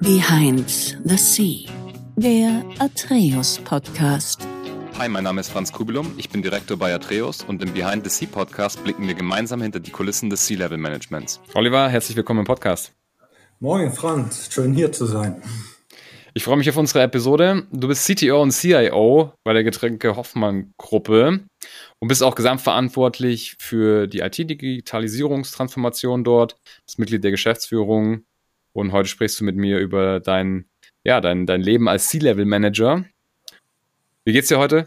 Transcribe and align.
Behind 0.00 0.68
the 1.04 1.16
Sea, 1.16 1.64
der 2.16 2.62
Atreus 2.78 3.58
Podcast. 3.64 4.46
Hi, 4.98 5.08
mein 5.08 5.24
Name 5.24 5.40
ist 5.40 5.48
Franz 5.48 5.72
Kubilum, 5.72 6.12
ich 6.18 6.28
bin 6.28 6.42
Direktor 6.42 6.76
bei 6.76 6.94
Atreus 6.94 7.42
und 7.42 7.62
im 7.62 7.72
Behind 7.72 8.04
the 8.04 8.10
Sea 8.10 8.28
Podcast 8.30 8.84
blicken 8.84 9.08
wir 9.08 9.14
gemeinsam 9.14 9.62
hinter 9.62 9.80
die 9.80 9.90
Kulissen 9.90 10.28
des 10.28 10.46
Sea-Level 10.46 10.76
Managements. 10.76 11.40
Oliver, 11.54 11.88
herzlich 11.88 12.14
willkommen 12.14 12.40
im 12.40 12.46
Podcast. 12.46 12.92
Moin 13.58 13.90
Franz, 13.90 14.50
schön 14.52 14.74
hier 14.74 14.92
zu 14.92 15.06
sein. 15.06 15.42
Ich 16.34 16.44
freue 16.44 16.58
mich 16.58 16.68
auf 16.68 16.76
unsere 16.76 17.02
Episode. 17.02 17.66
Du 17.72 17.88
bist 17.88 18.06
CTO 18.06 18.42
und 18.42 18.50
CIO 18.50 19.32
bei 19.44 19.54
der 19.54 19.64
Getränke 19.64 20.14
Hoffmann 20.14 20.74
Gruppe 20.76 21.40
und 22.00 22.08
bist 22.08 22.22
auch 22.22 22.34
gesamtverantwortlich 22.34 23.56
für 23.58 24.06
die 24.06 24.18
IT-Digitalisierungstransformation 24.18 26.22
dort, 26.22 26.58
bist 26.84 26.98
Mitglied 26.98 27.24
der 27.24 27.30
Geschäftsführung 27.30 28.26
und 28.76 28.92
heute 28.92 29.08
sprichst 29.08 29.40
du 29.40 29.44
mit 29.44 29.56
mir 29.56 29.78
über 29.78 30.20
dein, 30.20 30.66
ja, 31.04 31.20
dein, 31.20 31.46
dein 31.46 31.62
Leben 31.62 31.88
als 31.88 32.08
C-Level-Manager. 32.08 33.04
Wie 34.24 34.32
geht's 34.32 34.48
dir 34.48 34.58
heute? 34.58 34.84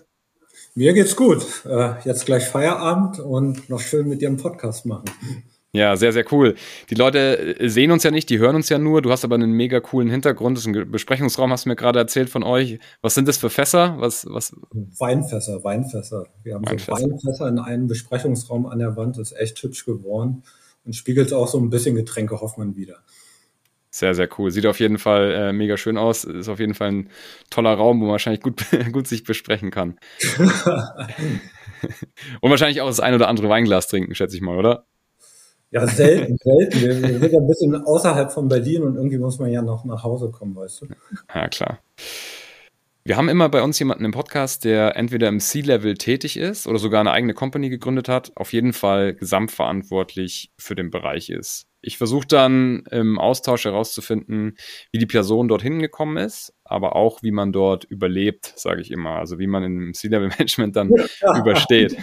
Mir 0.75 0.93
geht's 0.93 1.15
gut. 1.15 1.45
Äh, 1.65 1.95
jetzt 2.05 2.25
gleich 2.25 2.45
Feierabend 2.45 3.19
und 3.19 3.69
noch 3.69 3.79
schön 3.79 4.07
mit 4.07 4.21
dir 4.21 4.27
einen 4.27 4.37
Podcast 4.37 4.85
machen. 4.85 5.05
Ja, 5.71 5.95
sehr, 5.95 6.11
sehr 6.11 6.25
cool. 6.31 6.55
Die 6.89 6.95
Leute 6.95 7.55
sehen 7.59 7.91
uns 7.91 8.01
ja 8.03 8.09
nicht, 8.09 8.29
die 8.29 8.39
hören 8.39 8.55
uns 8.55 8.69
ja 8.69 8.79
nur. 8.79 9.03
Du 9.03 9.11
hast 9.11 9.23
aber 9.23 9.35
einen 9.35 9.51
mega 9.51 9.79
coolen 9.79 10.09
Hintergrund. 10.09 10.57
Das 10.57 10.65
ist 10.65 10.75
ein 10.75 10.91
Besprechungsraum, 10.91 11.51
hast 11.51 11.65
du 11.65 11.69
mir 11.69 11.75
gerade 11.75 11.99
erzählt 11.99 12.29
von 12.29 12.43
euch. 12.43 12.79
Was 13.01 13.13
sind 13.13 13.27
das 13.27 13.37
für 13.37 13.51
Fässer? 13.51 13.95
Was, 13.99 14.25
was? 14.27 14.55
Weinfässer, 14.71 15.63
Weinfässer. 15.63 16.25
Wir 16.43 16.55
haben 16.55 16.65
Weinfässer. 16.65 16.97
so 16.97 17.11
Weinfässer 17.11 17.47
in 17.47 17.59
einem 17.59 17.87
Besprechungsraum 17.87 18.65
an 18.65 18.79
der 18.79 18.95
Wand. 18.95 19.17
Das 19.17 19.31
ist 19.31 19.39
echt 19.39 19.61
hübsch 19.61 19.85
geworden 19.85 20.43
und 20.85 20.95
spiegelt 20.95 21.33
auch 21.33 21.47
so 21.47 21.59
ein 21.59 21.69
bisschen 21.69 21.95
Getränke 21.95 22.41
Hoffmann 22.41 22.75
wieder. 22.75 23.03
Sehr, 23.91 24.13
sehr 24.13 24.29
cool. 24.37 24.51
Sieht 24.51 24.67
auf 24.67 24.79
jeden 24.79 24.99
Fall 24.99 25.31
äh, 25.31 25.53
mega 25.53 25.75
schön 25.75 25.97
aus. 25.97 26.23
Ist 26.23 26.47
auf 26.47 26.59
jeden 26.59 26.75
Fall 26.75 26.91
ein 26.91 27.09
toller 27.49 27.73
Raum, 27.73 27.99
wo 27.99 28.05
man 28.05 28.11
wahrscheinlich 28.11 28.41
gut, 28.41 28.63
gut 28.91 29.07
sich 29.07 29.23
besprechen 29.23 29.71
kann. 29.71 29.99
und 32.41 32.49
wahrscheinlich 32.49 32.81
auch 32.81 32.87
das 32.87 32.99
ein 32.99 33.15
oder 33.15 33.27
andere 33.27 33.49
Weinglas 33.49 33.87
trinken, 33.87 34.13
schätze 34.13 34.35
ich 34.35 34.41
mal, 34.41 34.57
oder? 34.57 34.85
Ja, 35.71 35.85
selten, 35.87 36.37
selten. 36.37 36.81
Wir, 36.81 37.01
wir 37.01 37.19
sind 37.19 37.31
ja 37.31 37.39
ein 37.39 37.47
bisschen 37.47 37.75
außerhalb 37.75 38.31
von 38.31 38.47
Berlin 38.47 38.83
und 38.83 38.95
irgendwie 38.95 39.17
muss 39.17 39.39
man 39.39 39.51
ja 39.51 39.61
noch 39.61 39.85
nach 39.85 40.03
Hause 40.03 40.31
kommen, 40.31 40.55
weißt 40.55 40.81
du? 40.81 40.87
Ja, 41.33 41.47
klar. 41.47 41.79
Wir 43.03 43.17
haben 43.17 43.29
immer 43.29 43.49
bei 43.49 43.61
uns 43.63 43.79
jemanden 43.79 44.05
im 44.05 44.11
Podcast, 44.11 44.65
der 44.65 44.95
entweder 44.95 45.29
im 45.29 45.39
C-Level 45.39 45.95
tätig 45.95 46.37
ist 46.37 46.67
oder 46.67 46.77
sogar 46.77 46.99
eine 46.99 47.11
eigene 47.11 47.33
Company 47.33 47.69
gegründet 47.69 48.07
hat, 48.07 48.31
auf 48.35 48.53
jeden 48.53 48.73
Fall 48.73 49.15
gesamtverantwortlich 49.15 50.51
für 50.57 50.75
den 50.75 50.91
Bereich 50.91 51.29
ist. 51.29 51.68
Ich 51.81 51.97
versuche 51.97 52.27
dann 52.27 52.83
im 52.91 53.19
Austausch 53.19 53.63
herauszufinden, 53.63 54.57
wie 54.91 54.97
die 54.97 55.05
Person 55.05 55.47
dorthin 55.47 55.79
gekommen 55.79 56.17
ist, 56.17 56.53
aber 56.65 56.95
auch, 56.95 57.23
wie 57.23 57.31
man 57.31 57.53
dort 57.53 57.85
überlebt, 57.85 58.53
sage 58.57 58.81
ich 58.81 58.91
immer. 58.91 59.11
Also 59.11 59.39
wie 59.39 59.47
man 59.47 59.63
im 59.63 59.93
C-Level-Management 59.93 60.75
dann 60.75 60.89
ja. 60.89 61.37
übersteht. 61.39 61.95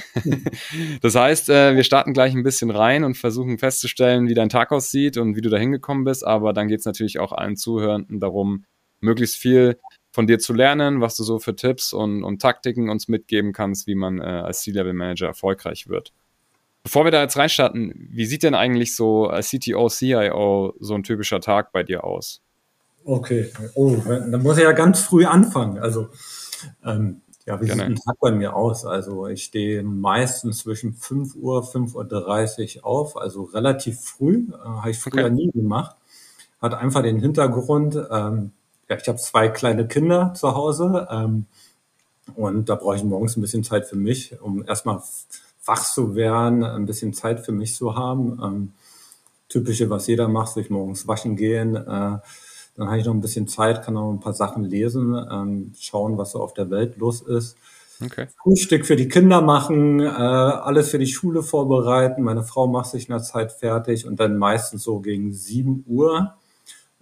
das 1.02 1.14
heißt, 1.14 1.50
äh, 1.50 1.76
wir 1.76 1.84
starten 1.84 2.14
gleich 2.14 2.34
ein 2.34 2.42
bisschen 2.42 2.70
rein 2.70 3.04
und 3.04 3.16
versuchen 3.16 3.58
festzustellen, 3.58 4.28
wie 4.28 4.34
dein 4.34 4.48
Tag 4.48 4.72
aussieht 4.72 5.18
und 5.18 5.36
wie 5.36 5.42
du 5.42 5.50
da 5.50 5.58
hingekommen 5.58 6.04
bist. 6.04 6.26
Aber 6.26 6.54
dann 6.54 6.68
geht 6.68 6.80
es 6.80 6.86
natürlich 6.86 7.18
auch 7.18 7.32
allen 7.32 7.56
Zuhörenden 7.56 8.18
darum, 8.18 8.64
möglichst 9.00 9.36
viel 9.36 9.78
von 10.10 10.26
dir 10.26 10.38
zu 10.38 10.54
lernen, 10.54 11.02
was 11.02 11.16
du 11.16 11.24
so 11.24 11.38
für 11.38 11.54
Tipps 11.54 11.92
und, 11.92 12.24
und 12.24 12.40
Taktiken 12.40 12.88
uns 12.88 13.08
mitgeben 13.08 13.52
kannst, 13.52 13.86
wie 13.86 13.94
man 13.94 14.18
äh, 14.18 14.24
als 14.24 14.62
C-Level-Manager 14.62 15.26
erfolgreich 15.26 15.88
wird. 15.88 16.14
Bevor 16.86 17.02
wir 17.02 17.10
da 17.10 17.20
jetzt 17.20 17.36
reinstarten, 17.36 18.06
wie 18.12 18.26
sieht 18.26 18.44
denn 18.44 18.54
eigentlich 18.54 18.94
so 18.94 19.26
als 19.26 19.50
CTO, 19.50 19.88
CIO 19.88 20.72
so 20.78 20.94
ein 20.94 21.02
typischer 21.02 21.40
Tag 21.40 21.72
bei 21.72 21.82
dir 21.82 22.04
aus? 22.04 22.42
Okay, 23.04 23.50
oh, 23.74 23.96
dann 24.06 24.40
muss 24.40 24.56
ich 24.56 24.62
ja 24.62 24.70
ganz 24.70 25.00
früh 25.00 25.24
anfangen. 25.24 25.80
Also, 25.80 26.10
ähm, 26.84 27.22
ja, 27.44 27.60
wie 27.60 27.66
Gerne. 27.66 27.82
sieht 27.82 27.90
ein 27.90 27.96
Tag 27.96 28.20
bei 28.20 28.30
mir 28.30 28.54
aus? 28.54 28.86
Also, 28.86 29.26
ich 29.26 29.42
stehe 29.42 29.82
meistens 29.82 30.58
zwischen 30.58 30.94
5 30.94 31.34
Uhr, 31.34 31.64
5.30 31.64 32.76
Uhr 32.76 32.86
auf, 32.86 33.16
also 33.16 33.42
relativ 33.42 33.98
früh. 34.02 34.46
Äh, 34.52 34.56
Habe 34.56 34.90
ich 34.92 34.98
früher 35.00 35.24
okay. 35.24 35.34
nie 35.34 35.50
gemacht. 35.50 35.96
Hat 36.62 36.74
einfach 36.74 37.02
den 37.02 37.18
Hintergrund, 37.18 37.96
ähm, 37.96 38.52
ja, 38.88 38.96
ich 38.96 39.08
habe 39.08 39.18
zwei 39.18 39.48
kleine 39.48 39.88
Kinder 39.88 40.34
zu 40.36 40.54
Hause 40.54 41.08
ähm, 41.10 41.46
und 42.36 42.68
da 42.68 42.76
brauche 42.76 42.94
ich 42.94 43.02
morgens 43.02 43.36
ein 43.36 43.40
bisschen 43.40 43.64
Zeit 43.64 43.86
für 43.86 43.96
mich, 43.96 44.40
um 44.40 44.64
erstmal 44.64 45.02
wach 45.66 45.84
zu 45.84 46.14
werden, 46.14 46.64
ein 46.64 46.86
bisschen 46.86 47.12
Zeit 47.12 47.40
für 47.40 47.52
mich 47.52 47.74
zu 47.74 47.96
haben. 47.96 48.40
Ähm, 48.42 48.72
typische, 49.48 49.90
was 49.90 50.06
jeder 50.06 50.28
macht, 50.28 50.54
sich 50.54 50.70
morgens 50.70 51.06
waschen 51.06 51.36
gehen. 51.36 51.76
Äh, 51.76 52.18
dann 52.76 52.88
habe 52.88 52.98
ich 52.98 53.06
noch 53.06 53.14
ein 53.14 53.20
bisschen 53.20 53.48
Zeit, 53.48 53.82
kann 53.82 53.94
noch 53.94 54.10
ein 54.10 54.20
paar 54.20 54.34
Sachen 54.34 54.64
lesen, 54.64 55.14
ähm, 55.30 55.72
schauen, 55.78 56.18
was 56.18 56.32
so 56.32 56.40
auf 56.42 56.54
der 56.54 56.70
Welt 56.70 56.96
los 56.98 57.22
ist. 57.22 57.56
Okay. 58.04 58.26
Frühstück 58.42 58.84
für 58.84 58.96
die 58.96 59.08
Kinder 59.08 59.40
machen, 59.40 60.00
äh, 60.00 60.04
alles 60.04 60.90
für 60.90 60.98
die 60.98 61.06
Schule 61.06 61.42
vorbereiten. 61.42 62.22
Meine 62.22 62.42
Frau 62.42 62.66
macht 62.66 62.90
sich 62.90 63.08
in 63.08 63.14
der 63.14 63.22
Zeit 63.22 63.52
fertig 63.52 64.06
und 64.06 64.20
dann 64.20 64.36
meistens 64.36 64.82
so 64.82 65.00
gegen 65.00 65.32
7 65.32 65.84
Uhr 65.86 66.34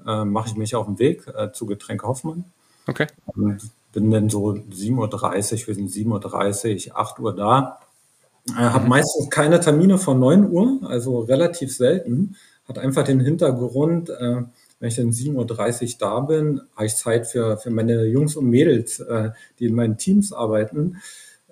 äh, 0.06 0.24
mache 0.24 0.50
ich 0.50 0.56
mich 0.56 0.76
auf 0.76 0.86
den 0.86 1.00
Weg 1.00 1.26
äh, 1.26 1.50
zu 1.52 1.66
Getränk 1.66 2.04
Hoffmann. 2.04 2.44
Okay. 2.86 3.08
Und 3.26 3.60
bin 3.92 4.10
dann 4.10 4.28
so 4.28 4.50
7.30 4.50 5.62
Uhr, 5.62 5.66
wir 5.68 5.74
sind 5.74 5.90
7.30 5.90 6.90
Uhr, 6.90 6.98
8 6.98 7.18
Uhr 7.18 7.34
da. 7.34 7.80
Äh, 8.50 8.54
habe 8.54 8.88
meistens 8.88 9.30
keine 9.30 9.60
Termine 9.60 9.98
vor 9.98 10.14
9 10.14 10.50
Uhr, 10.50 10.80
also 10.82 11.20
relativ 11.20 11.74
selten. 11.74 12.36
Hat 12.68 12.78
einfach 12.78 13.04
den 13.04 13.20
Hintergrund, 13.20 14.10
äh, 14.10 14.42
wenn 14.80 14.88
ich 14.88 14.96
dann 14.96 15.10
7.30 15.12 15.94
Uhr 15.94 15.98
da 15.98 16.20
bin, 16.20 16.60
habe 16.76 16.86
ich 16.86 16.96
Zeit 16.96 17.26
für, 17.26 17.56
für 17.56 17.70
meine 17.70 18.04
Jungs 18.04 18.36
und 18.36 18.50
Mädels, 18.50 19.00
äh, 19.00 19.30
die 19.58 19.66
in 19.66 19.74
meinen 19.74 19.96
Teams 19.96 20.32
arbeiten, 20.32 20.98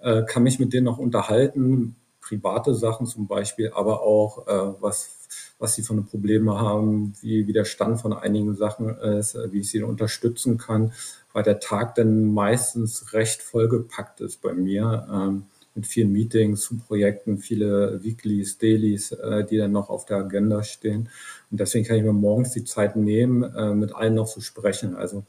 äh, 0.02 0.22
kann 0.24 0.42
mich 0.42 0.58
mit 0.58 0.72
denen 0.72 0.84
noch 0.84 0.98
unterhalten, 0.98 1.96
private 2.20 2.74
Sachen 2.74 3.06
zum 3.06 3.26
Beispiel, 3.26 3.72
aber 3.74 4.02
auch 4.02 4.46
äh, 4.46 4.74
was, 4.80 5.28
was 5.58 5.74
sie 5.74 5.82
für 5.82 5.94
Probleme 6.02 6.60
haben, 6.60 7.14
wie, 7.20 7.46
wie 7.46 7.52
der 7.52 7.64
Stand 7.64 8.00
von 8.00 8.12
einigen 8.12 8.54
Sachen 8.54 8.90
ist, 8.98 9.36
wie 9.50 9.60
ich 9.60 9.70
sie 9.70 9.82
unterstützen 9.82 10.58
kann, 10.58 10.92
weil 11.32 11.42
der 11.42 11.60
Tag 11.60 11.94
dann 11.94 12.32
meistens 12.32 13.12
recht 13.12 13.42
vollgepackt 13.42 14.20
ist 14.20 14.42
bei 14.42 14.52
mir. 14.52 15.08
Ähm, 15.10 15.44
mit 15.74 15.86
vielen 15.86 16.12
Meetings 16.12 16.62
zu 16.62 16.76
Projekten, 16.76 17.38
viele 17.38 18.02
Weeklies, 18.02 18.58
Dailies, 18.58 19.12
äh, 19.12 19.44
die 19.44 19.56
dann 19.56 19.72
noch 19.72 19.90
auf 19.90 20.04
der 20.04 20.18
Agenda 20.18 20.62
stehen. 20.62 21.08
Und 21.50 21.60
deswegen 21.60 21.86
kann 21.86 21.96
ich 21.96 22.02
mir 22.02 22.12
morgens 22.12 22.50
die 22.52 22.64
Zeit 22.64 22.96
nehmen, 22.96 23.42
äh, 23.42 23.74
mit 23.74 23.94
allen 23.94 24.14
noch 24.14 24.28
zu 24.28 24.40
sprechen. 24.40 24.94
Also 24.94 25.24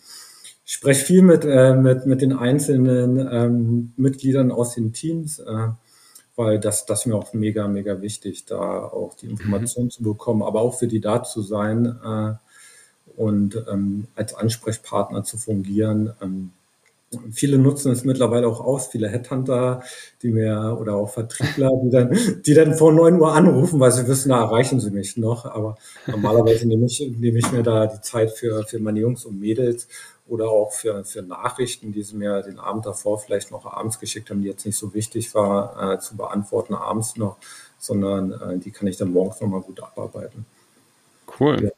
ich 0.66 0.74
spreche 0.74 1.06
viel 1.06 1.22
mit, 1.22 1.44
äh, 1.46 1.76
mit, 1.76 2.06
mit 2.06 2.22
den 2.22 2.34
einzelnen 2.34 3.20
ähm, 3.32 3.94
Mitgliedern 3.98 4.52
aus 4.52 4.76
den 4.76 4.94
Teams, 4.94 5.40
äh, 5.40 5.70
weil 6.36 6.60
das, 6.60 6.86
das 6.86 7.02
ist 7.02 7.06
mir 7.06 7.16
auch 7.16 7.34
mega, 7.34 7.68
mega 7.68 8.02
wichtig, 8.02 8.46
da 8.46 8.86
auch 8.86 9.14
die 9.14 9.28
Informationen 9.28 9.88
mhm. 9.88 9.92
zu 9.92 10.04
bekommen, 10.04 10.42
aber 10.42 10.62
auch 10.62 10.80
für 10.80 10.88
die 10.88 11.02
da 11.02 11.24
zu 11.24 11.42
sein 11.42 11.86
äh, 12.04 12.34
und 13.16 13.64
ähm, 13.70 14.08
als 14.16 14.34
Ansprechpartner 14.34 15.24
zu 15.24 15.38
fungieren. 15.38 16.14
Ähm, 16.22 16.52
Viele 17.32 17.58
nutzen 17.58 17.92
es 17.92 18.04
mittlerweile 18.04 18.48
auch 18.48 18.60
aus, 18.62 18.88
viele 18.88 19.10
Headhunter, 19.10 19.82
die 20.22 20.32
mir 20.32 20.78
oder 20.80 20.96
auch 20.96 21.10
Vertriebler, 21.10 21.70
die 21.84 21.90
dann, 21.90 22.18
die 22.46 22.54
dann 22.54 22.74
vor 22.76 22.92
neun 22.92 23.20
Uhr 23.20 23.34
anrufen, 23.34 23.80
weil 23.80 23.92
sie 23.92 24.08
wissen, 24.08 24.30
da 24.30 24.42
erreichen 24.42 24.80
sie 24.80 24.92
mich 24.92 25.18
noch. 25.18 25.46
Aber 25.46 25.78
normalerweise 26.08 26.68
nehme 26.68 26.86
ich, 26.86 27.00
nehme 27.18 27.40
ich 27.40 27.52
mir 27.52 27.64
da 27.64 27.88
die 27.88 28.02
Zeit 28.02 28.32
für, 28.32 28.64
für 28.66 28.80
meine 28.80 29.00
Jungs 29.00 29.26
und 29.26 29.40
Mädels 29.40 29.88
oder 30.28 30.50
auch 30.50 30.72
für, 30.72 31.04
für 31.04 31.22
Nachrichten, 31.22 31.92
die 31.92 32.04
sie 32.04 32.16
mir 32.16 32.42
den 32.42 32.60
Abend 32.60 32.86
davor 32.86 33.20
vielleicht 33.20 33.52
noch 33.52 33.66
abends 33.66 34.00
geschickt 34.00 34.30
haben, 34.30 34.42
die 34.42 34.48
jetzt 34.48 34.66
nicht 34.66 34.78
so 34.78 34.94
wichtig 34.94 35.34
war, 35.36 35.94
äh, 35.94 36.00
zu 36.00 36.16
beantworten 36.16 36.74
abends 36.74 37.18
noch, 37.18 37.38
sondern 37.78 38.32
äh, 38.32 38.58
die 38.58 38.72
kann 38.72 38.88
ich 38.88 38.98
dann 38.98 39.12
morgens 39.12 39.42
nochmal 39.42 39.62
gut 39.62 39.82
abarbeiten. 39.82 40.46
Cool. 41.40 41.66
Ja. 41.66 41.70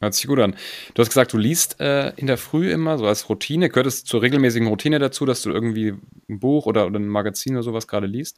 Hört 0.00 0.14
sich 0.14 0.28
gut 0.28 0.38
an. 0.38 0.54
Du 0.94 1.00
hast 1.00 1.08
gesagt, 1.08 1.32
du 1.32 1.38
liest 1.38 1.80
äh, 1.80 2.12
in 2.16 2.28
der 2.28 2.38
Früh 2.38 2.70
immer, 2.70 2.98
so 2.98 3.06
als 3.06 3.28
Routine. 3.28 3.68
Gehört 3.68 3.86
es 3.86 4.04
zur 4.04 4.22
regelmäßigen 4.22 4.68
Routine 4.68 5.00
dazu, 5.00 5.26
dass 5.26 5.42
du 5.42 5.50
irgendwie 5.50 5.94
ein 6.28 6.38
Buch 6.38 6.66
oder, 6.66 6.86
oder 6.86 7.00
ein 7.00 7.08
Magazin 7.08 7.54
oder 7.54 7.64
sowas 7.64 7.88
gerade 7.88 8.06
liest? 8.06 8.36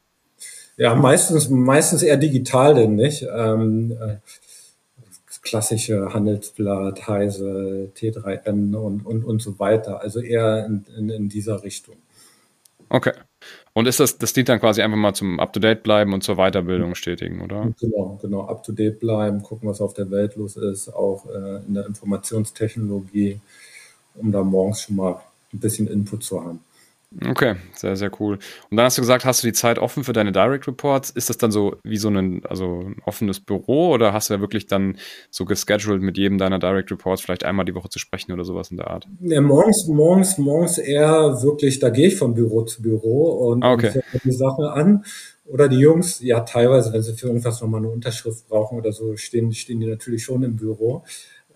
Ja, 0.79 0.94
meistens, 0.94 1.50
meistens 1.50 2.02
eher 2.02 2.17
digital 2.17 2.75
denn 2.75 2.94
nicht. 2.94 3.26
Ähm, 3.31 3.93
äh, 4.00 4.17
klassische 5.43 6.14
Handelsblatt, 6.14 7.06
Heise, 7.06 7.93
T3N 7.94 8.75
und, 8.75 9.05
und, 9.05 9.25
und 9.25 9.43
so 9.43 9.58
weiter. 9.58 10.00
Also 10.00 10.20
eher 10.20 10.64
in, 10.64 10.87
in, 10.96 11.11
in 11.11 11.29
dieser 11.29 11.62
Richtung. 11.62 11.96
Okay. 12.88 13.12
Und 13.72 13.87
ist 13.87 14.00
das, 14.00 14.19
das 14.19 14.32
dient 14.32 14.49
dann 14.49 14.58
quasi 14.58 14.82
einfach 14.82 14.96
mal 14.96 15.14
zum 15.14 15.38
Up-to-Date 15.38 15.82
bleiben 15.82 16.12
und 16.12 16.25
zur 16.25 16.37
Weiterbildung 16.37 16.96
stetigen, 16.96 17.40
oder? 17.40 17.72
Genau, 17.81 18.19
genau, 18.20 18.43
up-to-date 18.46 18.99
bleiben, 18.99 19.43
gucken, 19.43 19.69
was 19.69 19.81
auf 19.81 19.94
der 19.94 20.11
Welt 20.11 20.34
los 20.37 20.56
ist, 20.56 20.88
auch 20.88 21.26
äh, 21.26 21.64
in 21.67 21.75
der 21.75 21.87
Informationstechnologie, 21.87 23.40
um 24.17 24.32
da 24.32 24.43
morgens 24.43 24.82
schon 24.82 24.96
mal 24.96 25.20
ein 25.52 25.61
bisschen 25.61 25.87
Input 25.87 26.25
zu 26.25 26.43
haben. 26.43 26.61
Okay, 27.26 27.56
sehr, 27.74 27.96
sehr 27.96 28.10
cool. 28.20 28.38
Und 28.70 28.76
dann 28.76 28.86
hast 28.86 28.96
du 28.96 29.02
gesagt, 29.02 29.24
hast 29.24 29.42
du 29.42 29.48
die 29.48 29.52
Zeit 29.52 29.80
offen 29.80 30.04
für 30.04 30.12
deine 30.12 30.30
Direct 30.30 30.68
Reports? 30.68 31.10
Ist 31.10 31.28
das 31.28 31.38
dann 31.38 31.50
so 31.50 31.74
wie 31.82 31.96
so 31.96 32.08
ein, 32.08 32.42
also 32.46 32.82
ein 32.86 33.02
offenes 33.04 33.40
Büro 33.40 33.92
oder 33.92 34.12
hast 34.12 34.30
du 34.30 34.34
ja 34.34 34.40
wirklich 34.40 34.68
dann 34.68 34.96
so 35.28 35.44
gescheduled 35.44 36.02
mit 36.02 36.16
jedem 36.16 36.38
deiner 36.38 36.60
Direct 36.60 36.92
Reports 36.92 37.22
vielleicht 37.22 37.44
einmal 37.44 37.64
die 37.64 37.74
Woche 37.74 37.88
zu 37.88 37.98
sprechen 37.98 38.30
oder 38.30 38.44
sowas 38.44 38.70
in 38.70 38.76
der 38.76 38.90
Art? 38.90 39.08
Ja, 39.20 39.40
morgens, 39.40 39.88
morgens, 39.88 40.38
morgens 40.38 40.78
eher 40.78 41.42
wirklich, 41.42 41.80
da 41.80 41.90
gehe 41.90 42.08
ich 42.08 42.16
von 42.16 42.34
Büro 42.34 42.62
zu 42.62 42.80
Büro 42.80 43.50
und, 43.50 43.64
ah, 43.64 43.72
okay. 43.72 44.02
und 44.12 44.24
die 44.24 44.32
Sache 44.32 44.70
an. 44.70 45.04
Oder 45.46 45.68
die 45.68 45.78
Jungs, 45.78 46.20
ja, 46.20 46.40
teilweise, 46.40 46.92
wenn 46.92 47.02
sie 47.02 47.14
für 47.14 47.26
irgendwas 47.26 47.60
nochmal 47.60 47.80
eine 47.80 47.90
Unterschrift 47.90 48.48
brauchen 48.48 48.78
oder 48.78 48.92
so, 48.92 49.16
stehen, 49.16 49.52
stehen 49.52 49.80
die 49.80 49.88
natürlich 49.88 50.22
schon 50.22 50.44
im 50.44 50.54
Büro. 50.54 51.02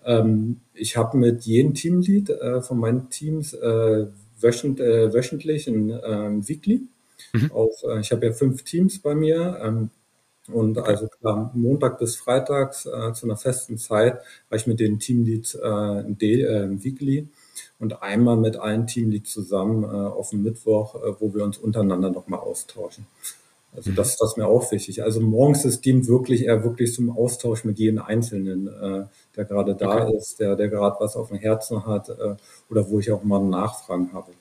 Ähm, 0.05 0.59
ich 0.73 0.97
habe 0.97 1.17
mit 1.17 1.43
jedem 1.43 1.73
Teamlead 1.73 2.29
äh, 2.29 2.61
von 2.61 2.77
meinen 2.77 3.09
Teams 3.09 3.53
äh, 3.53 4.07
wöchent, 4.39 4.79
äh, 4.79 5.13
wöchentlich 5.13 5.67
ein 5.67 5.97
ähm, 6.03 6.47
Weekly. 6.47 6.87
Mhm. 7.33 7.51
Auf, 7.51 7.83
äh, 7.83 7.99
ich 7.99 8.11
habe 8.11 8.25
ja 8.27 8.33
fünf 8.33 8.63
Teams 8.63 8.99
bei 8.99 9.15
mir. 9.15 9.59
Ähm, 9.61 9.89
und 10.51 10.77
also 10.77 11.07
klar, 11.07 11.51
Montag 11.55 11.97
bis 11.97 12.15
Freitags 12.17 12.85
äh, 12.85 13.13
zu 13.13 13.25
einer 13.25 13.37
festen 13.37 13.77
Zeit 13.77 14.19
war 14.49 14.57
ich 14.57 14.67
mit 14.67 14.79
den 14.79 14.99
Teamleads 14.99 15.55
äh, 15.55 15.67
ein, 15.67 16.17
äh, 16.19 16.83
Weekly 16.83 17.27
und 17.79 18.03
einmal 18.03 18.37
mit 18.37 18.55
allen 18.55 18.85
Teamleads 18.85 19.31
zusammen 19.31 19.83
äh, 19.83 19.87
auf 19.87 20.29
dem 20.29 20.43
Mittwoch, 20.43 20.95
äh, 20.95 21.13
wo 21.19 21.33
wir 21.33 21.43
uns 21.43 21.57
untereinander 21.57 22.11
nochmal 22.11 22.41
austauschen. 22.41 23.07
Also 23.75 23.91
mhm. 23.91 23.95
das, 23.95 24.17
das 24.17 24.31
ist 24.31 24.37
mir 24.37 24.47
auch 24.47 24.71
wichtig. 24.71 25.03
Also 25.03 25.19
morgens 25.19 25.65
ist 25.65 25.83
dient 25.83 26.07
wirklich 26.07 26.43
eher 26.43 26.63
wirklich 26.63 26.93
zum 26.93 27.09
Austausch 27.09 27.63
mit 27.63 27.79
jedem 27.79 27.99
Einzelnen, 27.99 28.67
äh, 28.67 29.05
der 29.35 29.45
gerade 29.45 29.75
da 29.75 30.05
okay. 30.05 30.17
ist, 30.17 30.39
der, 30.39 30.55
der 30.55 30.69
gerade 30.69 30.95
was 30.99 31.15
auf 31.15 31.29
dem 31.29 31.37
Herzen 31.37 31.85
hat 31.85 32.09
äh, 32.09 32.35
oder 32.69 32.89
wo 32.89 32.99
ich 32.99 33.11
auch 33.11 33.23
mal 33.23 33.41
Nachfragen 33.41 34.11
habe. 34.13 34.31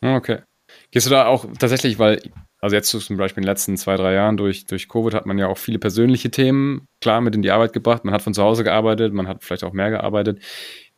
Ah, 0.00 0.16
okay. 0.16 0.38
Gehst 0.90 1.06
du 1.06 1.10
da 1.10 1.26
auch 1.26 1.46
tatsächlich, 1.58 1.98
weil, 1.98 2.20
also 2.60 2.76
jetzt 2.76 2.90
zum 2.90 3.16
Beispiel 3.16 3.42
in 3.42 3.46
den 3.46 3.50
letzten 3.50 3.76
zwei, 3.76 3.96
drei 3.96 4.14
Jahren 4.14 4.36
durch, 4.36 4.66
durch 4.66 4.88
Covid 4.88 5.14
hat 5.14 5.26
man 5.26 5.38
ja 5.38 5.48
auch 5.48 5.58
viele 5.58 5.78
persönliche 5.78 6.30
Themen 6.30 6.86
klar 7.00 7.20
mit 7.20 7.34
in 7.34 7.42
die 7.42 7.50
Arbeit 7.50 7.72
gebracht. 7.72 8.04
Man 8.04 8.14
hat 8.14 8.22
von 8.22 8.34
zu 8.34 8.42
Hause 8.42 8.64
gearbeitet, 8.64 9.12
man 9.12 9.28
hat 9.28 9.42
vielleicht 9.42 9.64
auch 9.64 9.72
mehr 9.72 9.90
gearbeitet. 9.90 10.40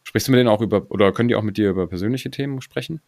Sprichst 0.03 0.29
du 0.29 0.33
mit 0.33 0.41
denen 0.41 0.49
auch 0.49 0.61
über, 0.61 0.91
oder 0.91 1.13
können 1.13 1.29
die 1.29 1.35
auch 1.35 1.43
mit 1.43 1.57
dir 1.57 1.71
über 1.71 1.87
persönliche 1.87 2.31
Themen 2.31 2.61
sprechen? 2.61 3.01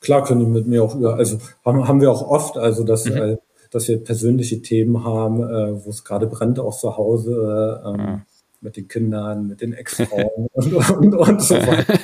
Klar 0.00 0.24
können 0.24 0.40
die 0.40 0.46
mit 0.46 0.66
mir 0.66 0.82
auch 0.82 0.94
über, 0.94 1.16
also 1.16 1.38
haben, 1.64 1.86
haben 1.86 2.00
wir 2.00 2.10
auch 2.10 2.22
oft, 2.22 2.56
also 2.56 2.84
dass, 2.84 3.04
mhm. 3.04 3.16
äh, 3.16 3.36
dass 3.70 3.88
wir 3.88 4.02
persönliche 4.02 4.62
Themen 4.62 5.04
haben, 5.04 5.42
äh, 5.42 5.84
wo 5.84 5.90
es 5.90 6.04
gerade 6.04 6.26
brennt 6.26 6.58
auch 6.58 6.78
zu 6.78 6.96
Hause. 6.96 7.82
Äh, 7.84 7.88
ähm, 7.88 8.00
ah 8.00 8.22
mit 8.60 8.76
den 8.76 8.88
Kindern, 8.88 9.46
mit 9.46 9.60
den 9.60 9.72
Ex-Frauen 9.72 10.48
und, 10.52 10.72
und, 10.72 11.14
und 11.14 11.42
so 11.42 11.54
weiter. 11.54 11.94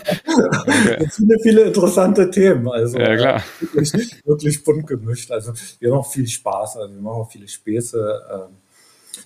okay. 0.66 1.08
viele, 1.10 1.38
viele 1.42 1.62
interessante 1.62 2.30
Themen. 2.30 2.68
Also 2.68 2.98
ja, 2.98 3.16
klar. 3.16 3.44
Wirklich, 3.60 4.24
wirklich 4.24 4.64
bunt 4.64 4.86
gemischt. 4.86 5.30
Also 5.30 5.52
wir 5.80 5.90
haben 5.90 5.98
auch 5.98 6.10
viel 6.10 6.26
Spaß, 6.26 6.76
also 6.76 6.94
wir 6.94 7.02
machen 7.02 7.22
auch 7.22 7.30
viele 7.30 7.48
Späße. 7.48 8.22
Ähm, 8.32 8.56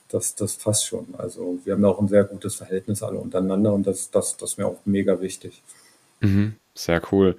das, 0.09 0.35
das 0.35 0.57
passt 0.57 0.87
schon. 0.87 1.07
Also 1.17 1.59
wir 1.65 1.75
haben 1.75 1.85
auch 1.85 2.01
ein 2.01 2.09
sehr 2.09 2.25
gutes 2.25 2.55
Verhältnis 2.55 3.03
alle 3.03 3.19
untereinander 3.19 3.73
und 3.73 3.87
das, 3.87 4.11
das, 4.11 4.37
das 4.37 4.53
ist 4.53 4.59
mir 4.59 4.67
auch 4.67 4.79
mega 4.85 5.21
wichtig. 5.21 5.63
Mhm, 6.21 6.55
sehr 6.75 7.03
cool. 7.13 7.37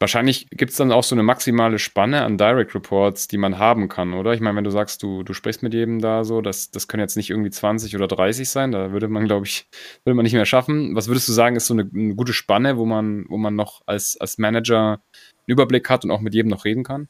Wahrscheinlich 0.00 0.48
gibt 0.50 0.70
es 0.70 0.76
dann 0.76 0.92
auch 0.92 1.02
so 1.02 1.16
eine 1.16 1.24
maximale 1.24 1.80
Spanne 1.80 2.22
an 2.22 2.38
Direct 2.38 2.72
Reports, 2.74 3.26
die 3.26 3.36
man 3.36 3.58
haben 3.58 3.88
kann, 3.88 4.14
oder? 4.14 4.32
Ich 4.32 4.40
meine, 4.40 4.56
wenn 4.56 4.62
du 4.64 4.70
sagst, 4.70 5.02
du, 5.02 5.24
du 5.24 5.32
sprichst 5.32 5.64
mit 5.64 5.74
jedem 5.74 6.00
da 6.00 6.22
so, 6.22 6.40
das, 6.40 6.70
das 6.70 6.86
können 6.86 7.00
jetzt 7.00 7.16
nicht 7.16 7.30
irgendwie 7.30 7.50
20 7.50 7.96
oder 7.96 8.06
30 8.06 8.48
sein, 8.48 8.70
da 8.70 8.92
würde 8.92 9.08
man, 9.08 9.24
glaube 9.24 9.46
ich, 9.46 9.68
würde 10.04 10.14
man 10.14 10.22
nicht 10.22 10.34
mehr 10.34 10.46
schaffen. 10.46 10.94
Was 10.94 11.08
würdest 11.08 11.28
du 11.28 11.32
sagen, 11.32 11.56
ist 11.56 11.66
so 11.66 11.74
eine, 11.74 11.90
eine 11.92 12.14
gute 12.14 12.32
Spanne, 12.32 12.76
wo 12.76 12.86
man, 12.86 13.26
wo 13.28 13.38
man 13.38 13.56
noch 13.56 13.82
als, 13.86 14.16
als 14.20 14.38
Manager 14.38 14.92
einen 14.92 15.00
Überblick 15.46 15.90
hat 15.90 16.04
und 16.04 16.12
auch 16.12 16.20
mit 16.20 16.32
jedem 16.32 16.50
noch 16.50 16.64
reden 16.64 16.84
kann? 16.84 17.08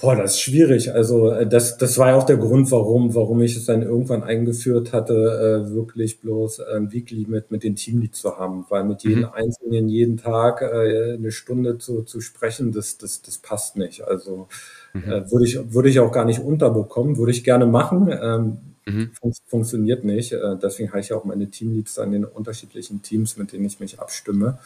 Boah, 0.00 0.16
das 0.16 0.32
ist 0.32 0.40
schwierig. 0.40 0.92
Also 0.92 1.30
äh, 1.30 1.46
das, 1.46 1.76
das 1.76 1.98
war 1.98 2.08
ja 2.08 2.16
auch 2.16 2.24
der 2.24 2.38
Grund, 2.38 2.70
warum, 2.70 3.14
warum 3.14 3.42
ich 3.42 3.56
es 3.56 3.66
dann 3.66 3.82
irgendwann 3.82 4.22
eingeführt 4.22 4.92
hatte, 4.92 5.66
äh, 5.68 5.74
wirklich 5.74 6.20
bloß 6.20 6.60
ein 6.60 6.90
Weekly 6.92 7.26
mit, 7.28 7.50
mit 7.50 7.62
den 7.62 7.76
Teamleads 7.76 8.20
zu 8.20 8.38
haben, 8.38 8.64
weil 8.70 8.84
mit 8.84 9.02
jedem 9.02 9.20
mhm. 9.20 9.32
Einzelnen 9.34 9.88
jeden 9.88 10.16
Tag 10.16 10.62
äh, 10.62 11.14
eine 11.14 11.32
Stunde 11.32 11.78
zu, 11.78 12.02
zu 12.02 12.20
sprechen, 12.20 12.72
das, 12.72 12.96
das, 12.96 13.20
das 13.20 13.38
passt 13.38 13.76
nicht. 13.76 14.02
Also 14.02 14.48
mhm. 14.94 15.02
äh, 15.04 15.30
würde 15.30 15.44
ich, 15.44 15.74
würde 15.74 15.90
ich 15.90 16.00
auch 16.00 16.12
gar 16.12 16.24
nicht 16.24 16.40
unterbekommen, 16.40 17.18
würde 17.18 17.32
ich 17.32 17.44
gerne 17.44 17.66
machen. 17.66 18.08
Ähm, 18.10 18.58
mhm. 18.86 19.10
fun 19.20 19.32
funktioniert 19.46 20.04
nicht. 20.04 20.32
Äh, 20.32 20.56
deswegen 20.62 20.90
habe 20.90 21.00
ich 21.00 21.10
ja 21.10 21.16
auch 21.16 21.24
meine 21.24 21.50
Teamleads 21.50 21.98
an 21.98 22.12
den 22.12 22.24
unterschiedlichen 22.24 23.02
Teams, 23.02 23.36
mit 23.36 23.52
denen 23.52 23.66
ich 23.66 23.80
mich 23.80 24.00
abstimme. 24.00 24.58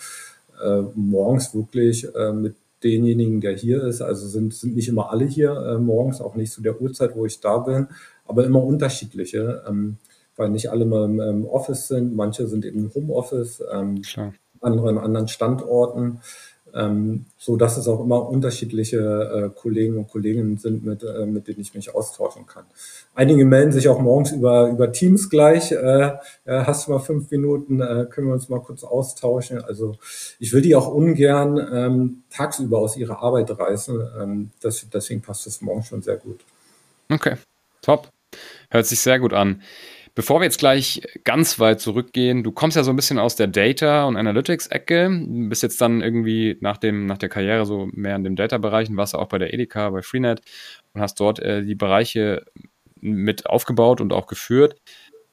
Äh, 0.62 0.82
morgens 0.94 1.54
wirklich 1.54 2.06
äh, 2.14 2.32
mit 2.32 2.54
denjenigen, 2.84 3.40
der 3.40 3.56
hier 3.56 3.82
ist. 3.82 4.02
Also 4.02 4.26
sind, 4.28 4.54
sind 4.54 4.76
nicht 4.76 4.88
immer 4.88 5.10
alle 5.10 5.24
hier 5.24 5.50
äh, 5.50 5.78
morgens, 5.78 6.20
auch 6.20 6.34
nicht 6.34 6.52
zu 6.52 6.62
der 6.62 6.80
Uhrzeit, 6.80 7.16
wo 7.16 7.26
ich 7.26 7.40
da 7.40 7.58
bin, 7.58 7.88
aber 8.26 8.44
immer 8.44 8.62
unterschiedliche, 8.62 9.64
ähm, 9.68 9.96
weil 10.36 10.50
nicht 10.50 10.70
alle 10.70 10.84
mal 10.84 11.06
im, 11.06 11.20
im, 11.20 11.46
Office 11.46 11.88
sind. 11.88 12.14
Manche 12.14 12.46
sind 12.46 12.64
eben 12.64 12.84
im 12.84 12.94
Homeoffice, 12.94 13.62
ähm, 13.72 14.02
andere 14.60 14.90
in 14.90 14.98
anderen 14.98 15.28
Standorten 15.28 16.20
ähm, 16.74 17.26
so 17.38 17.56
dass 17.56 17.76
es 17.76 17.86
auch 17.88 18.00
immer 18.00 18.28
unterschiedliche 18.28 18.98
äh, 18.98 19.60
Kollegen 19.60 19.98
und 19.98 20.08
Kolleginnen 20.08 20.58
sind, 20.58 20.84
mit, 20.84 21.02
äh, 21.02 21.26
mit 21.26 21.46
denen 21.46 21.60
ich 21.60 21.74
mich 21.74 21.94
austauschen 21.94 22.46
kann. 22.46 22.64
Einige 23.14 23.44
melden 23.44 23.72
sich 23.72 23.88
auch 23.88 24.00
morgens 24.00 24.32
über, 24.32 24.68
über 24.68 24.90
Teams 24.92 25.30
gleich. 25.30 25.70
Äh, 25.72 25.76
äh, 26.06 26.12
hast 26.46 26.86
du 26.86 26.92
mal 26.92 26.98
fünf 26.98 27.30
Minuten, 27.30 27.80
äh, 27.80 28.06
können 28.10 28.26
wir 28.26 28.34
uns 28.34 28.48
mal 28.48 28.60
kurz 28.60 28.82
austauschen. 28.82 29.62
Also 29.62 29.96
ich 30.40 30.52
will 30.52 30.62
die 30.62 30.74
auch 30.74 30.88
ungern 30.88 31.58
ähm, 31.72 32.22
tagsüber 32.30 32.78
aus 32.78 32.96
ihrer 32.96 33.22
Arbeit 33.22 33.56
reißen. 33.56 34.00
Ähm, 34.20 34.50
das, 34.60 34.86
deswegen 34.92 35.22
passt 35.22 35.46
das 35.46 35.60
morgen 35.60 35.82
schon 35.82 36.02
sehr 36.02 36.16
gut. 36.16 36.40
Okay, 37.08 37.36
top. 37.82 38.08
Hört 38.70 38.86
sich 38.86 38.98
sehr 38.98 39.20
gut 39.20 39.32
an. 39.32 39.62
Bevor 40.16 40.40
wir 40.40 40.44
jetzt 40.44 40.60
gleich 40.60 41.02
ganz 41.24 41.58
weit 41.58 41.80
zurückgehen, 41.80 42.44
du 42.44 42.52
kommst 42.52 42.76
ja 42.76 42.84
so 42.84 42.92
ein 42.92 42.96
bisschen 42.96 43.18
aus 43.18 43.34
der 43.34 43.48
Data- 43.48 44.04
und 44.04 44.16
Analytics-Ecke, 44.16 45.10
bist 45.48 45.64
jetzt 45.64 45.80
dann 45.80 46.02
irgendwie 46.02 46.56
nach, 46.60 46.76
dem, 46.76 47.06
nach 47.06 47.18
der 47.18 47.28
Karriere 47.28 47.66
so 47.66 47.88
mehr 47.92 48.14
in 48.14 48.22
dem 48.22 48.36
Data-Bereich 48.36 48.88
und 48.88 48.96
warst 48.96 49.16
auch 49.16 49.28
bei 49.28 49.38
der 49.38 49.52
Edeka, 49.52 49.90
bei 49.90 50.02
Freenet 50.02 50.40
und 50.92 51.00
hast 51.00 51.18
dort 51.18 51.40
äh, 51.40 51.64
die 51.64 51.74
Bereiche 51.74 52.44
mit 53.00 53.46
aufgebaut 53.46 54.00
und 54.00 54.12
auch 54.12 54.28
geführt. 54.28 54.76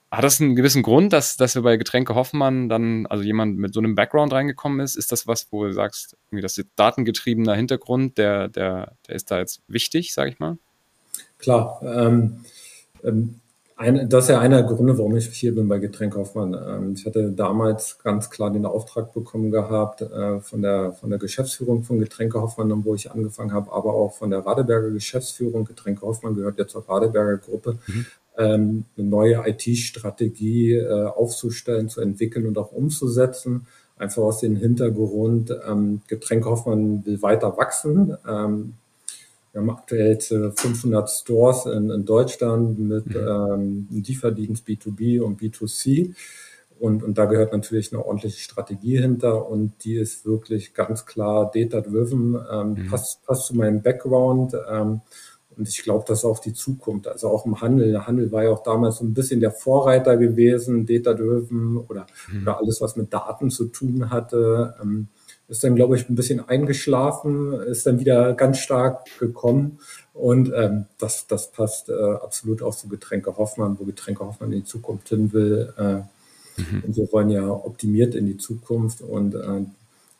Hat 0.09 0.23
das 0.23 0.41
einen 0.41 0.55
gewissen 0.55 0.81
Grund, 0.81 1.13
dass, 1.13 1.37
dass 1.37 1.53
wir 1.53 1.61
bei 1.61 1.77
Getränke 1.77 2.15
Hoffmann 2.15 2.67
dann, 2.67 3.05
also 3.05 3.23
jemand 3.23 3.59
mit 3.59 3.75
so 3.75 3.79
einem 3.79 3.93
Background 3.93 4.33
reingekommen 4.33 4.79
ist? 4.79 4.95
Ist 4.95 5.11
das 5.11 5.27
was, 5.27 5.47
wo 5.51 5.63
du 5.63 5.73
sagst, 5.73 6.17
irgendwie 6.27 6.41
das 6.41 6.59
datengetriebener 6.75 7.53
Hintergrund, 7.55 8.17
der, 8.17 8.49
der, 8.49 8.93
der 9.07 9.15
ist 9.15 9.29
da 9.29 9.37
jetzt 9.37 9.61
wichtig, 9.67 10.13
sage 10.13 10.31
ich 10.31 10.39
mal? 10.39 10.57
Klar. 11.37 11.81
Ähm, 11.83 12.43
ähm, 13.03 13.39
ein, 13.81 14.09
das 14.09 14.25
ist 14.25 14.29
ja 14.29 14.39
einer 14.39 14.61
der 14.61 14.71
Gründe, 14.71 14.97
warum 14.97 15.15
ich 15.17 15.27
hier 15.27 15.55
bin 15.55 15.67
bei 15.67 15.79
Getränkkaufmann. 15.79 16.53
Ähm, 16.53 16.93
ich 16.95 17.05
hatte 17.05 17.31
damals 17.31 17.97
ganz 17.99 18.29
klar 18.29 18.51
den 18.51 18.65
Auftrag 18.65 19.11
bekommen 19.13 19.49
gehabt 19.49 20.01
äh, 20.01 20.39
von, 20.39 20.61
der, 20.61 20.93
von 20.93 21.09
der 21.09 21.17
Geschäftsführung 21.17 21.83
von 21.83 21.99
Getränke 21.99 22.39
Hoffmann, 22.39 22.85
wo 22.85 22.93
ich 22.93 23.11
angefangen 23.11 23.53
habe, 23.53 23.71
aber 23.71 23.93
auch 23.93 24.13
von 24.13 24.29
der 24.29 24.45
Radeberger 24.45 24.91
Geschäftsführung. 24.91 25.65
Getränke 25.65 26.01
Hoffmann 26.03 26.35
gehört 26.35 26.59
ja 26.59 26.67
zur 26.67 26.87
Radeberger 26.87 27.37
Gruppe. 27.37 27.79
Mhm. 27.87 28.05
Ähm, 28.37 28.85
eine 28.97 29.07
neue 29.07 29.43
IT-Strategie 29.47 30.75
äh, 30.75 31.05
aufzustellen, 31.07 31.89
zu 31.89 32.01
entwickeln 32.01 32.45
und 32.47 32.57
auch 32.57 32.71
umzusetzen. 32.71 33.65
Einfach 33.97 34.21
aus 34.21 34.39
dem 34.39 34.55
Hintergrund, 34.55 35.53
ähm, 35.67 36.01
Getränke 36.07 36.49
Hoffmann 36.49 37.05
will 37.05 37.21
weiter 37.21 37.57
wachsen. 37.57 38.15
Ähm, 38.27 38.73
wir 39.51 39.61
haben 39.61 39.69
aktuell 39.69 40.19
500 40.19 41.09
Stores 41.09 41.65
in, 41.65 41.89
in 41.89 42.05
Deutschland 42.05 42.79
mit 42.79 43.07
mhm. 43.07 43.15
ähm, 43.15 43.87
Lieferdienst 43.91 44.65
B2B 44.65 45.21
und 45.21 45.41
B2C. 45.41 46.15
Und, 46.79 47.03
und 47.03 47.17
da 47.17 47.25
gehört 47.25 47.53
natürlich 47.53 47.93
eine 47.93 48.03
ordentliche 48.03 48.39
Strategie 48.39 48.99
hinter 48.99 49.47
und 49.47 49.83
die 49.83 49.97
ist 49.97 50.25
wirklich 50.25 50.73
ganz 50.73 51.05
klar 51.05 51.51
data-driven, 51.53 52.39
ähm, 52.51 52.73
mhm. 52.73 52.87
passt, 52.87 53.23
passt 53.23 53.45
zu 53.45 53.55
meinem 53.55 53.83
Background. 53.83 54.55
Ähm, 54.67 55.01
und 55.57 55.67
ich 55.67 55.83
glaube, 55.83 56.05
das 56.07 56.19
ist 56.19 56.25
auch 56.25 56.39
die 56.39 56.53
Zukunft. 56.53 57.07
Also 57.07 57.27
auch 57.27 57.45
im 57.45 57.61
Handel. 57.61 57.91
Der 57.91 58.07
Handel 58.07 58.31
war 58.31 58.45
ja 58.45 58.49
auch 58.49 58.63
damals 58.63 58.97
so 58.97 59.05
ein 59.05 59.13
bisschen 59.13 59.41
der 59.41 59.51
Vorreiter 59.51 60.17
gewesen, 60.17 60.87
data-driven 60.87 61.77
oder, 61.77 62.07
mhm. 62.31 62.43
oder 62.43 62.57
alles, 62.57 62.81
was 62.81 62.95
mit 62.95 63.13
Daten 63.13 63.51
zu 63.51 63.65
tun 63.65 64.09
hatte. 64.09 64.75
Ähm, 64.81 65.09
ist 65.51 65.65
dann, 65.65 65.75
glaube 65.75 65.97
ich, 65.97 66.09
ein 66.09 66.15
bisschen 66.15 66.39
eingeschlafen, 66.47 67.51
ist 67.51 67.85
dann 67.85 67.99
wieder 67.99 68.33
ganz 68.35 68.59
stark 68.59 69.03
gekommen. 69.19 69.79
Und 70.13 70.49
ähm, 70.55 70.85
das, 70.97 71.27
das 71.27 71.51
passt 71.51 71.89
äh, 71.89 71.93
absolut 71.93 72.63
auch 72.63 72.73
zu 72.73 72.87
Getränke 72.87 73.35
Hoffmann, 73.35 73.77
wo 73.77 73.83
Getränke 73.83 74.25
Hoffmann 74.25 74.53
in 74.53 74.59
die 74.59 74.65
Zukunft 74.65 75.09
hin 75.09 75.33
will. 75.33 75.73
Äh, 75.77 76.61
mhm. 76.61 76.83
Und 76.87 76.95
wir 76.95 77.11
wollen 77.11 77.29
ja 77.29 77.49
optimiert 77.49 78.15
in 78.15 78.27
die 78.27 78.37
Zukunft. 78.37 79.01
Und 79.01 79.35
äh, 79.35 79.39
du 79.39 79.67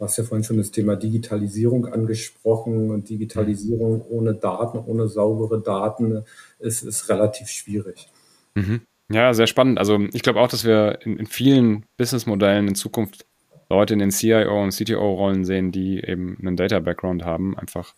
hast 0.02 0.18
ja 0.18 0.26
vorhin 0.26 0.44
schon 0.44 0.58
das 0.58 0.72
Thema 0.72 0.98
Digitalisierung 0.98 1.86
angesprochen. 1.86 2.92
Und 2.92 3.10
Digitalisierung 3.10 4.00
mhm. 4.00 4.06
ohne 4.10 4.34
Daten, 4.34 4.80
ohne 4.80 5.08
saubere 5.08 5.62
Daten 5.62 6.26
ist, 6.60 6.84
ist 6.84 7.08
relativ 7.08 7.48
schwierig. 7.48 8.10
Mhm. 8.56 8.82
Ja, 9.10 9.34
sehr 9.34 9.48
spannend. 9.48 9.80
Also 9.80 9.98
ich 10.12 10.24
glaube 10.24 10.42
auch, 10.42 10.50
dass 10.50 10.66
wir 10.66 11.00
in, 11.04 11.18
in 11.18 11.26
vielen 11.26 11.86
Businessmodellen 11.98 12.68
in 12.68 12.76
Zukunft 12.76 13.26
Leute 13.72 13.94
in 13.94 14.00
den 14.00 14.12
CIO 14.12 14.62
und 14.62 14.72
CTO-Rollen 14.72 15.46
sehen, 15.46 15.72
die 15.72 16.04
eben 16.04 16.38
einen 16.40 16.58
Data-Background 16.58 17.24
haben, 17.24 17.58
einfach 17.58 17.94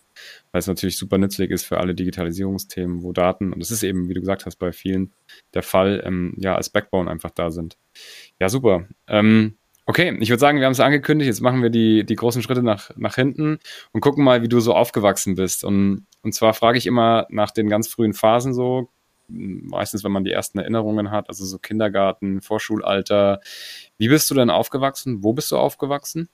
weil 0.52 0.60
es 0.60 0.68
natürlich 0.68 0.96
super 0.96 1.18
nützlich 1.18 1.50
ist 1.50 1.64
für 1.64 1.78
alle 1.78 1.94
Digitalisierungsthemen, 1.94 3.02
wo 3.02 3.12
Daten, 3.12 3.52
und 3.52 3.58
das 3.60 3.72
ist 3.72 3.82
eben, 3.82 4.08
wie 4.08 4.14
du 4.14 4.20
gesagt 4.20 4.46
hast, 4.46 4.56
bei 4.56 4.72
vielen 4.72 5.12
der 5.52 5.62
Fall, 5.62 6.02
ähm, 6.06 6.34
ja, 6.38 6.54
als 6.54 6.70
Backbone 6.70 7.10
einfach 7.10 7.30
da 7.30 7.50
sind. 7.50 7.76
Ja, 8.38 8.48
super. 8.48 8.86
Ähm, 9.08 9.56
okay, 9.86 10.16
ich 10.20 10.30
würde 10.30 10.40
sagen, 10.40 10.58
wir 10.58 10.66
haben 10.66 10.72
es 10.72 10.80
angekündigt, 10.80 11.26
jetzt 11.26 11.40
machen 11.40 11.60
wir 11.60 11.70
die, 11.70 12.04
die 12.04 12.14
großen 12.14 12.42
Schritte 12.42 12.62
nach, 12.62 12.90
nach 12.96 13.16
hinten 13.16 13.58
und 13.92 14.00
gucken 14.00 14.24
mal, 14.24 14.42
wie 14.42 14.48
du 14.48 14.60
so 14.60 14.74
aufgewachsen 14.74 15.34
bist. 15.34 15.64
Und, 15.64 16.06
und 16.22 16.34
zwar 16.34 16.54
frage 16.54 16.78
ich 16.78 16.86
immer 16.86 17.26
nach 17.30 17.50
den 17.50 17.68
ganz 17.68 17.88
frühen 17.88 18.14
Phasen 18.14 18.54
so, 18.54 18.90
meistens, 19.28 20.04
wenn 20.04 20.12
man 20.12 20.24
die 20.24 20.32
ersten 20.32 20.58
Erinnerungen 20.58 21.10
hat, 21.10 21.28
also 21.28 21.44
so 21.44 21.58
Kindergarten, 21.58 22.40
Vorschulalter. 22.40 23.40
Wie 23.98 24.08
bist 24.08 24.30
du 24.30 24.34
denn 24.34 24.50
aufgewachsen? 24.50 25.22
Wo 25.22 25.32
bist 25.32 25.50
du 25.52 25.56
aufgewachsen? 25.56 26.28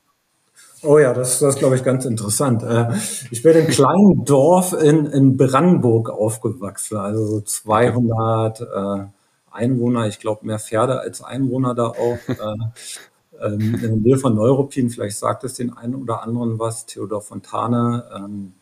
Oh 0.82 0.99
ja, 0.99 1.12
das, 1.12 1.38
das 1.40 1.54
ist, 1.54 1.59
glaube 1.59 1.76
ich, 1.76 1.85
ganz 1.85 2.06
interessant. 2.06 2.62
Äh, 2.62 2.88
ich 3.30 3.42
bin 3.42 3.52
in 3.52 3.59
einem 3.59 3.68
kleinen 3.68 4.25
Dorf 4.25 4.73
in, 4.73 5.06
in 5.06 5.37
Brandenburg 5.37 6.09
aufgewachsen, 6.09 6.97
also 6.97 7.26
so 7.26 7.40
200 7.40 8.61
äh, 8.61 9.06
Einwohner, 9.50 10.06
ich 10.06 10.20
glaube 10.20 10.47
mehr 10.47 10.59
Pferde 10.59 11.00
als 11.00 11.23
Einwohner 11.23 11.75
da 11.75 11.88
auch. 11.88 12.18
Äh, 12.28 12.56
ähm, 13.42 13.75
in 13.75 13.80
der 13.80 13.90
Nähe 13.90 14.18
von 14.18 14.35
Neuruppin, 14.35 14.88
vielleicht 14.88 15.18
sagt 15.18 15.44
es 15.44 15.54
den 15.54 15.76
einen 15.76 15.94
oder 15.94 16.23
anderen 16.23 16.59
was, 16.59 16.87
Theodor 16.87 17.20
Fontane 17.20 18.04
ähm, 18.16 18.54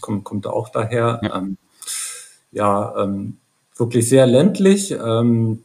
kommt, 0.00 0.24
kommt 0.24 0.46
auch 0.46 0.70
daher. 0.70 1.20
Ja, 1.22 1.36
ähm, 1.36 1.58
ja 2.52 3.02
ähm, 3.02 3.36
wirklich 3.76 4.08
sehr 4.08 4.26
ländlich. 4.26 4.92
Ähm, 4.92 5.62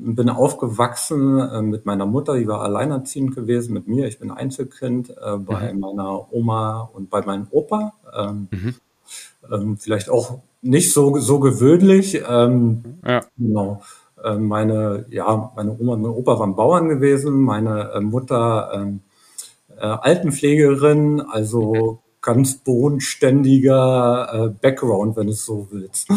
bin 0.00 0.28
aufgewachsen 0.28 1.38
äh, 1.38 1.62
mit 1.62 1.86
meiner 1.86 2.06
Mutter, 2.06 2.36
die 2.36 2.46
war 2.46 2.62
alleinerziehend 2.62 3.34
gewesen, 3.34 3.74
mit 3.74 3.88
mir. 3.88 4.06
Ich 4.06 4.18
bin 4.18 4.30
Einzelkind 4.30 5.10
äh, 5.10 5.36
bei 5.38 5.72
mhm. 5.72 5.80
meiner 5.80 6.32
Oma 6.32 6.88
und 6.92 7.10
bei 7.10 7.22
meinem 7.22 7.48
Opa. 7.50 7.94
Ähm, 8.16 8.48
mhm. 8.50 8.74
ähm, 9.52 9.76
vielleicht 9.76 10.08
auch 10.08 10.38
nicht 10.62 10.92
so, 10.92 11.18
so 11.18 11.40
gewöhnlich. 11.40 12.22
Ähm, 12.28 12.98
ja. 13.04 13.24
Genau. 13.36 13.82
Äh, 14.22 14.36
meine, 14.36 15.06
ja, 15.10 15.52
meine 15.56 15.76
Oma 15.78 15.94
und 15.94 16.02
mein 16.02 16.10
Opa 16.12 16.38
waren 16.38 16.56
Bauern 16.56 16.88
gewesen, 16.88 17.40
meine 17.40 17.92
äh, 17.92 18.00
Mutter 18.00 18.70
ähm, 18.74 19.00
äh, 19.76 19.86
Altenpflegerin, 19.86 21.20
also 21.20 22.00
ganz 22.20 22.56
bodenständiger 22.56 24.28
äh, 24.32 24.48
Background, 24.48 25.16
wenn 25.16 25.26
du 25.26 25.32
es 25.32 25.44
so 25.44 25.68
willst. 25.70 26.08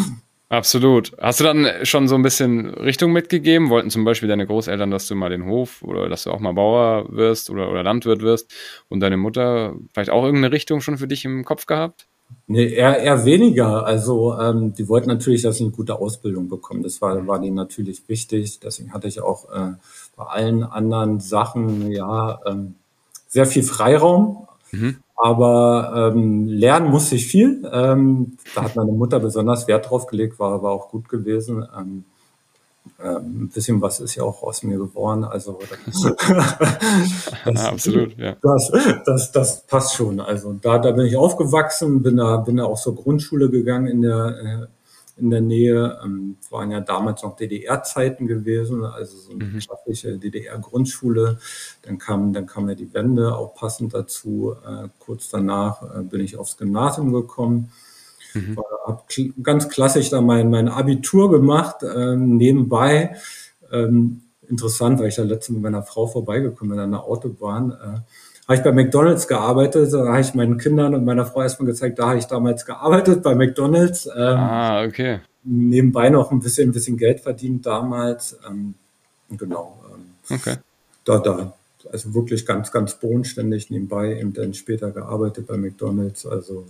Absolut. 0.52 1.12
Hast 1.18 1.40
du 1.40 1.44
dann 1.44 1.66
schon 1.84 2.08
so 2.08 2.14
ein 2.14 2.20
bisschen 2.20 2.74
Richtung 2.74 3.10
mitgegeben? 3.10 3.70
Wollten 3.70 3.88
zum 3.88 4.04
Beispiel 4.04 4.28
deine 4.28 4.46
Großeltern, 4.46 4.90
dass 4.90 5.08
du 5.08 5.14
mal 5.14 5.30
den 5.30 5.46
Hof 5.46 5.80
oder 5.82 6.10
dass 6.10 6.24
du 6.24 6.30
auch 6.30 6.40
mal 6.40 6.52
Bauer 6.52 7.06
wirst 7.08 7.48
oder, 7.48 7.70
oder 7.70 7.82
Landwirt 7.82 8.20
wirst 8.20 8.52
und 8.90 9.00
deine 9.00 9.16
Mutter 9.16 9.74
vielleicht 9.94 10.10
auch 10.10 10.22
irgendeine 10.22 10.52
Richtung 10.52 10.82
schon 10.82 10.98
für 10.98 11.08
dich 11.08 11.24
im 11.24 11.46
Kopf 11.46 11.64
gehabt? 11.64 12.06
Nee, 12.48 12.68
eher, 12.68 12.98
eher 12.98 13.24
weniger. 13.24 13.86
Also 13.86 14.38
ähm, 14.38 14.74
die 14.74 14.90
wollten 14.90 15.08
natürlich, 15.08 15.40
dass 15.40 15.56
ich 15.56 15.62
eine 15.62 15.70
gute 15.70 15.98
Ausbildung 15.98 16.50
bekomme. 16.50 16.82
Das 16.82 17.00
war, 17.00 17.26
war 17.26 17.40
denen 17.40 17.56
natürlich 17.56 18.06
wichtig. 18.08 18.60
Deswegen 18.60 18.92
hatte 18.92 19.08
ich 19.08 19.22
auch 19.22 19.50
äh, 19.50 19.72
bei 20.16 20.24
allen 20.24 20.64
anderen 20.64 21.18
Sachen 21.20 21.90
ja 21.90 22.40
ähm, 22.44 22.74
sehr 23.26 23.46
viel 23.46 23.62
Freiraum. 23.62 24.46
Mhm. 24.72 24.96
Aber 25.16 26.12
ähm, 26.14 26.48
lernen 26.48 26.90
musste 26.90 27.14
ich 27.14 27.26
viel. 27.26 27.68
Ähm, 27.72 28.36
da 28.54 28.64
hat 28.64 28.74
meine 28.76 28.92
Mutter 28.92 29.20
besonders 29.20 29.68
Wert 29.68 29.88
drauf 29.88 30.06
gelegt, 30.06 30.38
war 30.38 30.52
aber 30.52 30.70
auch 30.72 30.88
gut 30.88 31.08
gewesen. 31.08 31.64
Ähm, 31.78 32.04
ähm, 33.00 33.44
ein 33.44 33.48
bisschen 33.48 33.80
was 33.80 34.00
ist 34.00 34.16
ja 34.16 34.24
auch 34.24 34.42
aus 34.42 34.62
mir 34.62 34.78
geworden. 34.78 35.24
Also 35.24 35.58
das, 35.86 36.14
das, 37.44 37.64
absolut, 37.64 38.16
ja. 38.18 38.36
Das, 38.42 38.72
das, 39.04 39.32
das 39.32 39.66
passt 39.66 39.94
schon. 39.94 40.20
Also 40.20 40.54
da, 40.54 40.78
da 40.78 40.90
bin 40.92 41.06
ich 41.06 41.16
aufgewachsen, 41.16 42.02
bin 42.02 42.16
da, 42.16 42.38
bin 42.38 42.56
da 42.56 42.64
auch 42.64 42.80
zur 42.80 42.96
Grundschule 42.96 43.50
gegangen 43.50 43.86
in 43.86 44.02
der 44.02 44.26
äh, 44.26 44.66
in 45.16 45.30
der 45.30 45.40
Nähe. 45.40 45.98
Ähm, 46.04 46.36
waren 46.50 46.70
ja 46.70 46.80
damals 46.80 47.22
noch 47.22 47.36
DDR-Zeiten 47.36 48.26
gewesen, 48.26 48.84
also 48.84 49.16
so 49.16 49.32
eine 49.32 49.44
mhm. 49.44 49.58
klassische 49.58 50.18
DDR-Grundschule. 50.18 51.38
Dann 51.82 51.98
kam, 51.98 52.32
dann 52.32 52.46
kam 52.46 52.68
ja 52.68 52.74
die 52.74 52.92
Wende 52.94 53.36
auch 53.36 53.54
passend 53.54 53.94
dazu. 53.94 54.54
Äh, 54.66 54.88
kurz 54.98 55.28
danach 55.28 55.82
äh, 55.82 56.02
bin 56.02 56.20
ich 56.20 56.36
aufs 56.36 56.56
Gymnasium 56.56 57.12
gekommen. 57.12 57.70
Mhm. 58.34 58.58
Habe 58.86 59.02
ganz 59.42 59.68
klassisch 59.68 60.10
da 60.10 60.20
mein, 60.20 60.50
mein 60.50 60.68
Abitur 60.68 61.30
gemacht, 61.30 61.82
ähm, 61.82 62.36
nebenbei. 62.36 63.16
Ähm, 63.70 64.22
interessant, 64.48 64.98
weil 64.98 65.08
ich 65.08 65.16
da 65.16 65.22
letztens 65.22 65.56
mit 65.56 65.62
meiner 65.62 65.82
Frau 65.82 66.06
vorbeigekommen 66.06 66.72
bin 66.72 66.80
an 66.80 66.90
der 66.90 67.04
Autobahn. 67.04 67.72
Äh, 67.72 68.00
habe 68.48 68.56
ich 68.56 68.62
bei 68.62 68.72
McDonalds 68.72 69.28
gearbeitet. 69.28 69.92
Da 69.92 70.06
habe 70.06 70.20
ich 70.20 70.34
meinen 70.34 70.58
Kindern 70.58 70.94
und 70.94 71.04
meiner 71.04 71.24
Frau 71.24 71.42
erstmal 71.42 71.66
gezeigt, 71.66 71.98
da 71.98 72.08
habe 72.08 72.18
ich 72.18 72.26
damals 72.26 72.66
gearbeitet 72.66 73.22
bei 73.22 73.34
McDonalds. 73.34 74.06
Ähm, 74.06 74.12
ah, 74.16 74.84
okay. 74.84 75.20
Nebenbei 75.44 76.10
noch 76.10 76.30
ein 76.30 76.40
bisschen, 76.40 76.70
ein 76.70 76.72
bisschen 76.72 76.96
Geld 76.96 77.20
verdient 77.20 77.66
damals. 77.66 78.38
Ähm, 78.48 78.74
genau. 79.30 79.82
Ähm, 79.94 80.36
okay. 80.36 80.56
Da, 81.04 81.18
da. 81.18 81.54
Also 81.90 82.14
wirklich 82.14 82.46
ganz, 82.46 82.70
ganz 82.70 82.94
bodenständig 82.94 83.70
nebenbei 83.70 84.16
eben 84.16 84.32
dann 84.32 84.54
später 84.54 84.92
gearbeitet 84.92 85.48
bei 85.48 85.56
McDonalds. 85.56 86.26
Also 86.26 86.66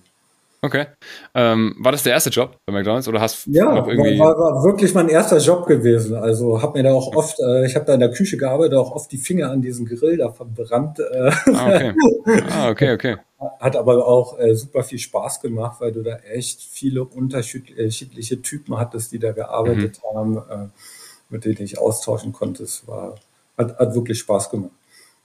Okay. 0.64 0.86
Ähm, 1.34 1.74
war 1.80 1.90
das 1.90 2.04
der 2.04 2.12
erste 2.12 2.30
Job 2.30 2.56
bei 2.66 2.72
McDonald's 2.72 3.08
oder 3.08 3.20
hast 3.20 3.48
ja, 3.48 3.74
noch 3.74 3.88
irgendwie? 3.88 4.16
War, 4.20 4.38
war 4.38 4.62
wirklich 4.62 4.94
mein 4.94 5.08
erster 5.08 5.38
Job 5.38 5.66
gewesen. 5.66 6.14
Also 6.14 6.62
habe 6.62 6.78
mir 6.78 6.84
da 6.84 6.94
auch 6.94 7.16
oft, 7.16 7.40
äh, 7.40 7.66
ich 7.66 7.74
habe 7.74 7.84
da 7.84 7.94
in 7.94 8.00
der 8.00 8.12
Küche 8.12 8.36
gearbeitet, 8.36 8.78
auch 8.78 8.92
oft 8.92 9.10
die 9.10 9.18
Finger 9.18 9.50
an 9.50 9.60
diesen 9.60 9.86
Grill 9.86 10.18
da 10.18 10.30
verbrannt. 10.30 11.00
Äh. 11.00 11.32
Ah, 11.52 11.66
okay. 11.66 11.94
Ah, 12.50 12.70
okay, 12.70 12.92
okay. 12.92 13.16
Hat 13.58 13.74
aber 13.74 14.06
auch 14.06 14.38
äh, 14.38 14.54
super 14.54 14.84
viel 14.84 15.00
Spaß 15.00 15.40
gemacht, 15.40 15.80
weil 15.80 15.90
du 15.90 16.02
da 16.02 16.16
echt 16.18 16.62
viele 16.62 17.02
unterschiedliche 17.02 18.40
Typen 18.40 18.78
hattest, 18.78 19.10
die 19.10 19.18
da 19.18 19.32
gearbeitet 19.32 20.00
mhm. 20.04 20.16
haben, 20.16 20.36
äh, 20.36 20.68
mit 21.28 21.44
denen 21.44 21.60
ich 21.60 21.78
austauschen 21.78 22.32
konnte. 22.32 22.62
Es 22.62 22.86
war, 22.86 23.16
hat, 23.58 23.76
hat 23.80 23.94
wirklich 23.96 24.20
Spaß 24.20 24.50
gemacht. 24.50 24.70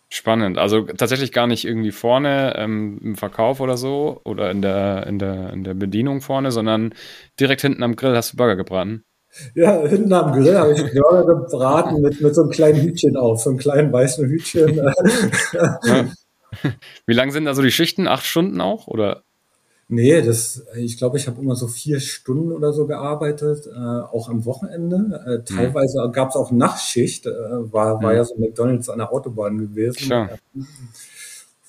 Spannend. 0.09 0.57
Also 0.57 0.83
tatsächlich 0.83 1.33
gar 1.33 1.47
nicht 1.47 1.65
irgendwie 1.65 1.91
vorne 1.91 2.55
ähm, 2.55 2.97
im 3.03 3.15
Verkauf 3.15 3.59
oder 3.59 3.75
so 3.75 4.21
oder 4.23 4.49
in 4.51 4.61
der, 4.61 5.05
in, 5.05 5.19
der, 5.19 5.51
in 5.51 5.65
der 5.65 5.73
Bedienung 5.73 6.21
vorne, 6.21 6.51
sondern 6.51 6.93
direkt 7.39 7.61
hinten 7.61 7.83
am 7.83 7.97
Grill 7.97 8.15
hast 8.15 8.33
du 8.33 8.37
Burger 8.37 8.55
gebraten. 8.55 9.03
Ja, 9.53 9.85
hinten 9.85 10.13
am 10.13 10.31
Grill 10.31 10.57
habe 10.57 10.71
ich 10.71 10.93
Burger 10.93 11.25
gebraten 11.25 12.01
mit, 12.01 12.21
mit 12.21 12.33
so 12.33 12.43
einem 12.43 12.51
kleinen 12.51 12.81
Hütchen 12.81 13.17
auf, 13.17 13.41
so 13.41 13.49
einem 13.49 13.59
kleinen 13.59 13.91
weißen 13.91 14.25
Hütchen. 14.27 14.77
ja. 15.53 16.07
Wie 17.05 17.13
lang 17.13 17.31
sind 17.31 17.43
da 17.43 17.53
so 17.53 17.61
die 17.61 17.71
Schichten? 17.71 18.07
Acht 18.07 18.25
Stunden 18.25 18.61
auch? 18.61 18.87
Oder? 18.87 19.23
Nee, 19.89 20.21
das, 20.21 20.65
ich 20.75 20.97
glaube, 20.97 21.17
ich 21.17 21.27
habe 21.27 21.41
immer 21.41 21.55
so 21.55 21.67
vier 21.67 22.01
Stunden 22.01 22.51
oder 22.51 22.73
so 22.73 22.87
gearbeitet, 22.87 23.67
äh, 23.67 23.71
auch 23.71 24.27
am 24.27 24.43
Wochenende. 24.45 25.23
Äh, 25.25 25.37
mhm. 25.37 25.45
teilweise 25.45 26.05
mhm. 26.05 26.11
gab 26.11 26.29
es 26.29 26.35
auch 26.35 26.51
Nachtschicht, 26.51 27.25
äh, 27.25 27.31
war, 27.31 28.01
war 28.03 28.11
mhm. 28.11 28.17
ja 28.17 28.23
so 28.25 28.35
McDonalds 28.35 28.89
an 28.89 28.97
der 28.97 29.13
Autobahn 29.13 29.57
gewesen. 29.57 29.97
Klar. 29.97 30.29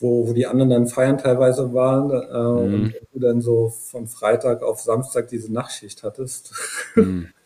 Wo, 0.00 0.28
wo 0.28 0.32
die 0.32 0.46
anderen 0.46 0.70
dann 0.70 0.86
feiern 0.88 1.18
teilweise 1.18 1.72
waren 1.72 2.10
äh, 2.10 2.66
mhm. 2.66 2.74
und 2.74 2.94
du 3.12 3.20
dann 3.20 3.40
so 3.40 3.68
von 3.68 4.08
Freitag 4.08 4.62
auf 4.62 4.80
Samstag 4.80 5.28
diese 5.28 5.52
Nachtschicht 5.52 6.02
hattest. 6.02 6.52
Mhm. 6.96 7.28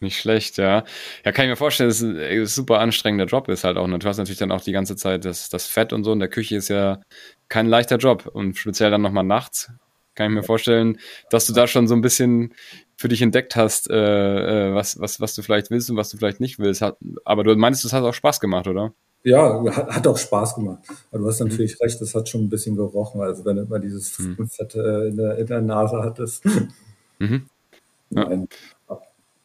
Nicht 0.00 0.18
schlecht, 0.20 0.58
ja. 0.58 0.84
Ja, 1.24 1.32
kann 1.32 1.46
ich 1.46 1.50
mir 1.50 1.56
vorstellen, 1.56 1.90
dass 1.90 2.00
es 2.00 2.04
ein 2.04 2.46
super 2.46 2.78
anstrengender 2.78 3.26
Job 3.26 3.48
ist 3.48 3.64
halt 3.64 3.76
auch. 3.76 3.86
Du 3.88 4.08
hast 4.08 4.18
natürlich 4.18 4.38
dann 4.38 4.52
auch 4.52 4.60
die 4.60 4.72
ganze 4.72 4.94
Zeit 4.94 5.24
das, 5.24 5.48
das 5.48 5.66
Fett 5.66 5.92
und 5.92 6.04
so 6.04 6.12
in 6.12 6.20
der 6.20 6.28
Küche 6.28 6.56
ist 6.56 6.68
ja 6.68 7.00
kein 7.48 7.66
leichter 7.66 7.96
Job 7.96 8.26
und 8.32 8.56
speziell 8.56 8.90
dann 8.90 9.02
nochmal 9.02 9.24
nachts. 9.24 9.72
Kann 10.14 10.30
ich 10.30 10.34
mir 10.34 10.42
vorstellen, 10.42 10.98
dass 11.30 11.46
du 11.46 11.52
da 11.52 11.66
schon 11.66 11.88
so 11.88 11.94
ein 11.94 12.00
bisschen 12.00 12.54
für 12.96 13.08
dich 13.08 13.22
entdeckt 13.22 13.54
hast, 13.54 13.88
äh, 13.90 14.70
äh, 14.70 14.74
was, 14.74 14.98
was, 15.00 15.20
was 15.20 15.34
du 15.34 15.42
vielleicht 15.42 15.70
willst 15.70 15.90
und 15.90 15.96
was 15.96 16.10
du 16.10 16.16
vielleicht 16.16 16.40
nicht 16.40 16.58
willst. 16.58 16.82
Hat, 16.82 16.96
aber 17.24 17.44
du 17.44 17.54
meinst, 17.56 17.84
es 17.84 17.92
hat 17.92 18.02
auch 18.02 18.14
Spaß 18.14 18.40
gemacht, 18.40 18.66
oder? 18.66 18.92
Ja, 19.22 19.64
hat, 19.76 19.88
hat 19.88 20.06
auch 20.06 20.18
Spaß 20.18 20.56
gemacht. 20.56 20.82
Aber 21.10 21.20
du 21.20 21.28
hast 21.28 21.40
natürlich 21.40 21.74
mhm. 21.74 21.84
recht, 21.84 22.00
es 22.00 22.14
hat 22.14 22.28
schon 22.28 22.42
ein 22.42 22.48
bisschen 22.48 22.76
gerochen. 22.76 23.20
Also 23.20 23.44
wenn 23.44 23.56
du 23.56 23.62
immer 23.62 23.78
dieses 23.78 24.18
mhm. 24.18 24.48
Fett 24.48 24.74
äh, 24.74 25.08
in, 25.08 25.16
der, 25.16 25.38
in 25.38 25.46
der 25.46 25.60
Nase 25.60 26.02
hattest. 26.02 26.44
Mhm. 27.20 27.46
Ja. 28.10 28.24
Nein. 28.24 28.48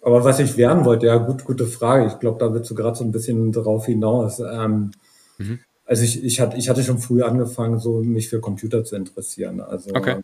Aber 0.03 0.23
was 0.25 0.39
ich 0.39 0.57
werden 0.57 0.83
wollte, 0.85 1.05
ja, 1.07 1.17
gut, 1.17 1.45
gute 1.45 1.65
Frage. 1.65 2.07
Ich 2.07 2.19
glaube, 2.19 2.37
da 2.37 2.53
willst 2.53 2.69
du 2.69 2.75
gerade 2.75 2.97
so 2.97 3.03
ein 3.03 3.11
bisschen 3.11 3.51
drauf 3.51 3.85
hinaus. 3.85 4.39
Ähm, 4.39 4.91
mhm. 5.37 5.59
Also 5.85 6.03
ich, 6.03 6.23
ich, 6.23 6.39
hatte, 6.39 6.57
ich 6.57 6.69
hatte 6.69 6.83
schon 6.83 6.99
früh 6.99 7.23
angefangen, 7.23 7.79
so 7.79 8.01
mich 8.01 8.29
für 8.29 8.39
Computer 8.39 8.83
zu 8.83 8.95
interessieren. 8.95 9.61
Also 9.61 9.91
okay. 9.95 10.17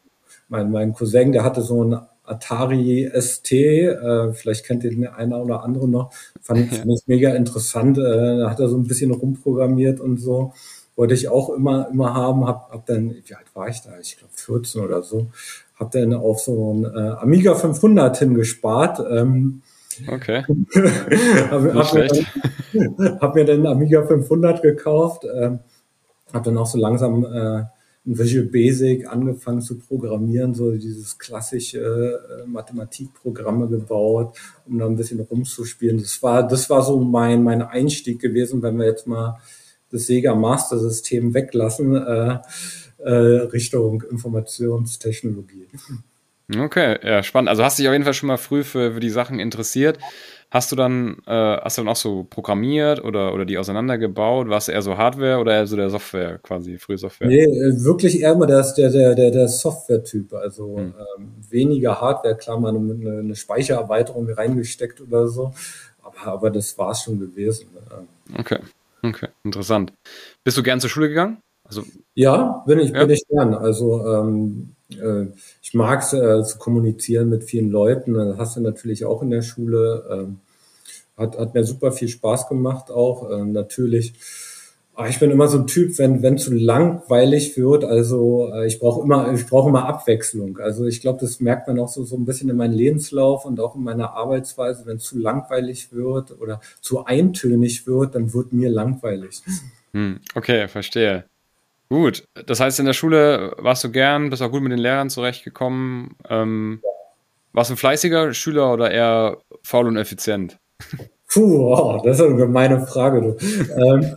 mein, 0.49 0.71
mein 0.71 0.93
Cousin, 0.93 1.31
der 1.31 1.43
hatte 1.43 1.61
so 1.61 1.83
ein 1.83 1.99
Atari 2.23 3.09
ST, 3.13 3.51
äh, 3.51 4.33
vielleicht 4.33 4.65
kennt 4.65 4.83
ihr 4.83 4.91
den 4.91 5.07
einer 5.07 5.41
oder 5.41 5.63
andere 5.63 5.87
noch, 5.87 6.13
fand 6.41 6.59
ich 6.71 6.77
ja. 6.77 6.85
mega 7.07 7.33
interessant. 7.33 7.97
Äh, 7.97 8.39
da 8.39 8.49
hat 8.49 8.59
er 8.59 8.69
so 8.69 8.77
ein 8.77 8.87
bisschen 8.87 9.11
rumprogrammiert 9.11 9.99
und 9.99 10.17
so. 10.17 10.53
Wollte 10.95 11.13
ich 11.13 11.29
auch 11.29 11.49
immer, 11.49 11.87
immer 11.89 12.13
haben, 12.13 12.45
hab, 12.45 12.71
hab 12.71 12.85
dann, 12.85 13.15
wie 13.23 13.33
alt 13.33 13.47
war 13.53 13.69
ich 13.69 13.81
da? 13.81 13.91
Ich 14.01 14.17
glaube 14.17 14.33
14 14.35 14.81
oder 14.81 15.01
so. 15.01 15.27
Hab 15.75 15.91
dann 15.91 16.13
auf 16.13 16.41
so 16.41 16.73
ein 16.73 16.83
äh, 16.83 17.11
Amiga 17.21 17.55
500 17.55 18.17
hingespart. 18.17 18.99
Ähm, 19.09 19.61
Okay. 20.07 20.43
habe 21.49 21.73
hab 21.73 21.93
mir, 21.93 23.19
hab 23.21 23.35
mir 23.35 23.45
dann 23.45 23.67
Amiga 23.67 24.05
500 24.05 24.61
gekauft. 24.61 25.25
Ähm, 25.25 25.59
habe 26.33 26.45
dann 26.45 26.57
auch 26.57 26.67
so 26.67 26.77
langsam 26.77 27.25
äh, 27.25 27.63
in 28.05 28.17
Visual 28.17 28.45
Basic 28.45 29.07
angefangen 29.07 29.61
zu 29.61 29.77
programmieren, 29.77 30.53
so 30.53 30.71
dieses 30.71 31.17
klassische 31.17 31.79
äh, 31.79 32.47
Mathematikprogramme 32.47 33.67
gebaut, 33.67 34.37
um 34.65 34.79
da 34.79 34.85
ein 34.85 34.95
bisschen 34.95 35.19
rumzuspielen. 35.19 35.97
Das 35.97 36.21
war, 36.23 36.47
das 36.47 36.69
war 36.69 36.81
so 36.81 36.99
mein, 36.99 37.43
mein 37.43 37.61
Einstieg 37.61 38.19
gewesen, 38.19 38.61
wenn 38.61 38.77
wir 38.77 38.85
jetzt 38.85 39.07
mal 39.07 39.39
das 39.91 40.05
Sega 40.05 40.35
Master 40.35 40.77
System 40.77 41.33
weglassen, 41.33 41.95
äh, 41.95 42.39
äh, 42.99 43.11
Richtung 43.11 44.03
Informationstechnologie. 44.09 45.67
Okay, 46.57 46.97
ja, 47.03 47.21
spannend. 47.21 47.49
Also 47.49 47.63
hast 47.63 47.77
dich 47.77 47.87
auf 47.87 47.93
jeden 47.93 48.03
Fall 48.03 48.13
schon 48.13 48.27
mal 48.27 48.37
früh 48.37 48.63
für, 48.63 48.93
für 48.93 48.99
die 48.99 49.09
Sachen 49.09 49.39
interessiert. 49.39 49.99
Hast 50.51 50.71
du 50.71 50.75
dann, 50.75 51.17
äh, 51.27 51.31
hast 51.31 51.77
du 51.77 51.81
dann 51.83 51.89
auch 51.89 51.95
so 51.95 52.23
programmiert 52.23 53.03
oder, 53.03 53.35
oder 53.35 53.45
die 53.45 53.59
auseinandergebaut? 53.59 54.49
Warst 54.49 54.67
du 54.67 54.71
eher 54.71 54.81
so 54.81 54.97
Hardware 54.97 55.37
oder 55.37 55.53
eher 55.53 55.67
so 55.67 55.75
der 55.75 55.91
Software, 55.91 56.39
quasi, 56.39 56.79
frühe 56.79 56.97
Software? 56.97 57.27
Nee, 57.27 57.43
äh, 57.43 57.83
wirklich 57.83 58.19
eher 58.19 58.35
mal 58.35 58.47
der, 58.47 58.65
der, 58.75 59.13
der, 59.13 59.29
der 59.29 59.47
Software-Typ. 59.47 60.33
Also 60.33 60.77
hm. 60.77 60.93
ähm, 61.17 61.33
weniger 61.47 62.01
Hardware, 62.01 62.35
klar, 62.35 62.59
mal 62.59 62.75
eine, 62.75 63.19
eine 63.19 63.35
Speichererweiterung 63.35 64.27
reingesteckt 64.27 65.01
oder 65.01 65.27
so. 65.27 65.53
Aber, 66.01 66.31
aber 66.31 66.49
das 66.49 66.75
war 66.79 66.91
es 66.91 67.03
schon 67.03 67.19
gewesen. 67.19 67.67
Okay, 68.39 68.57
okay, 69.03 69.27
interessant. 69.43 69.93
Bist 70.43 70.57
du 70.57 70.63
gern 70.63 70.79
zur 70.79 70.89
Schule 70.89 71.09
gegangen? 71.09 71.37
Also, 71.63 71.83
ja, 72.15 72.63
bin 72.65 72.79
ich, 72.79 72.89
ja? 72.89 73.01
bin 73.01 73.11
ich 73.11 73.23
gern. 73.29 73.53
Also 73.53 74.03
ähm, 74.03 74.73
äh, 74.73 74.78
ich 75.61 75.73
mag 75.73 76.01
es 76.01 76.13
äh, 76.13 76.43
zu 76.43 76.57
kommunizieren 76.57 77.29
mit 77.29 77.43
vielen 77.43 77.69
Leuten. 77.69 78.13
Das 78.13 78.37
hast 78.37 78.57
du 78.57 78.61
natürlich 78.61 79.05
auch 79.05 79.21
in 79.21 79.29
der 79.29 79.43
Schule. 79.43 80.03
Ähm, 80.11 80.39
hat, 81.15 81.37
hat 81.37 81.53
mir 81.53 81.63
super 81.63 81.91
viel 81.91 82.07
Spaß 82.07 82.47
gemacht 82.47 82.89
auch. 82.89 83.29
Ähm, 83.29 83.51
natürlich. 83.51 84.13
Aber 84.95 85.07
ich 85.07 85.19
bin 85.19 85.31
immer 85.31 85.47
so 85.47 85.59
ein 85.59 85.67
Typ, 85.67 85.97
wenn 85.97 86.23
wenn 86.23 86.37
zu 86.37 86.53
langweilig 86.53 87.55
wird. 87.55 87.85
Also 87.85 88.51
äh, 88.53 88.67
ich 88.67 88.79
brauche 88.79 89.01
immer 89.01 89.31
ich 89.33 89.45
brauche 89.45 89.69
immer 89.69 89.85
Abwechslung. 89.85 90.57
Also 90.57 90.85
ich 90.85 91.01
glaube, 91.01 91.19
das 91.21 91.39
merkt 91.39 91.67
man 91.67 91.79
auch 91.79 91.87
so 91.87 92.03
so 92.03 92.17
ein 92.17 92.25
bisschen 92.25 92.49
in 92.49 92.57
meinem 92.57 92.73
Lebenslauf 92.73 93.45
und 93.45 93.59
auch 93.59 93.75
in 93.75 93.83
meiner 93.83 94.13
Arbeitsweise. 94.13 94.85
Wenn 94.85 94.99
zu 94.99 95.17
langweilig 95.17 95.93
wird 95.93 96.39
oder 96.41 96.59
zu 96.81 97.05
eintönig 97.05 97.85
wird, 97.87 98.15
dann 98.15 98.33
wird 98.33 98.51
mir 98.51 98.69
langweilig. 98.69 99.41
Hm, 99.93 100.19
okay, 100.35 100.67
verstehe. 100.67 101.25
Gut, 101.89 102.23
das 102.45 102.59
heißt, 102.59 102.79
in 102.79 102.85
der 102.85 102.93
Schule 102.93 103.55
warst 103.57 103.83
du 103.83 103.89
gern, 103.89 104.29
bist 104.29 104.43
auch 104.43 104.51
gut 104.51 104.61
mit 104.61 104.71
den 104.71 104.79
Lehrern 104.79 105.09
zurechtgekommen. 105.09 106.15
Ähm, 106.29 106.81
warst 107.51 107.71
du 107.71 107.73
ein 107.73 107.77
fleißiger 107.77 108.31
Schüler 108.33 108.71
oder 108.71 108.91
eher 108.91 109.39
faul 109.63 109.87
und 109.87 109.97
effizient? 109.97 110.59
Puh, 111.31 111.73
oh, 111.73 112.01
das 112.03 112.19
ist 112.19 112.25
eine 112.25 112.35
gemeine 112.35 112.85
Frage. 112.85 113.37
Ähm, 113.41 114.13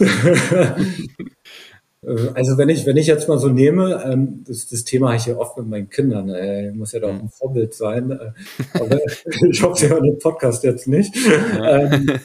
also 2.35 2.59
wenn 2.59 2.69
ich, 2.69 2.85
wenn 2.85 2.99
ich 2.99 3.07
jetzt 3.07 3.27
mal 3.27 3.39
so 3.39 3.49
nehme, 3.49 4.03
ähm, 4.05 4.45
das, 4.47 4.69
das 4.69 4.85
Thema 4.85 5.09
habe 5.09 5.17
ich 5.17 5.27
ja 5.27 5.37
oft 5.37 5.57
mit 5.57 5.67
meinen 5.67 5.89
Kindern, 5.89 6.29
äh, 6.29 6.73
muss 6.73 6.93
ja 6.93 7.01
doch 7.01 7.09
ein 7.09 7.31
Vorbild 7.31 7.73
sein, 7.73 8.11
äh, 8.11 8.33
aber 8.75 9.01
ich 9.51 9.63
hoffe, 9.63 9.81
sie 9.81 9.89
hören 9.89 10.05
den 10.05 10.19
Podcast 10.19 10.63
jetzt 10.65 10.89
nicht. 10.89 11.15
Ähm, 11.63 12.19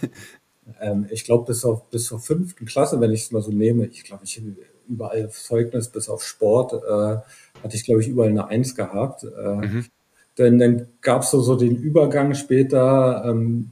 ähm, 0.82 1.08
ich 1.10 1.24
glaube, 1.24 1.46
bis 1.46 1.64
auf 1.64 1.90
bis 1.90 2.06
zur 2.06 2.20
fünften 2.20 2.66
Klasse, 2.66 3.00
wenn 3.00 3.12
ich 3.12 3.24
es 3.24 3.32
mal 3.32 3.42
so 3.42 3.52
nehme, 3.52 3.86
ich 3.88 4.04
glaube, 4.04 4.24
ich 4.26 4.42
überall 4.90 5.30
Zeugnis, 5.30 5.90
bis 5.90 6.10
auf 6.10 6.24
Sport, 6.24 6.74
äh, 6.74 7.18
hatte 7.64 7.76
ich, 7.76 7.84
glaube 7.84 8.02
ich, 8.02 8.08
überall 8.08 8.30
eine 8.30 8.48
Eins 8.48 8.76
gehabt. 8.76 9.24
Äh, 9.24 9.68
mhm. 9.68 9.86
Denn 10.38 10.60
dann 10.60 10.88
gab 11.02 11.24
es 11.24 11.32
so, 11.32 11.42
so 11.42 11.56
den 11.56 11.76
Übergang 11.76 12.36
später, 12.36 13.24
ähm, 13.26 13.72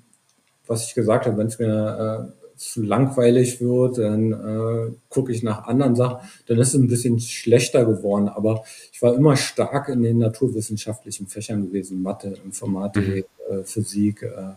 was 0.68 0.88
ich 0.88 0.96
gesagt 0.96 1.28
habe, 1.28 1.38
wenn 1.38 1.48
es 1.48 1.60
mir 1.60 2.28
äh, 2.28 2.58
zu 2.58 2.82
langweilig 2.82 3.62
wird, 3.62 3.98
dann 3.98 4.32
äh, 4.32 4.92
gucke 5.10 5.32
ich 5.32 5.44
nach 5.44 5.68
anderen 5.68 5.96
Sachen, 5.96 6.28
dann 6.48 6.58
ist 6.58 6.70
es 6.70 6.76
ein 6.76 6.88
bisschen 6.88 7.20
schlechter 7.20 7.86
geworden. 7.86 8.30
Aber 8.30 8.64
ich 8.92 9.02
war 9.02 9.14
immer 9.14 9.36
stark 9.36 9.90
in 9.90 10.02
den 10.02 10.18
naturwissenschaftlichen 10.20 11.28
Fächern 11.28 11.68
gewesen, 11.68 12.02
Mathe, 12.02 12.38
Informatik, 12.44 13.28
mhm. 13.50 13.60
äh, 13.60 13.64
Physik. 13.64 14.24
Äh, 14.24 14.56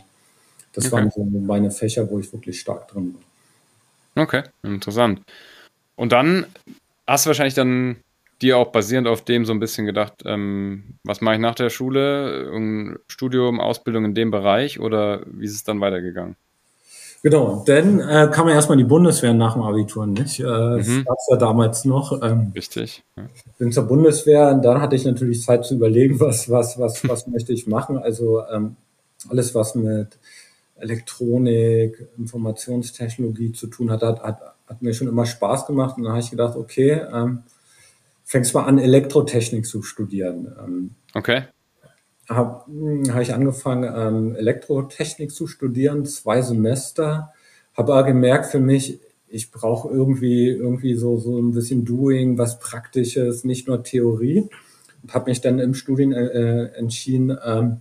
das 0.73 0.87
okay. 0.87 0.93
waren 0.93 1.11
so 1.11 1.25
meine 1.25 1.71
Fächer, 1.71 2.09
wo 2.09 2.19
ich 2.19 2.33
wirklich 2.33 2.61
stark 2.61 2.88
drin 2.88 3.15
war. 3.15 4.23
Okay, 4.23 4.43
interessant. 4.62 5.23
Und 5.99 6.12
dann 6.12 6.47
hast 7.09 7.26
du 7.26 7.28
wahrscheinlich 7.28 7.55
dann 7.55 7.97
dir 8.40 8.57
auch 8.57 8.71
basierend 8.71 9.09
auf 9.09 9.23
dem 9.23 9.45
so 9.45 9.52
ein 9.52 9.59
bisschen 9.59 9.85
gedacht, 9.85 10.22
ähm, 10.25 10.94
was 11.03 11.20
mache 11.20 11.35
ich 11.35 11.40
nach 11.40 11.57
der 11.57 11.70
Schule? 11.70 12.53
Ein 12.55 12.99
Studium, 13.09 13.61
Ausbildung 13.61 14.05
in 14.05 14.14
dem 14.14 14.31
Bereich 14.31 14.79
oder 14.79 15.22
wie 15.27 15.44
ist 15.44 15.57
es 15.57 15.64
dann 15.64 15.81
weitergegangen? 15.81 16.37
Genau, 17.25 17.64
denn 17.66 17.99
äh, 17.99 18.31
kam 18.33 18.46
ja 18.46 18.55
erstmal 18.55 18.79
die 18.79 18.85
Bundeswehr 18.85 19.35
nach 19.35 19.55
dem 19.55 19.62
Abitur 19.62 20.07
nicht. 20.07 20.38
Äh, 20.38 20.44
mhm. 20.44 20.77
Das 20.77 20.87
gab 20.87 21.16
es 21.18 21.29
ja 21.33 21.37
damals 21.37 21.85
noch. 21.85 22.22
Ähm, 22.22 22.53
Richtig. 22.55 23.03
Ja. 23.16 23.25
Bin 23.59 23.72
zur 23.72 23.88
Bundeswehr 23.88 24.51
und 24.51 24.64
dann 24.64 24.81
hatte 24.81 24.94
ich 24.94 25.05
natürlich 25.05 25.42
Zeit 25.42 25.64
zu 25.64 25.75
überlegen, 25.75 26.20
was, 26.20 26.49
was, 26.49 26.79
was, 26.79 27.09
was 27.09 27.27
möchte 27.27 27.53
ich 27.53 27.66
machen. 27.66 27.99
Also 27.99 28.44
ähm, 28.46 28.77
alles, 29.29 29.53
was 29.57 29.75
mit 29.75 30.16
Elektronik, 30.77 32.07
Informationstechnologie 32.16 33.51
zu 33.51 33.66
tun 33.66 33.90
hat, 33.90 34.03
hat, 34.03 34.22
hat 34.22 34.55
hat 34.68 34.83
mir 34.83 34.94
schon 34.94 35.09
immer 35.09 35.26
Spaß 35.26 35.66
gemacht. 35.66 35.96
Und 35.96 36.04
dann 36.04 36.12
habe 36.12 36.22
ich 36.22 36.31
gedacht, 36.31 36.57
okay, 36.57 37.00
ähm, 37.12 37.42
fängst 38.24 38.54
mal 38.54 38.64
an, 38.64 38.78
Elektrotechnik 38.78 39.66
zu 39.66 39.83
studieren. 39.83 40.54
Ähm, 40.62 40.90
okay. 41.14 41.44
Habe 42.28 42.66
hm, 42.66 43.14
hab 43.14 43.22
ich 43.22 43.33
angefangen, 43.33 43.90
ähm, 43.94 44.37
Elektrotechnik 44.37 45.33
zu 45.33 45.46
studieren, 45.46 46.04
zwei 46.04 46.42
Semester. 46.42 47.33
Habe 47.74 47.94
aber 47.94 48.02
gemerkt 48.04 48.46
für 48.46 48.61
mich, 48.61 49.00
ich 49.28 49.50
brauche 49.50 49.88
irgendwie 49.88 50.48
irgendwie 50.48 50.94
so 50.94 51.18
so 51.18 51.38
ein 51.38 51.52
bisschen 51.52 51.85
Doing, 51.85 52.38
was 52.38 52.59
Praktisches, 52.59 53.44
nicht 53.44 53.66
nur 53.66 53.83
Theorie. 53.83 54.48
Und 55.02 55.14
habe 55.14 55.31
mich 55.31 55.40
dann 55.40 55.59
im 55.59 55.74
Studien 55.74 56.12
äh, 56.12 56.66
entschieden, 56.74 57.37
ähm, 57.44 57.81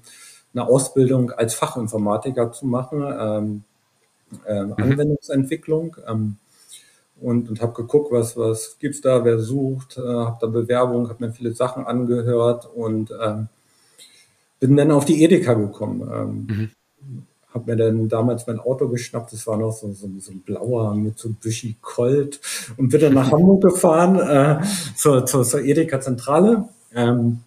eine 0.54 0.68
Ausbildung 0.68 1.32
als 1.32 1.56
Fachinformatiker 1.56 2.52
zu 2.52 2.66
machen, 2.66 3.02
ähm, 3.02 3.64
äh, 4.46 4.64
mhm. 4.64 4.74
Anwendungsentwicklung. 4.78 5.98
Ähm, 6.08 6.38
und, 7.22 7.50
und 7.50 7.62
habe 7.62 7.74
geguckt, 7.74 8.12
was, 8.12 8.38
was 8.38 8.78
gibt's 8.80 9.02
da, 9.02 9.26
wer 9.26 9.40
sucht, 9.40 9.98
äh, 9.98 10.02
habe 10.02 10.38
da 10.40 10.48
Bewerbungen, 10.48 11.10
habe 11.10 11.26
mir 11.26 11.32
viele 11.32 11.54
Sachen 11.54 11.86
angehört 11.86 12.70
und 12.74 13.12
ähm, 13.22 13.48
bin 14.60 14.76
dann 14.76 14.92
auf 14.92 15.06
die 15.06 15.24
Edeka 15.24 15.54
gekommen. 15.54 16.02
Ähm, 16.02 16.48
mhm. 16.50 16.70
Habe 17.54 17.72
mir 17.72 17.78
dann 17.78 18.10
damals 18.10 18.46
mein 18.46 18.60
Auto 18.60 18.88
geschnappt, 18.88 19.34
das 19.34 19.48
war 19.48 19.58
noch 19.58 19.72
so, 19.72 19.92
so, 19.94 20.08
so 20.20 20.32
ein 20.32 20.42
blauer 20.42 20.94
Mitsubishi 20.96 21.78
Colt 21.82 22.40
und 22.78 22.90
bin 22.90 23.02
dann 23.02 23.14
nach 23.14 23.32
Hamburg 23.32 23.64
gefahren 23.64 24.20
äh, 24.20 24.64
zur, 24.96 25.26
zur, 25.26 25.44
zur 25.44 25.62
Edeka-Zentrale. 25.62 26.70
Ähm, 26.94 27.40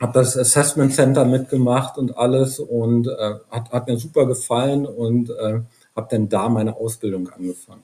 habe 0.00 0.12
das 0.12 0.36
Assessment 0.36 0.92
Center 0.92 1.24
mitgemacht 1.24 1.96
und 1.98 2.18
alles 2.18 2.58
und 2.58 3.06
äh, 3.06 3.34
hat, 3.50 3.70
hat 3.70 3.86
mir 3.86 3.96
super 3.96 4.26
gefallen 4.26 4.86
und 4.86 5.30
äh, 5.30 5.60
habe 5.96 6.08
dann 6.10 6.28
da 6.28 6.48
meine 6.48 6.76
Ausbildung 6.76 7.28
angefangen. 7.28 7.82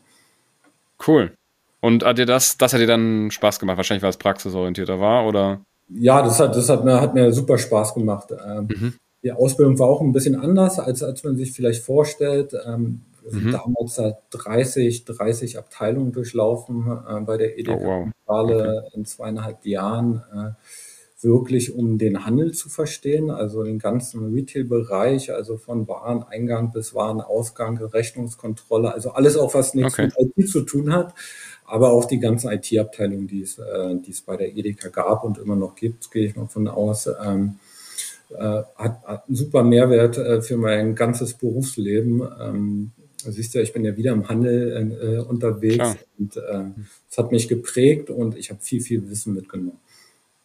Cool. 1.07 1.33
Und 1.81 2.05
hat 2.05 2.19
dir 2.19 2.27
das, 2.27 2.59
das 2.59 2.73
hat 2.73 2.81
dir 2.81 2.87
dann 2.87 3.31
Spaß 3.31 3.59
gemacht? 3.59 3.77
Wahrscheinlich, 3.77 4.03
weil 4.03 4.11
es 4.11 4.19
praxisorientierter 4.19 5.01
war, 5.01 5.27
oder? 5.27 5.61
Ja, 5.89 6.23
das 6.23 6.39
hat, 6.39 6.55
das 6.55 6.69
hat 6.69 6.85
mir, 6.85 7.01
hat 7.01 7.15
mir 7.15 7.33
super 7.33 7.59
Spaß 7.59 7.95
gemacht. 7.95 8.29
Ähm, 8.47 8.69
mhm. 8.69 8.95
Die 9.23 9.33
Ausbildung 9.33 9.79
war 9.79 9.89
auch 9.89 10.01
ein 10.01 10.13
bisschen 10.13 10.37
anders, 10.37 10.79
als, 10.79 11.03
als 11.03 11.25
man 11.25 11.37
sich 11.37 11.53
vielleicht 11.53 11.83
vorstellt. 11.83 12.55
Ähm, 12.67 13.03
mhm. 13.29 13.53
Damals 13.53 13.99
hat 13.99 14.23
30, 14.31 15.05
30 15.05 15.59
Abteilungen 15.59 16.13
durchlaufen 16.13 16.87
äh, 17.09 17.21
bei 17.21 17.37
der 17.37 17.59
edeka 17.59 17.77
oh, 17.77 18.09
wow. 18.27 18.45
okay. 18.51 18.81
in 18.95 19.05
zweieinhalb 19.05 19.65
Jahren. 19.67 20.23
Äh, 20.33 20.51
wirklich 21.23 21.75
um 21.75 21.99
den 21.99 22.25
Handel 22.25 22.53
zu 22.53 22.69
verstehen, 22.69 23.31
also 23.31 23.63
den 23.63 23.79
ganzen 23.79 24.33
Retail-Bereich, 24.33 25.33
also 25.33 25.57
von 25.57 25.87
Wareneingang 25.87 26.73
bis 26.73 26.95
Warenausgang, 26.95 27.79
Rechnungskontrolle, 27.79 28.93
also 28.93 29.11
alles 29.11 29.37
auch, 29.37 29.55
was 29.55 29.75
nichts 29.75 29.95
okay. 29.95 30.11
mit 30.25 30.39
IT 30.39 30.49
zu 30.49 30.63
tun 30.63 30.93
hat, 30.93 31.15
aber 31.65 31.91
auch 31.91 32.07
die 32.07 32.21
ganzen 32.21 32.51
IT-Abteilungen, 32.51 33.27
die 33.27 33.43
es, 33.43 33.59
äh, 33.59 33.97
die 33.97 34.11
es 34.13 34.23
bei 34.23 34.37
der 34.37 34.57
Edeka 34.57 34.89
gab 34.89 35.25
und 35.25 35.39
immer 35.39 35.57
noch 35.57 35.75
gibt, 35.75 36.11
gehe 36.11 36.27
ich 36.27 36.37
mal 36.37 36.47
von 36.47 36.69
aus, 36.69 37.09
ähm, 37.25 37.57
äh, 38.31 38.63
hat, 38.77 39.03
hat 39.03 39.29
einen 39.29 39.37
super 39.37 39.63
Mehrwert 39.63 40.17
äh, 40.17 40.41
für 40.41 40.57
mein 40.57 40.95
ganzes 40.95 41.35
Berufsleben. 41.35 42.23
Ähm, 42.41 42.93
siehst 43.17 43.55
du, 43.55 43.61
ich 43.61 43.73
bin 43.73 43.85
ja 43.85 43.97
wieder 43.97 44.13
im 44.13 44.29
Handel 44.29 44.97
äh, 45.01 45.19
unterwegs 45.19 45.75
Klar. 45.75 45.97
und 46.19 46.37
äh, 46.37 46.65
es 47.11 47.19
hat 47.19 47.33
mich 47.33 47.49
geprägt 47.49 48.09
und 48.09 48.37
ich 48.37 48.51
habe 48.51 48.61
viel, 48.63 48.81
viel 48.81 49.11
Wissen 49.11 49.35
mitgenommen. 49.35 49.79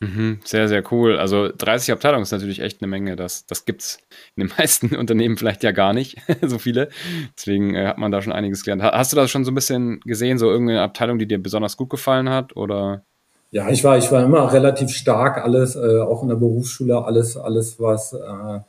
Mhm, 0.01 0.39
sehr, 0.43 0.67
sehr 0.67 0.83
cool. 0.91 1.17
Also 1.17 1.49
30 1.49 1.93
Abteilungen 1.93 2.23
ist 2.23 2.31
natürlich 2.31 2.59
echt 2.59 2.81
eine 2.81 2.89
Menge. 2.89 3.15
Das, 3.15 3.45
das 3.45 3.65
gibt 3.65 3.81
es 3.81 3.99
in 4.35 4.47
den 4.47 4.53
meisten 4.57 4.95
Unternehmen 4.95 5.37
vielleicht 5.37 5.63
ja 5.63 5.71
gar 5.71 5.93
nicht, 5.93 6.17
so 6.41 6.59
viele. 6.59 6.89
Deswegen 7.37 7.75
äh, 7.75 7.87
hat 7.87 7.97
man 7.97 8.11
da 8.11 8.21
schon 8.21 8.33
einiges 8.33 8.63
gelernt. 8.63 8.83
Hast 8.83 9.13
du 9.13 9.15
das 9.15 9.31
schon 9.31 9.45
so 9.45 9.51
ein 9.51 9.55
bisschen 9.55 10.01
gesehen, 10.01 10.37
so 10.37 10.49
irgendeine 10.51 10.81
Abteilung, 10.81 11.17
die 11.17 11.27
dir 11.27 11.41
besonders 11.41 11.77
gut 11.77 11.89
gefallen 11.89 12.29
hat? 12.29 12.55
Oder? 12.57 13.03
Ja, 13.51 13.69
ich 13.69 13.83
war, 13.83 13.97
ich 13.97 14.11
war 14.11 14.23
immer 14.23 14.51
relativ 14.51 14.89
stark, 14.89 15.37
alles, 15.37 15.75
äh, 15.75 16.01
auch 16.01 16.23
in 16.23 16.29
der 16.29 16.35
Berufsschule, 16.35 17.05
alles, 17.05 17.37
alles, 17.37 17.79
was 17.79 18.11
äh, 18.11 18.59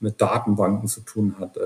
mit 0.00 0.20
Datenbanken 0.20 0.88
zu 0.88 1.02
tun 1.02 1.36
hat. 1.38 1.56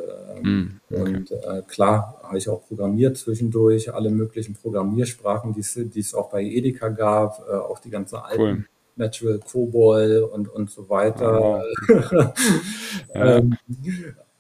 Mm, 0.42 0.66
okay. 0.90 1.00
Und 1.00 1.31
äh, 1.31 1.62
klar 1.66 2.20
habe 2.22 2.37
ich 2.37 2.50
auch 2.50 2.66
programmiert 2.68 3.16
zwischendurch, 3.16 3.94
alle 3.94 4.11
möglichen 4.11 4.55
Programmiersprachen, 4.55 5.55
die 5.55 6.00
es 6.00 6.14
auch 6.14 6.29
bei 6.29 6.42
Edeka 6.42 6.90
gab, 6.90 7.42
äh, 7.48 7.55
auch 7.55 7.79
die 7.79 7.88
ganze 7.88 8.22
alten 8.22 8.42
cool. 8.42 8.64
Natural 8.97 9.39
COBOL 9.39 10.29
und, 10.33 10.49
und 10.49 10.71
so 10.71 10.89
weiter. 10.89 11.63
Oh. 11.89 12.25
ähm, 13.15 13.57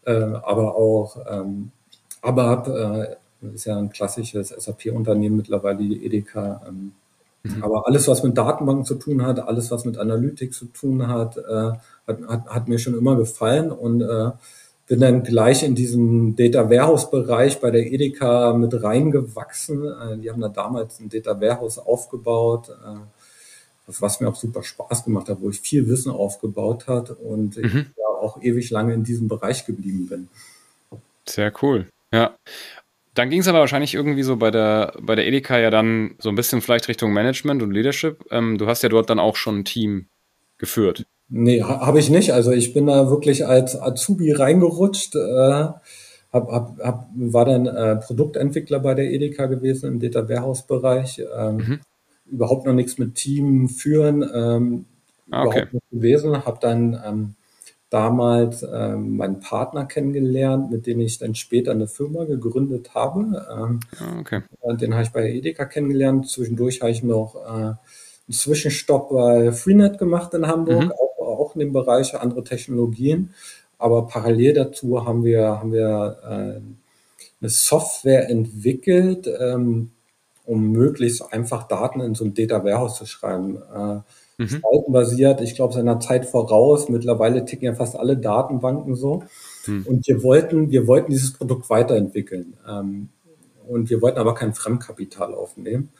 äh, 0.04 0.12
aber 0.12 0.76
auch 0.76 1.16
ähm, 1.28 1.70
ABAP 2.22 2.68
äh, 2.68 3.16
ist 3.54 3.66
ja 3.66 3.78
ein 3.78 3.90
klassisches 3.90 4.48
SAP-Unternehmen 4.48 5.36
mittlerweile, 5.36 5.78
die 5.78 6.04
Edeka. 6.04 6.62
Ähm, 6.66 6.92
mhm. 7.42 7.62
Aber 7.62 7.86
alles, 7.86 8.08
was 8.08 8.22
mit 8.22 8.36
Datenbanken 8.36 8.84
zu 8.84 8.94
tun 8.94 9.24
hat, 9.26 9.40
alles, 9.40 9.70
was 9.70 9.84
mit 9.84 9.98
Analytik 9.98 10.54
zu 10.54 10.66
tun 10.66 11.06
hat, 11.06 11.36
äh, 11.36 11.72
hat, 12.06 12.28
hat, 12.28 12.46
hat, 12.46 12.68
mir 12.68 12.78
schon 12.78 12.96
immer 12.96 13.16
gefallen 13.16 13.70
und 13.70 14.02
äh, 14.02 14.30
bin 14.86 15.00
dann 15.00 15.22
gleich 15.24 15.64
in 15.64 15.74
diesen 15.74 16.36
Data 16.36 16.70
Warehouse 16.70 17.10
Bereich 17.10 17.60
bei 17.60 17.70
der 17.70 17.90
Edeka 17.90 18.52
mit 18.52 18.82
reingewachsen. 18.82 19.84
Äh, 19.84 20.18
die 20.18 20.30
haben 20.30 20.40
da 20.40 20.48
damals 20.48 21.00
ein 21.00 21.08
Data 21.08 21.40
Warehouse 21.40 21.78
aufgebaut, 21.78 22.68
äh, 22.70 22.98
was 23.86 24.20
mir 24.20 24.28
auch 24.28 24.34
super 24.34 24.62
Spaß 24.62 25.04
gemacht 25.04 25.28
hat, 25.28 25.40
wo 25.40 25.50
ich 25.50 25.60
viel 25.60 25.88
Wissen 25.88 26.10
aufgebaut 26.10 26.88
hat 26.88 27.10
und 27.10 27.56
mhm. 27.56 27.64
ich 27.64 27.74
ja 27.74 28.06
auch 28.20 28.42
ewig 28.42 28.70
lange 28.70 28.94
in 28.94 29.04
diesem 29.04 29.28
Bereich 29.28 29.64
geblieben 29.64 30.06
bin. 30.08 30.28
Sehr 31.28 31.52
cool. 31.62 31.86
Ja. 32.12 32.36
Dann 33.14 33.30
ging 33.30 33.40
es 33.40 33.48
aber 33.48 33.60
wahrscheinlich 33.60 33.94
irgendwie 33.94 34.22
so 34.22 34.36
bei 34.36 34.50
der, 34.50 34.92
bei 35.00 35.14
der 35.14 35.26
Edeka 35.26 35.58
ja 35.58 35.70
dann 35.70 36.16
so 36.18 36.28
ein 36.28 36.34
bisschen 36.34 36.60
vielleicht 36.60 36.88
Richtung 36.88 37.12
Management 37.12 37.62
und 37.62 37.70
Leadership. 37.70 38.24
Ähm, 38.30 38.58
du 38.58 38.66
hast 38.66 38.82
ja 38.82 38.88
dort 38.88 39.08
dann 39.08 39.18
auch 39.18 39.36
schon 39.36 39.60
ein 39.60 39.64
Team 39.64 40.06
geführt. 40.58 41.06
Nee, 41.28 41.62
habe 41.62 41.98
ich 41.98 42.10
nicht. 42.10 42.32
Also 42.32 42.52
ich 42.52 42.72
bin 42.72 42.86
da 42.86 43.10
wirklich 43.10 43.46
als 43.46 43.80
Azubi 43.80 44.32
reingerutscht, 44.32 45.16
äh, 45.16 45.18
hab, 45.20 45.82
hab, 46.32 46.78
hab, 46.78 47.08
war 47.16 47.44
dann 47.46 47.66
äh, 47.66 47.96
Produktentwickler 47.96 48.80
bei 48.80 48.94
der 48.94 49.10
Edeka 49.10 49.46
gewesen 49.46 49.94
im 49.94 49.98
Data 49.98 50.28
Warehouse 50.28 50.66
Bereich. 50.66 51.20
Ähm, 51.36 51.56
mhm. 51.56 51.80
Überhaupt 52.30 52.66
noch 52.66 52.72
nichts 52.72 52.98
mit 52.98 53.14
Team 53.14 53.68
führen, 53.68 54.22
ähm, 54.22 54.84
ah, 55.30 55.44
okay. 55.44 55.58
überhaupt 55.58 55.72
nicht 55.74 55.90
gewesen. 55.90 56.44
Habe 56.44 56.58
dann 56.60 57.00
ähm, 57.04 57.34
damals 57.90 58.62
ähm, 58.62 59.16
meinen 59.16 59.40
Partner 59.40 59.84
kennengelernt, 59.84 60.70
mit 60.70 60.86
dem 60.86 61.00
ich 61.00 61.18
dann 61.18 61.34
später 61.34 61.70
eine 61.70 61.86
Firma 61.86 62.24
gegründet 62.24 62.94
habe. 62.94 63.46
Ähm, 63.50 63.80
ah, 63.98 64.20
okay. 64.20 64.42
Den 64.80 64.94
habe 64.94 65.04
ich 65.04 65.10
bei 65.10 65.30
Edeka 65.30 65.66
kennengelernt. 65.66 66.28
Zwischendurch 66.28 66.80
habe 66.80 66.90
ich 66.90 67.02
noch 67.02 67.36
äh, 67.36 67.48
einen 67.48 67.78
Zwischenstopp 68.30 69.10
bei 69.10 69.52
Freenet 69.52 69.98
gemacht 69.98 70.34
in 70.34 70.46
Hamburg, 70.46 70.84
mhm. 70.84 70.92
auch, 70.92 71.26
auch 71.26 71.54
in 71.54 71.60
dem 71.60 71.72
Bereich 71.72 72.14
andere 72.18 72.42
Technologien. 72.42 73.30
Aber 73.78 74.06
parallel 74.06 74.54
dazu 74.54 75.06
haben 75.06 75.24
wir, 75.24 75.42
haben 75.60 75.72
wir 75.72 76.18
äh, 76.24 76.60
eine 77.40 77.50
Software 77.50 78.28
entwickelt, 78.28 79.28
ähm, 79.38 79.92
um 80.46 80.70
möglichst 80.70 81.32
einfach 81.32 81.68
Daten 81.68 82.00
in 82.00 82.14
so 82.14 82.24
ein 82.24 82.34
Data 82.34 82.64
Warehouse 82.64 82.96
zu 82.96 83.06
schreiben. 83.06 83.56
Äh, 83.56 84.42
mhm. 84.42 84.48
spaltenbasiert, 84.48 85.40
ich 85.40 85.54
glaube, 85.54 85.74
seiner 85.74 86.00
Zeit 86.00 86.26
voraus. 86.26 86.88
Mittlerweile 86.88 87.44
ticken 87.44 87.66
ja 87.66 87.74
fast 87.74 87.96
alle 87.96 88.16
Datenbanken 88.16 88.94
so. 88.94 89.24
Mhm. 89.66 89.86
Und 89.86 90.06
wir 90.06 90.22
wollten, 90.22 90.70
wir 90.70 90.86
wollten 90.86 91.10
dieses 91.10 91.32
Produkt 91.32 91.68
weiterentwickeln. 91.68 92.54
Ähm, 92.68 93.08
und 93.66 93.90
wir 93.90 94.00
wollten 94.00 94.18
aber 94.18 94.34
kein 94.34 94.54
Fremdkapital 94.54 95.34
aufnehmen. 95.34 95.90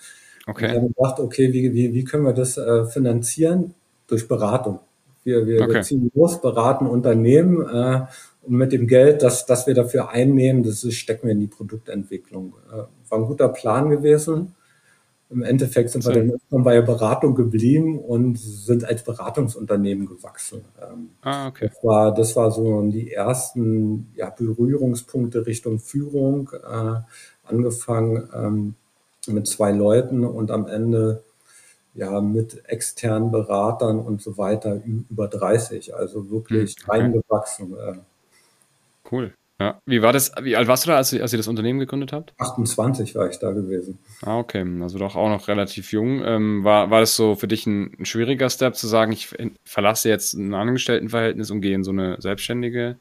Okay. 0.47 0.67
Und 0.67 0.73
wir 0.73 0.81
haben 0.81 0.95
gedacht, 0.95 1.21
okay, 1.21 1.53
wie, 1.53 1.75
wie, 1.75 1.93
wie 1.93 2.05
können 2.05 2.25
wir 2.25 2.33
das 2.33 2.57
äh, 2.57 2.87
finanzieren? 2.87 3.75
Durch 4.07 4.29
Beratung. 4.29 4.79
Wir, 5.25 5.45
wir, 5.45 5.63
okay. 5.63 5.75
wir 5.75 5.83
ziehen 5.83 6.13
los, 6.15 6.41
beraten 6.41 6.87
Unternehmen 6.87 7.69
äh, 7.69 8.07
und 8.47 8.55
mit 8.55 8.73
dem 8.73 8.87
Geld, 8.87 9.23
das, 9.23 9.45
das 9.47 9.67
wir 9.67 9.75
dafür 9.75 10.11
einnehmen, 10.11 10.63
das 10.63 10.85
ist, 10.85 10.95
stecken 10.95 11.27
wir 11.27 11.33
in 11.33 11.41
die 11.41 11.47
Produktentwicklung. 11.49 12.55
Äh, 12.71 13.11
war 13.11 13.19
ein 13.19 13.27
guter 13.27 13.49
Plan 13.49 13.91
gewesen. 13.91 14.55
Im 15.29 15.43
Endeffekt 15.43 15.91
sind 15.91 16.05
so. 16.05 16.15
wir 16.15 16.39
dann 16.51 16.63
bei 16.63 16.75
der 16.75 16.83
Beratung 16.83 17.35
geblieben 17.35 17.99
und 17.99 18.39
sind 18.39 18.85
als 18.85 19.03
Beratungsunternehmen 19.03 20.07
gewachsen. 20.07 20.61
Ähm, 20.81 21.11
ah, 21.23 21.49
okay. 21.49 21.69
Das 21.69 21.83
war, 21.83 22.15
das 22.15 22.37
war 22.37 22.53
so 22.53 22.83
die 22.83 23.13
ersten 23.13 24.13
ja, 24.15 24.31
Berührungspunkte 24.31 25.45
Richtung 25.47 25.81
Führung, 25.81 26.51
äh, 26.53 27.01
angefangen 27.43 28.29
ähm, 28.33 28.75
mit 29.27 29.49
zwei 29.49 29.73
Leuten 29.73 30.25
und 30.25 30.53
am 30.53 30.69
Ende 30.69 31.25
ja 31.95 32.21
mit 32.21 32.63
externen 32.69 33.33
Beratern 33.33 33.99
und 33.99 34.23
so 34.23 34.39
weiter 34.39 34.81
über 34.85 35.27
30, 35.27 35.97
also 35.97 36.31
wirklich 36.31 36.77
hm, 36.77 36.85
okay. 36.85 37.01
reingewachsen. 37.01 37.77
Äh. 37.77 37.95
Cool. 39.11 39.33
Ja. 39.59 39.81
Wie 39.87 40.03
war 40.03 40.13
das? 40.13 40.33
Wie 40.43 40.55
alt 40.55 40.69
warst 40.69 40.85
du 40.85 40.91
da, 40.91 40.99
als, 40.99 41.15
als 41.15 41.33
ihr 41.33 41.39
das 41.39 41.49
Unternehmen 41.49 41.79
gegründet 41.79 42.13
habt? 42.13 42.35
28 42.37 43.15
war 43.15 43.31
ich 43.31 43.39
da 43.39 43.53
gewesen. 43.53 43.99
Ah, 44.21 44.39
okay. 44.39 44.67
Also 44.83 44.99
doch 44.99 45.17
auch 45.17 45.31
noch 45.31 45.49
relativ 45.49 45.93
jung. 45.93 46.23
Ähm, 46.23 46.63
war, 46.63 46.91
war 46.91 47.01
das 47.01 47.17
so 47.17 47.37
für 47.37 47.49
dich 47.49 47.67
ein, 47.67 47.91
ein, 47.99 48.05
schwieriger 48.05 48.51
Step 48.51 48.77
zu 48.77 48.87
sagen, 48.87 49.13
ich 49.13 49.35
verlasse 49.65 50.11
jetzt 50.11 50.35
ein 50.35 50.53
Angestelltenverhältnis 50.53 51.51
und 51.51 51.63
gehe 51.63 51.75
in 51.75 51.85
so 51.85 51.91
eine 51.91 52.21
selbstständige? 52.21 52.97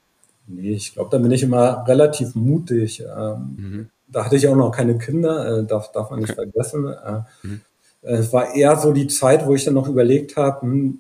Nee, 0.48 0.74
ich 0.74 0.94
glaube, 0.94 1.10
da 1.12 1.18
bin 1.18 1.32
ich 1.32 1.44
immer 1.44 1.86
relativ 1.88 2.36
mutig. 2.36 3.02
Ähm, 3.02 3.56
mhm. 3.58 3.90
Da 4.08 4.24
hatte 4.24 4.38
ich 4.38 4.48
auch 4.48 4.56
noch 4.56 4.72
keine 4.72 4.98
Kinder, 4.98 5.60
äh, 5.60 5.66
darf, 5.66 5.92
darf 5.92 6.10
man 6.10 6.20
nicht 6.20 6.32
okay. 6.32 6.50
vergessen. 6.50 6.88
Äh, 6.88 7.22
mhm. 7.44 7.62
Es 8.02 8.32
war 8.32 8.54
eher 8.56 8.78
so 8.78 8.94
die 8.94 9.08
Zeit, 9.08 9.46
wo 9.46 9.56
ich 9.56 9.66
dann 9.66 9.74
noch 9.74 9.90
überlegt 9.90 10.38
habe, 10.38 10.62
hm, 10.62 11.00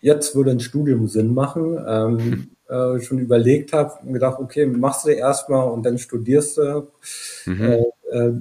jetzt 0.00 0.34
würde 0.34 0.50
ein 0.50 0.60
Studium 0.60 1.08
Sinn 1.08 1.32
machen. 1.32 1.78
Ähm, 1.86 2.48
äh, 2.70 3.00
schon 3.00 3.18
überlegt 3.18 3.72
habe 3.72 3.92
und 4.04 4.12
gedacht, 4.12 4.38
okay, 4.38 4.66
machst 4.66 5.06
du 5.06 5.10
erstmal 5.10 5.68
und 5.68 5.84
dann 5.84 5.98
studierst 5.98 6.58
du. 6.58 6.88
Mhm. 7.46 7.62
Äh, 7.62 7.84
äh, 8.10 8.32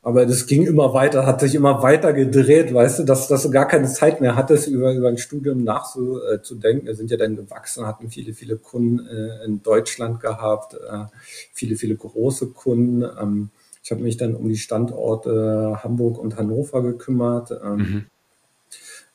aber 0.00 0.24
das 0.24 0.46
ging 0.46 0.64
immer 0.64 0.94
weiter, 0.94 1.26
hat 1.26 1.40
sich 1.40 1.54
immer 1.54 1.82
weiter 1.82 2.12
gedreht, 2.12 2.72
weißt 2.72 3.00
du, 3.00 3.02
dass, 3.02 3.28
dass 3.28 3.42
du 3.42 3.50
gar 3.50 3.66
keine 3.66 3.88
Zeit 3.88 4.20
mehr 4.20 4.36
hattest, 4.36 4.68
über, 4.68 4.94
über 4.94 5.08
ein 5.08 5.18
Studium 5.18 5.64
nachzudenken. 5.64 6.86
Wir 6.86 6.94
sind 6.94 7.10
ja 7.10 7.16
dann 7.16 7.36
gewachsen, 7.36 7.86
hatten 7.86 8.08
viele, 8.08 8.32
viele 8.32 8.56
Kunden 8.56 9.06
äh, 9.06 9.44
in 9.44 9.62
Deutschland 9.62 10.20
gehabt, 10.20 10.74
äh, 10.74 11.04
viele, 11.52 11.76
viele 11.76 11.96
große 11.96 12.46
Kunden. 12.50 13.02
Ähm, 13.02 13.50
ich 13.82 13.90
habe 13.90 14.02
mich 14.02 14.16
dann 14.16 14.34
um 14.34 14.48
die 14.48 14.56
Standorte 14.56 15.80
Hamburg 15.82 16.18
und 16.18 16.36
Hannover 16.36 16.82
gekümmert. 16.82 17.50
Ähm, 17.50 17.76
mhm 17.76 18.04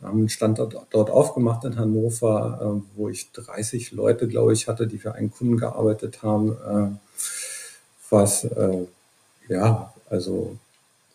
haben 0.03 0.19
einen 0.19 0.29
Standort 0.29 0.75
dort 0.91 1.09
aufgemacht 1.09 1.63
in 1.65 1.77
Hannover, 1.77 2.81
äh, 2.81 2.97
wo 2.97 3.09
ich 3.09 3.31
30 3.31 3.91
Leute, 3.91 4.27
glaube 4.27 4.53
ich, 4.53 4.67
hatte, 4.67 4.87
die 4.87 4.97
für 4.97 5.15
einen 5.15 5.31
Kunden 5.31 5.57
gearbeitet 5.57 6.23
haben, 6.23 6.51
äh, 6.51 6.97
was, 8.09 8.43
äh, 8.43 8.85
ja, 9.47 9.93
also, 10.09 10.57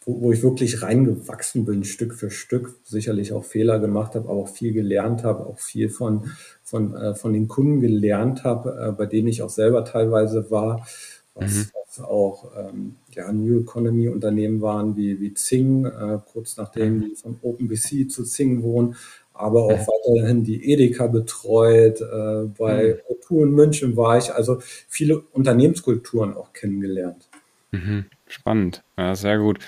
wo, 0.05 0.21
wo 0.23 0.33
ich 0.33 0.43
wirklich 0.43 0.83
reingewachsen 0.83 1.65
bin, 1.65 1.85
Stück 1.85 2.15
für 2.15 2.31
Stück, 2.31 2.77
sicherlich 2.85 3.33
auch 3.33 3.45
Fehler 3.45 3.79
gemacht 3.79 4.15
habe, 4.15 4.29
aber 4.29 4.41
auch 4.41 4.49
viel 4.49 4.73
gelernt 4.73 5.25
habe, 5.25 5.47
auch 5.47 5.59
viel 5.61 5.91
von, 5.91 6.31
von, 6.65 6.95
äh, 6.97 7.15
von 7.15 7.33
den 7.33 7.49
Kunden 7.49 7.81
gelernt 7.81 8.45
habe, 8.45 8.89
äh, 8.89 8.93
bei 8.93 9.07
denen 9.07 9.29
ich 9.29 9.43
auch 9.43 9.51
selber 9.51 9.85
teilweise 9.85 10.51
war, 10.51 10.87
was, 11.35 11.53
mhm. 11.53 11.67
Auch 12.01 12.51
ähm, 12.57 12.97
ja, 13.13 13.33
New 13.33 13.61
Economy 13.61 14.09
Unternehmen 14.09 14.61
waren 14.61 14.97
wie, 14.97 15.21
wie 15.21 15.35
Zing, 15.35 15.85
äh, 15.85 16.19
kurz 16.33 16.57
nachdem 16.57 17.01
die 17.01 17.15
von 17.15 17.39
OpenBC 17.43 18.11
zu 18.11 18.25
Zing 18.25 18.63
wohnen, 18.63 18.97
aber 19.33 19.65
auch 19.65 19.87
weiterhin 19.87 20.45
die 20.45 20.73
Edeka 20.73 21.07
betreut. 21.07 22.01
Äh, 22.01 22.49
bei 22.59 22.99
mhm. 23.31 23.39
in 23.43 23.51
München 23.53 23.97
war 23.97 24.19
ich, 24.19 24.33
also 24.33 24.59
viele 24.61 25.21
Unternehmenskulturen 25.21 26.35
auch 26.35 26.53
kennengelernt. 26.53 27.29
Mhm. 27.71 28.07
Spannend, 28.27 28.83
ja, 28.97 29.15
sehr 29.15 29.39
gut. 29.39 29.59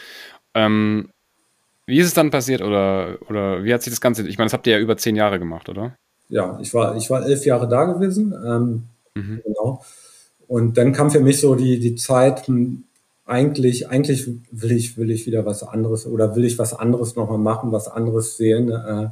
Ähm, 0.55 1.11
wie 1.87 1.99
ist 1.99 2.07
es 2.07 2.15
dann 2.15 2.31
passiert 2.31 2.63
oder, 2.63 3.19
oder 3.29 3.65
wie 3.65 3.75
hat 3.75 3.83
sich 3.83 3.93
das 3.93 4.01
Ganze, 4.01 4.27
ich 4.27 4.39
meine, 4.39 4.47
das 4.47 4.53
habt 4.53 4.67
ihr 4.67 4.75
ja 4.75 4.79
über 4.79 4.97
zehn 4.97 5.17
Jahre 5.17 5.39
gemacht, 5.39 5.69
oder? 5.69 5.97
Ja, 6.29 6.59
ich 6.63 6.73
war, 6.73 6.97
ich 6.97 7.11
war 7.11 7.27
elf 7.27 7.45
Jahre 7.45 7.69
da 7.69 7.85
gewesen. 7.85 8.33
Ähm, 8.33 8.85
mhm. 9.15 9.41
Genau. 9.45 9.83
Und 10.51 10.79
dann 10.79 10.93
kam 10.93 11.13
für 11.13 11.21
mich 11.21 11.39
so 11.39 11.55
die, 11.55 11.79
die 11.79 11.95
Zeit, 11.95 12.49
hm, 12.49 12.83
eigentlich, 13.25 13.89
eigentlich 13.89 14.27
will 14.51 14.73
ich, 14.73 14.99
will 14.99 15.13
ich 15.13 15.25
wieder 15.25 15.47
was 15.47 15.63
anderes 15.63 16.09
oder 16.09 16.35
will 16.35 16.45
ich 16.45 16.59
was 16.59 16.75
anderes 16.75 17.15
nochmal 17.15 17.39
machen, 17.39 17.71
was 17.71 17.87
anderes 17.87 18.37
sehen. 18.37 18.69
Äh, 18.69 19.11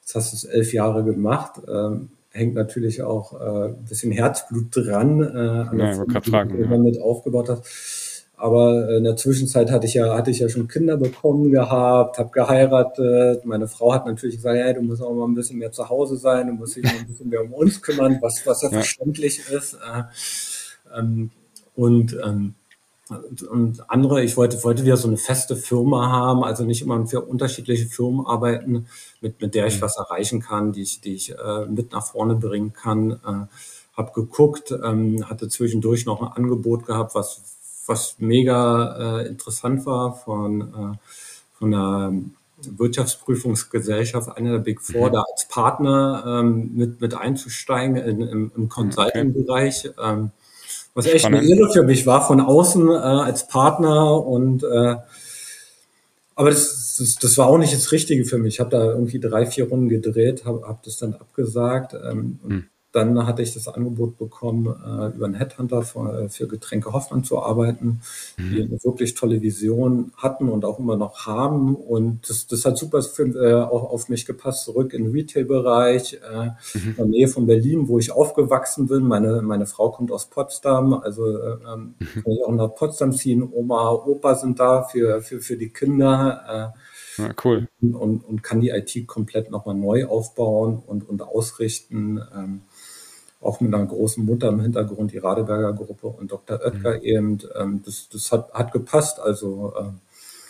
jetzt 0.00 0.14
hast 0.14 0.32
du 0.32 0.36
es 0.36 0.44
elf 0.44 0.72
Jahre 0.72 1.04
gemacht. 1.04 1.60
Ähm, 1.68 2.08
hängt 2.30 2.54
natürlich 2.54 3.02
auch 3.02 3.38
äh, 3.38 3.68
ein 3.68 3.84
bisschen 3.90 4.10
Herzblut 4.10 4.68
dran, 4.74 5.20
äh, 5.20 5.68
an 5.68 5.78
ja, 5.78 6.02
der 6.02 6.22
fragen, 6.22 6.56
die 6.56 6.62
du 6.62 6.70
ja. 6.70 6.78
mit 6.78 6.98
aufgebaut 6.98 7.50
hast. 7.50 8.24
Aber 8.38 8.96
in 8.96 9.04
der 9.04 9.16
Zwischenzeit 9.16 9.70
hatte 9.70 9.86
ich 9.86 9.92
ja, 9.92 10.16
hatte 10.16 10.30
ich 10.30 10.38
ja 10.38 10.48
schon 10.48 10.66
Kinder 10.66 10.96
bekommen 10.96 11.50
gehabt, 11.50 12.16
habe 12.16 12.30
geheiratet. 12.30 13.44
Meine 13.44 13.68
Frau 13.68 13.92
hat 13.92 14.06
natürlich 14.06 14.36
gesagt, 14.36 14.56
hey, 14.56 14.72
du 14.72 14.80
musst 14.80 15.02
auch 15.02 15.12
mal 15.12 15.28
ein 15.28 15.34
bisschen 15.34 15.58
mehr 15.58 15.72
zu 15.72 15.90
Hause 15.90 16.16
sein, 16.16 16.46
du 16.46 16.54
musst 16.54 16.76
dich 16.76 16.84
mal 16.84 17.00
ein 17.00 17.06
bisschen 17.06 17.28
mehr 17.28 17.42
um 17.42 17.52
uns 17.52 17.82
kümmern, 17.82 18.16
was, 18.22 18.46
was 18.46 18.62
ja. 18.62 18.70
verständlich 18.70 19.42
ist. 19.50 19.76
Äh, 20.92 20.98
ähm, 20.98 21.30
und, 21.74 22.16
ähm, 22.22 22.54
und 23.50 23.90
andere, 23.90 24.22
ich 24.22 24.36
wollte, 24.36 24.62
wollte 24.62 24.84
wieder 24.84 24.96
so 24.96 25.08
eine 25.08 25.16
feste 25.16 25.56
Firma 25.56 26.10
haben, 26.10 26.44
also 26.44 26.64
nicht 26.64 26.82
immer 26.82 27.04
für 27.06 27.22
unterschiedliche 27.22 27.86
Firmen 27.86 28.24
arbeiten, 28.26 28.86
mit, 29.20 29.40
mit 29.40 29.54
der 29.54 29.66
ich 29.66 29.76
mhm. 29.76 29.82
was 29.82 29.96
erreichen 29.96 30.40
kann, 30.40 30.72
die 30.72 30.82
ich, 30.82 31.00
die 31.00 31.14
ich 31.14 31.32
äh, 31.36 31.66
mit 31.66 31.92
nach 31.92 32.06
vorne 32.06 32.36
bringen 32.36 32.72
kann. 32.72 33.12
Äh, 33.12 33.46
habe 33.96 34.12
geguckt, 34.14 34.72
ähm, 34.72 35.28
hatte 35.28 35.48
zwischendurch 35.48 36.06
noch 36.06 36.22
ein 36.22 36.28
Angebot 36.28 36.86
gehabt, 36.86 37.14
was, 37.14 37.42
was 37.86 38.16
mega 38.18 39.20
äh, 39.20 39.26
interessant 39.26 39.84
war 39.86 40.14
von, 40.14 40.60
äh, 40.60 40.96
von 41.58 41.74
einer 41.74 42.12
Wirtschaftsprüfungsgesellschaft, 42.62 44.36
einer 44.36 44.52
der 44.52 44.58
Big 44.58 44.80
Four, 44.80 45.08
mhm. 45.08 45.12
da 45.12 45.24
als 45.30 45.48
Partner 45.48 46.24
ähm, 46.26 46.70
mit, 46.74 47.00
mit 47.00 47.14
einzusteigen 47.14 47.96
in, 47.96 48.20
im, 48.22 48.52
im 48.56 48.68
Consulting-Bereich. 48.68 49.90
Ähm, 50.00 50.30
was 50.94 51.06
echt 51.06 51.20
Spannend. 51.20 51.40
eine 51.40 51.48
Irre 51.48 51.72
für 51.72 51.82
mich 51.82 52.06
war, 52.06 52.26
von 52.26 52.40
außen 52.40 52.88
äh, 52.88 52.92
als 52.92 53.46
Partner 53.46 54.24
und 54.26 54.64
äh, 54.64 54.96
aber 56.34 56.50
das, 56.50 56.96
das, 56.96 57.16
das 57.16 57.36
war 57.36 57.48
auch 57.48 57.58
nicht 57.58 57.74
das 57.74 57.92
Richtige 57.92 58.24
für 58.24 58.38
mich. 58.38 58.54
Ich 58.54 58.60
habe 58.60 58.70
da 58.70 58.84
irgendwie 58.84 59.20
drei, 59.20 59.44
vier 59.44 59.68
Runden 59.68 59.90
gedreht, 59.90 60.46
habe 60.46 60.62
hab 60.66 60.82
das 60.82 60.96
dann 60.96 61.12
abgesagt. 61.12 61.94
Ähm, 61.94 62.38
mhm. 62.42 62.64
Dann 62.92 63.26
hatte 63.26 63.42
ich 63.42 63.54
das 63.54 63.68
Angebot 63.68 64.18
bekommen, 64.18 64.66
äh, 64.66 65.14
über 65.14 65.26
einen 65.26 65.34
Headhunter 65.34 65.82
für, 65.82 66.28
für 66.28 66.48
Getränke 66.48 66.92
Hoffmann 66.92 67.22
zu 67.22 67.40
arbeiten, 67.40 68.00
mhm. 68.36 68.50
die 68.50 68.62
eine 68.62 68.82
wirklich 68.82 69.14
tolle 69.14 69.42
Vision 69.42 70.12
hatten 70.16 70.48
und 70.48 70.64
auch 70.64 70.78
immer 70.80 70.96
noch 70.96 71.26
haben. 71.26 71.76
Und 71.76 72.28
das, 72.28 72.48
das 72.48 72.64
hat 72.64 72.76
super 72.76 73.00
für, 73.02 73.26
äh, 73.36 73.62
auch 73.62 73.90
auf 73.90 74.08
mich 74.08 74.26
gepasst, 74.26 74.64
zurück 74.64 74.92
in 74.92 75.04
den 75.04 75.12
Retail-Bereich, 75.12 76.14
äh, 76.14 76.46
mhm. 76.46 76.90
in 76.90 76.96
der 76.96 77.06
Nähe 77.06 77.28
von 77.28 77.46
Berlin, 77.46 77.86
wo 77.86 77.98
ich 77.98 78.10
aufgewachsen 78.10 78.88
bin. 78.88 79.04
Meine, 79.04 79.40
meine 79.42 79.66
Frau 79.66 79.90
kommt 79.90 80.10
aus 80.10 80.28
Potsdam, 80.28 80.94
also 80.94 81.26
äh, 81.28 81.58
ähm, 81.72 81.94
mhm. 81.98 82.22
kann 82.22 82.32
ich 82.32 82.44
auch 82.44 82.52
nach 82.52 82.74
Potsdam 82.74 83.12
ziehen. 83.12 83.48
Oma, 83.52 83.90
Opa 83.92 84.34
sind 84.34 84.58
da 84.58 84.82
für, 84.82 85.22
für, 85.22 85.40
für 85.40 85.56
die 85.56 85.70
Kinder. 85.70 86.74
Äh, 86.76 87.22
ja, 87.22 87.34
cool. 87.44 87.68
Und, 87.80 88.24
und 88.24 88.42
kann 88.42 88.60
die 88.60 88.70
IT 88.70 89.06
komplett 89.06 89.50
nochmal 89.50 89.74
neu 89.74 90.06
aufbauen 90.06 90.82
und, 90.86 91.08
und 91.08 91.22
ausrichten. 91.22 92.20
Ähm, 92.34 92.62
auch 93.40 93.60
mit 93.60 93.74
einer 93.74 93.86
großen 93.86 94.24
Mutter 94.24 94.48
im 94.48 94.60
Hintergrund, 94.60 95.12
die 95.12 95.18
Radeberger 95.18 95.72
Gruppe 95.72 96.08
und 96.08 96.30
Dr. 96.30 96.60
Oetker 96.60 96.96
mhm. 96.96 97.02
eben. 97.02 97.38
Ähm, 97.58 97.82
das 97.84 98.08
das 98.12 98.30
hat, 98.32 98.52
hat 98.52 98.72
gepasst. 98.72 99.18
Also 99.18 99.72
äh, 99.78 99.90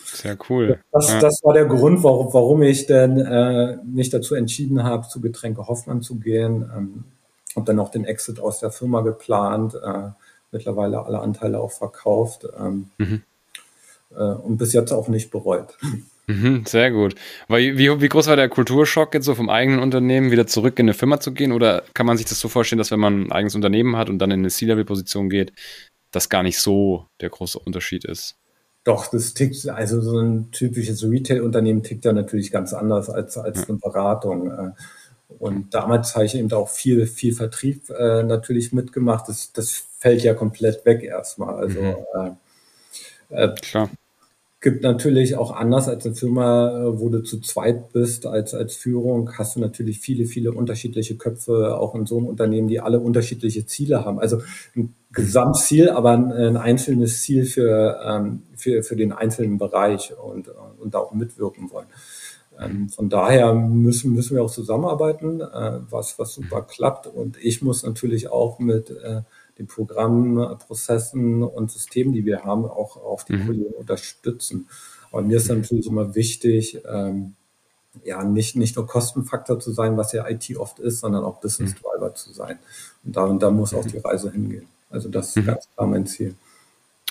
sehr 0.04 0.36
cool. 0.48 0.80
Das, 0.90 1.08
ja. 1.08 1.20
das 1.20 1.40
war 1.44 1.54
der 1.54 1.66
Grund, 1.66 2.02
warum, 2.02 2.32
warum 2.32 2.62
ich 2.62 2.86
denn 2.86 3.18
äh, 3.18 3.76
mich 3.84 4.10
dazu 4.10 4.34
entschieden 4.34 4.82
habe, 4.82 5.08
zu 5.08 5.20
Getränke 5.20 5.68
Hoffmann 5.68 6.02
zu 6.02 6.16
gehen. 6.16 6.68
Ähm, 6.76 7.04
habe 7.56 7.66
dann 7.66 7.78
auch 7.78 7.90
den 7.90 8.04
Exit 8.04 8.40
aus 8.40 8.60
der 8.60 8.70
Firma 8.70 9.02
geplant, 9.02 9.74
äh, 9.74 10.10
mittlerweile 10.52 11.04
alle 11.04 11.20
Anteile 11.20 11.60
auch 11.60 11.72
verkauft 11.72 12.46
ähm, 12.58 12.90
mhm. 12.98 13.22
äh, 14.10 14.22
und 14.22 14.56
bis 14.56 14.72
jetzt 14.72 14.92
auch 14.92 15.08
nicht 15.08 15.30
bereut. 15.30 15.76
Mhm, 16.30 16.64
sehr 16.64 16.92
gut. 16.92 17.16
Weil, 17.48 17.76
wie, 17.76 18.00
wie 18.00 18.08
groß 18.08 18.28
war 18.28 18.36
der 18.36 18.48
Kulturschock 18.48 19.14
jetzt 19.14 19.24
so 19.24 19.34
vom 19.34 19.50
eigenen 19.50 19.80
Unternehmen 19.80 20.30
wieder 20.30 20.46
zurück 20.46 20.78
in 20.78 20.84
eine 20.84 20.94
Firma 20.94 21.18
zu 21.18 21.32
gehen? 21.32 21.50
Oder 21.50 21.82
kann 21.92 22.06
man 22.06 22.16
sich 22.16 22.26
das 22.26 22.38
so 22.38 22.48
vorstellen, 22.48 22.78
dass 22.78 22.92
wenn 22.92 23.00
man 23.00 23.24
ein 23.24 23.32
eigenes 23.32 23.56
Unternehmen 23.56 23.96
hat 23.96 24.08
und 24.08 24.18
dann 24.20 24.30
in 24.30 24.40
eine 24.40 24.48
C-Level-Position 24.48 25.28
geht, 25.28 25.52
das 26.12 26.28
gar 26.28 26.44
nicht 26.44 26.60
so 26.60 27.06
der 27.20 27.30
große 27.30 27.58
Unterschied 27.58 28.04
ist? 28.04 28.36
Doch, 28.84 29.08
das 29.08 29.34
tickt, 29.34 29.68
also 29.68 30.00
so 30.00 30.18
ein 30.20 30.52
typisches 30.52 31.02
Retail-Unternehmen 31.02 31.82
tickt 31.82 32.04
ja 32.04 32.12
natürlich 32.12 32.52
ganz 32.52 32.72
anders 32.72 33.10
als, 33.10 33.36
als 33.36 33.68
eine 33.68 33.78
Beratung. 33.78 34.50
Äh. 34.50 34.70
Und 35.38 35.74
damals 35.74 36.14
habe 36.14 36.26
ich 36.26 36.36
eben 36.36 36.52
auch 36.52 36.68
viel, 36.68 37.06
viel 37.06 37.34
Vertrieb 37.34 37.90
äh, 37.90 38.22
natürlich 38.22 38.72
mitgemacht. 38.72 39.28
Das, 39.28 39.52
das 39.52 39.84
fällt 39.98 40.22
ja 40.22 40.34
komplett 40.34 40.84
weg 40.86 41.02
erstmal. 41.02 41.56
Also 41.56 41.80
mhm. 41.80 42.36
äh, 43.30 43.44
äh 43.44 43.54
Klar 43.60 43.90
gibt 44.60 44.82
natürlich 44.82 45.36
auch 45.36 45.52
anders 45.52 45.88
als 45.88 46.04
eine 46.04 46.14
Firma, 46.14 46.82
äh, 46.82 47.00
wo 47.00 47.08
du 47.08 47.22
zu 47.22 47.40
zweit 47.40 47.92
bist 47.92 48.26
als, 48.26 48.54
als 48.54 48.76
Führung, 48.76 49.32
hast 49.38 49.56
du 49.56 49.60
natürlich 49.60 50.00
viele, 50.00 50.26
viele 50.26 50.52
unterschiedliche 50.52 51.16
Köpfe, 51.16 51.78
auch 51.78 51.94
in 51.94 52.06
so 52.06 52.18
einem 52.18 52.26
Unternehmen, 52.26 52.68
die 52.68 52.80
alle 52.80 53.00
unterschiedliche 53.00 53.64
Ziele 53.64 54.04
haben. 54.04 54.18
Also 54.18 54.42
ein 54.76 54.94
Gesamtziel, 55.12 55.88
aber 55.88 56.12
ein, 56.12 56.32
ein 56.32 56.56
einzelnes 56.56 57.22
Ziel 57.22 57.46
für, 57.46 58.00
ähm, 58.04 58.42
für, 58.54 58.82
für 58.82 58.96
den 58.96 59.12
einzelnen 59.12 59.56
Bereich 59.56 60.12
und, 60.18 60.50
und 60.78 60.94
da 60.94 60.98
auch 60.98 61.12
mitwirken 61.12 61.70
wollen. 61.70 61.88
Ähm, 62.58 62.90
von 62.90 63.08
daher 63.08 63.54
müssen, 63.54 64.12
müssen 64.12 64.36
wir 64.36 64.42
auch 64.42 64.50
zusammenarbeiten, 64.50 65.40
äh, 65.40 65.80
was, 65.88 66.18
was 66.18 66.34
super 66.34 66.62
klappt. 66.62 67.06
Und 67.06 67.38
ich 67.42 67.62
muss 67.62 67.82
natürlich 67.82 68.28
auch 68.30 68.58
mit 68.58 68.90
äh, 68.90 69.22
den 69.60 69.66
Programmen, 69.66 70.58
Prozessen 70.58 71.42
und 71.42 71.70
Systemen, 71.70 72.12
die 72.12 72.24
wir 72.24 72.44
haben, 72.44 72.64
auch 72.64 72.96
auf 72.96 73.24
die 73.24 73.34
mhm. 73.34 73.46
Kollegen 73.46 73.74
unterstützen. 73.74 74.68
Aber 75.12 75.22
mir 75.22 75.36
ist 75.36 75.48
natürlich 75.48 75.86
immer 75.86 76.14
wichtig, 76.14 76.80
ähm, 76.90 77.34
ja, 78.04 78.24
nicht, 78.24 78.56
nicht 78.56 78.76
nur 78.76 78.86
Kostenfaktor 78.86 79.58
zu 79.60 79.72
sein, 79.72 79.96
was 79.96 80.12
ja 80.12 80.28
IT 80.28 80.56
oft 80.56 80.78
ist, 80.78 81.00
sondern 81.00 81.24
auch 81.24 81.40
Business 81.40 81.74
mhm. 81.74 81.82
Driver 81.82 82.14
zu 82.14 82.32
sein. 82.32 82.58
Und 83.04 83.16
da, 83.16 83.24
und 83.24 83.42
da 83.42 83.50
muss 83.50 83.74
auch 83.74 83.84
mhm. 83.84 83.88
die 83.88 83.98
Reise 83.98 84.30
hingehen. 84.32 84.66
Also 84.88 85.08
das 85.08 85.30
ist 85.30 85.36
mhm. 85.36 85.46
ganz 85.46 85.68
klar 85.74 85.86
mein 85.86 86.06
Ziel. 86.06 86.34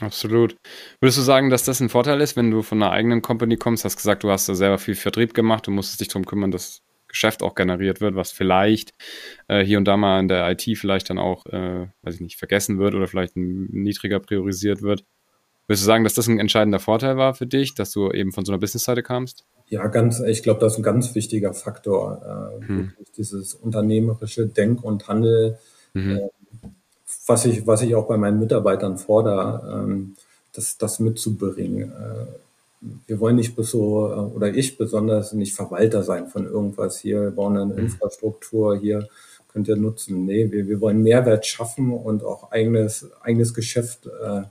Absolut. 0.01 0.55
Würdest 1.01 1.17
du 1.17 1.21
sagen, 1.21 1.49
dass 1.49 1.63
das 1.63 1.81
ein 1.81 1.89
Vorteil 1.89 2.21
ist, 2.21 2.37
wenn 2.37 2.51
du 2.51 2.61
von 2.61 2.81
einer 2.81 2.91
eigenen 2.91 3.21
Company 3.21 3.57
kommst? 3.57 3.83
Hast 3.83 3.97
gesagt, 3.97 4.23
du 4.23 4.31
hast 4.31 4.47
da 4.47 4.55
selber 4.55 4.79
viel 4.79 4.95
Vertrieb 4.95 5.33
gemacht, 5.33 5.67
du 5.67 5.71
musstest 5.71 5.99
dich 5.99 6.07
darum 6.07 6.25
kümmern, 6.25 6.51
dass 6.51 6.81
Geschäft 7.09 7.43
auch 7.43 7.55
generiert 7.55 7.99
wird, 7.99 8.15
was 8.15 8.31
vielleicht 8.31 8.93
äh, 9.47 9.63
hier 9.63 9.77
und 9.77 9.85
da 9.85 9.97
mal 9.97 10.19
in 10.19 10.27
der 10.27 10.49
IT 10.49 10.77
vielleicht 10.77 11.09
dann 11.09 11.19
auch, 11.19 11.45
äh, 11.47 11.87
weiß 12.03 12.15
ich 12.15 12.21
nicht, 12.21 12.37
vergessen 12.37 12.79
wird 12.79 12.95
oder 12.95 13.07
vielleicht 13.07 13.35
niedriger 13.35 14.19
priorisiert 14.19 14.81
wird. 14.81 15.03
Würdest 15.67 15.83
du 15.83 15.87
sagen, 15.87 16.03
dass 16.03 16.13
das 16.13 16.27
ein 16.27 16.39
entscheidender 16.39 16.79
Vorteil 16.79 17.17
war 17.17 17.33
für 17.33 17.45
dich, 17.45 17.75
dass 17.75 17.91
du 17.91 18.11
eben 18.11 18.31
von 18.31 18.45
so 18.45 18.51
einer 18.51 18.59
Business-Seite 18.59 19.03
kamst? 19.03 19.45
Ja, 19.67 19.85
ganz, 19.87 20.19
ich 20.19 20.41
glaube, 20.41 20.59
das 20.59 20.73
ist 20.73 20.79
ein 20.79 20.83
ganz 20.83 21.13
wichtiger 21.13 21.53
Faktor. 21.53 22.59
Äh, 22.63 22.67
hm. 22.67 22.93
Dieses 23.17 23.53
unternehmerische 23.53 24.47
Denk 24.47 24.83
und 24.83 25.07
Handel, 25.07 25.59
mhm. 25.93 26.17
äh, 26.17 26.69
was 27.27 27.45
ich, 27.45 27.67
was 27.67 27.83
ich 27.83 27.93
auch 27.93 28.07
bei 28.07 28.17
meinen 28.17 28.39
Mitarbeitern 28.39 28.97
fordere, 28.97 29.83
ähm, 29.83 30.15
das, 30.53 30.77
das 30.77 30.99
mitzubringen. 30.99 31.91
Äh, 31.91 32.25
wir 32.81 33.19
wollen 33.19 33.35
nicht 33.35 33.55
so, 33.57 34.07
äh, 34.07 34.35
oder 34.35 34.53
ich 34.53 34.77
besonders 34.77 35.33
nicht 35.33 35.55
Verwalter 35.55 36.03
sein 36.03 36.27
von 36.27 36.45
irgendwas. 36.45 36.99
Hier 36.99 37.21
wir 37.21 37.31
bauen 37.31 37.57
eine 37.57 37.73
mhm. 37.73 37.79
Infrastruktur, 37.79 38.77
hier 38.77 39.07
könnt 39.51 39.67
ihr 39.67 39.75
nutzen. 39.75 40.25
Nee, 40.25 40.51
wir, 40.51 40.67
wir 40.67 40.79
wollen 40.79 41.03
Mehrwert 41.03 41.45
schaffen 41.45 41.91
und 41.91 42.23
auch 42.23 42.51
eigenes, 42.51 43.09
eigenes 43.21 43.53
Geschäft 43.53 44.07
äh, 44.07 44.43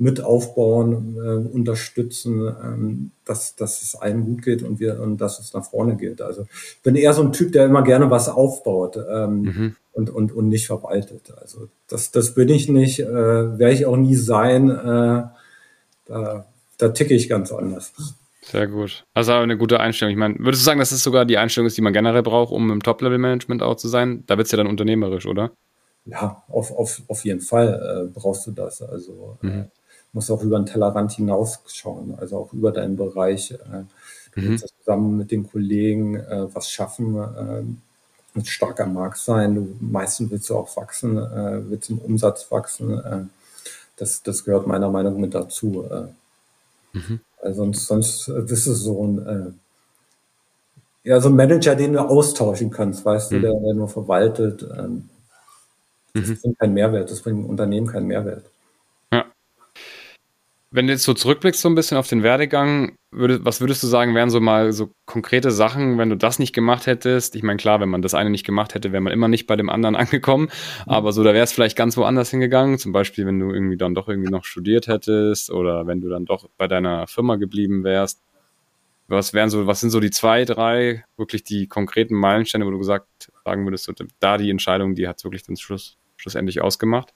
mit 0.00 0.20
aufbauen, 0.22 1.16
äh, 1.16 1.54
unterstützen, 1.54 2.46
ähm, 2.62 3.10
dass, 3.24 3.56
dass 3.56 3.82
es 3.82 3.96
allen 3.96 4.24
gut 4.24 4.42
geht 4.42 4.62
und 4.62 4.78
wir 4.78 5.00
und 5.00 5.20
dass 5.20 5.40
es 5.40 5.52
nach 5.52 5.64
vorne 5.64 5.96
geht. 5.96 6.22
Also 6.22 6.42
ich 6.42 6.82
bin 6.82 6.94
eher 6.94 7.12
so 7.12 7.22
ein 7.22 7.32
Typ, 7.32 7.52
der 7.52 7.66
immer 7.66 7.82
gerne 7.82 8.08
was 8.08 8.28
aufbaut 8.28 8.96
ähm, 8.96 9.40
mhm. 9.42 9.76
und, 9.92 10.08
und, 10.08 10.32
und 10.32 10.48
nicht 10.48 10.68
verwaltet. 10.68 11.34
Also 11.40 11.68
das, 11.88 12.12
das 12.12 12.34
bin 12.34 12.48
ich 12.48 12.68
nicht, 12.68 13.00
äh, 13.00 13.58
werde 13.58 13.74
ich 13.74 13.86
auch 13.86 13.96
nie 13.96 14.14
sein. 14.14 14.70
Äh, 14.70 15.24
da 16.06 16.46
da 16.78 16.88
ticke 16.88 17.14
ich 17.14 17.28
ganz 17.28 17.52
anders. 17.52 17.92
Sehr 18.50 18.66
gut. 18.66 19.04
Also 19.12 19.32
eine 19.32 19.58
gute 19.58 19.80
Einstellung. 19.80 20.12
Ich 20.12 20.18
meine, 20.18 20.36
würdest 20.38 20.62
du 20.62 20.64
sagen, 20.64 20.78
dass 20.78 20.92
es 20.92 21.02
sogar 21.02 21.26
die 21.26 21.36
Einstellung 21.36 21.66
ist, 21.66 21.76
die 21.76 21.82
man 21.82 21.92
generell 21.92 22.22
braucht, 22.22 22.50
um 22.50 22.70
im 22.70 22.82
Top-Level-Management 22.82 23.62
auch 23.62 23.76
zu 23.76 23.88
sein? 23.88 24.24
Da 24.26 24.38
wird 24.38 24.46
es 24.46 24.52
ja 24.52 24.56
dann 24.56 24.66
unternehmerisch, 24.66 25.26
oder? 25.26 25.50
Ja, 26.06 26.42
auf, 26.48 26.72
auf, 26.72 27.02
auf 27.08 27.24
jeden 27.24 27.40
Fall 27.40 28.08
äh, 28.08 28.18
brauchst 28.18 28.46
du 28.46 28.52
das. 28.52 28.80
Also 28.80 29.36
äh, 29.42 29.46
mhm. 29.46 29.60
äh, 29.60 29.64
musst 30.12 30.30
auch 30.30 30.42
über 30.42 30.58
den 30.58 30.64
Tellerrand 30.64 31.12
hinausschauen, 31.12 32.14
also 32.18 32.38
auch 32.38 32.52
über 32.54 32.72
deinen 32.72 32.96
Bereich. 32.96 33.50
Äh, 33.50 33.56
du 34.34 34.40
mhm. 34.40 34.48
willst 34.48 34.72
zusammen 34.78 35.18
mit 35.18 35.30
den 35.30 35.46
Kollegen 35.50 36.14
äh, 36.14 36.46
was 36.54 36.70
schaffen, 36.70 37.16
äh, 37.16 37.62
mit 38.32 38.46
starker 38.46 38.86
Markt 38.86 39.18
sein. 39.18 39.56
Du, 39.56 39.76
meistens 39.80 40.30
willst 40.30 40.48
du 40.48 40.56
auch 40.56 40.74
wachsen, 40.76 41.18
äh, 41.18 41.60
willst 41.68 41.90
im 41.90 41.98
Umsatz 41.98 42.50
wachsen. 42.50 42.98
Äh, 42.98 43.24
das, 43.96 44.22
das 44.22 44.44
gehört 44.44 44.66
meiner 44.66 44.90
Meinung 44.90 45.14
nach 45.14 45.20
mit 45.20 45.34
dazu. 45.34 45.84
Äh, 45.90 46.04
Mhm. 46.98 47.20
Weil 47.42 47.54
sonst, 47.54 47.86
sonst 47.86 48.28
äh, 48.28 48.42
bist 48.42 48.66
du 48.66 48.72
so 48.72 49.04
ein, 49.04 49.26
äh, 49.26 51.08
ja, 51.08 51.20
so 51.20 51.28
ein 51.28 51.36
Manager, 51.36 51.74
den 51.74 51.94
du 51.94 52.00
austauschen 52.00 52.70
kannst, 52.70 53.04
weißt 53.04 53.32
mhm. 53.32 53.36
du, 53.36 53.42
der, 53.42 53.60
der 53.60 53.74
nur 53.74 53.88
verwaltet. 53.88 54.66
Ähm, 54.76 55.08
das 56.14 56.28
mhm. 56.28 56.38
bringt 56.40 56.58
keinen 56.58 56.74
Mehrwert, 56.74 57.10
das 57.10 57.20
bringt 57.20 57.38
dem 57.38 57.46
Unternehmen 57.46 57.86
keinen 57.86 58.06
Mehrwert. 58.06 58.44
Wenn 60.70 60.86
du 60.86 60.92
jetzt 60.92 61.04
so 61.04 61.14
zurückblickst 61.14 61.62
so 61.62 61.68
ein 61.70 61.74
bisschen 61.74 61.96
auf 61.96 62.08
den 62.08 62.22
Werdegang, 62.22 62.98
würde, 63.10 63.42
was 63.42 63.62
würdest 63.62 63.82
du 63.82 63.86
sagen, 63.86 64.14
wären 64.14 64.28
so 64.28 64.38
mal 64.38 64.72
so 64.72 64.90
konkrete 65.06 65.50
Sachen, 65.50 65.96
wenn 65.96 66.10
du 66.10 66.16
das 66.16 66.38
nicht 66.38 66.54
gemacht 66.54 66.86
hättest? 66.86 67.34
Ich 67.36 67.42
meine, 67.42 67.56
klar, 67.56 67.80
wenn 67.80 67.88
man 67.88 68.02
das 68.02 68.12
eine 68.12 68.28
nicht 68.28 68.44
gemacht 68.44 68.74
hätte, 68.74 68.92
wäre 68.92 69.00
man 69.00 69.14
immer 69.14 69.28
nicht 69.28 69.46
bei 69.46 69.56
dem 69.56 69.70
anderen 69.70 69.96
angekommen. 69.96 70.50
Aber 70.86 71.12
so, 71.12 71.22
da 71.24 71.32
wäre 71.32 71.44
es 71.44 71.52
vielleicht 71.52 71.76
ganz 71.76 71.96
woanders 71.96 72.30
hingegangen. 72.30 72.78
Zum 72.78 72.92
Beispiel, 72.92 73.24
wenn 73.24 73.38
du 73.38 73.50
irgendwie 73.50 73.78
dann 73.78 73.94
doch 73.94 74.08
irgendwie 74.08 74.30
noch 74.30 74.44
studiert 74.44 74.88
hättest 74.88 75.50
oder 75.50 75.86
wenn 75.86 76.02
du 76.02 76.10
dann 76.10 76.26
doch 76.26 76.50
bei 76.58 76.68
deiner 76.68 77.06
Firma 77.06 77.36
geblieben 77.36 77.82
wärst. 77.82 78.22
Was 79.06 79.32
wären 79.32 79.48
so, 79.48 79.66
was 79.66 79.80
sind 79.80 79.88
so 79.88 80.00
die 80.00 80.10
zwei, 80.10 80.44
drei 80.44 81.04
wirklich 81.16 81.44
die 81.44 81.66
konkreten 81.66 82.14
Meilensteine, 82.14 82.66
wo 82.66 82.70
du 82.70 82.78
gesagt 82.78 83.06
sagen 83.42 83.64
würdest, 83.64 83.84
so, 83.84 83.94
da 84.20 84.36
die 84.36 84.50
Entscheidung, 84.50 84.94
die 84.94 85.08
hat 85.08 85.16
es 85.16 85.24
wirklich 85.24 85.44
den 85.44 85.56
Schluss, 85.56 85.96
schlussendlich 86.18 86.60
ausgemacht? 86.60 87.14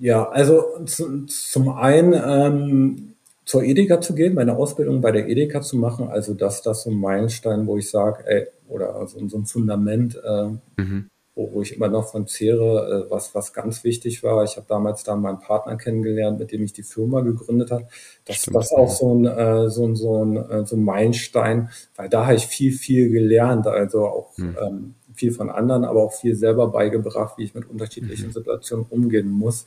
Ja, 0.00 0.28
also 0.28 0.62
zum 0.84 1.68
einen 1.70 2.14
ähm, 2.14 3.14
zur 3.44 3.62
Edeka 3.62 4.00
zu 4.00 4.14
gehen, 4.14 4.34
meine 4.34 4.56
Ausbildung 4.56 5.00
bei 5.00 5.12
der 5.12 5.28
Edeka 5.28 5.60
zu 5.60 5.76
machen, 5.76 6.08
also 6.08 6.34
dass 6.34 6.62
das 6.62 6.82
so 6.82 6.90
ein 6.90 6.98
Meilenstein, 6.98 7.66
wo 7.66 7.76
ich 7.76 7.90
sage, 7.90 8.24
ey, 8.26 8.46
oder 8.68 9.06
so, 9.06 9.26
so 9.28 9.36
ein 9.36 9.44
Fundament, 9.44 10.18
äh, 10.24 10.48
mhm. 10.80 11.10
wo, 11.34 11.52
wo 11.52 11.62
ich 11.62 11.76
immer 11.76 11.88
noch 11.88 12.10
von 12.10 12.26
zehre, 12.26 13.06
äh, 13.06 13.10
was, 13.10 13.34
was 13.34 13.52
ganz 13.52 13.84
wichtig 13.84 14.22
war. 14.22 14.42
Ich 14.44 14.56
habe 14.56 14.66
damals 14.66 15.04
da 15.04 15.14
meinen 15.14 15.40
Partner 15.40 15.76
kennengelernt, 15.76 16.38
mit 16.38 16.52
dem 16.52 16.64
ich 16.64 16.72
die 16.72 16.82
Firma 16.82 17.20
gegründet 17.20 17.70
habe. 17.70 17.86
Das, 18.24 18.36
Stimmt, 18.36 18.56
das 18.56 18.66
ist 18.66 18.72
auch 18.72 18.90
so 18.90 19.14
ein, 19.14 19.26
äh, 19.26 19.68
so 19.68 19.86
ein, 19.86 19.96
so 19.96 20.24
ein, 20.24 20.36
äh, 20.36 20.64
so 20.64 20.76
ein 20.76 20.84
Meilenstein, 20.84 21.68
weil 21.96 22.08
da 22.08 22.24
habe 22.24 22.36
ich 22.36 22.46
viel, 22.46 22.72
viel 22.72 23.10
gelernt. 23.10 23.66
Also 23.66 24.06
auch 24.06 24.36
hm. 24.36 24.56
ähm, 24.60 24.94
viel 25.14 25.32
von 25.32 25.50
anderen, 25.50 25.84
aber 25.84 26.02
auch 26.02 26.12
viel 26.12 26.34
selber 26.34 26.68
beigebracht, 26.68 27.38
wie 27.38 27.44
ich 27.44 27.54
mit 27.54 27.68
unterschiedlichen 27.68 28.28
mhm. 28.28 28.32
Situationen 28.32 28.86
umgehen 28.90 29.30
muss. 29.30 29.66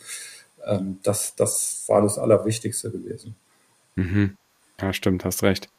Ähm, 0.66 1.00
das, 1.04 1.36
das 1.36 1.86
war 1.88 2.02
das 2.02 2.18
Allerwichtigste 2.18 2.92
gewesen. 2.92 3.36
Mhm. 3.96 4.36
Ja, 4.80 4.94
stimmt, 4.94 5.26
hast 5.26 5.44
recht. 5.44 5.70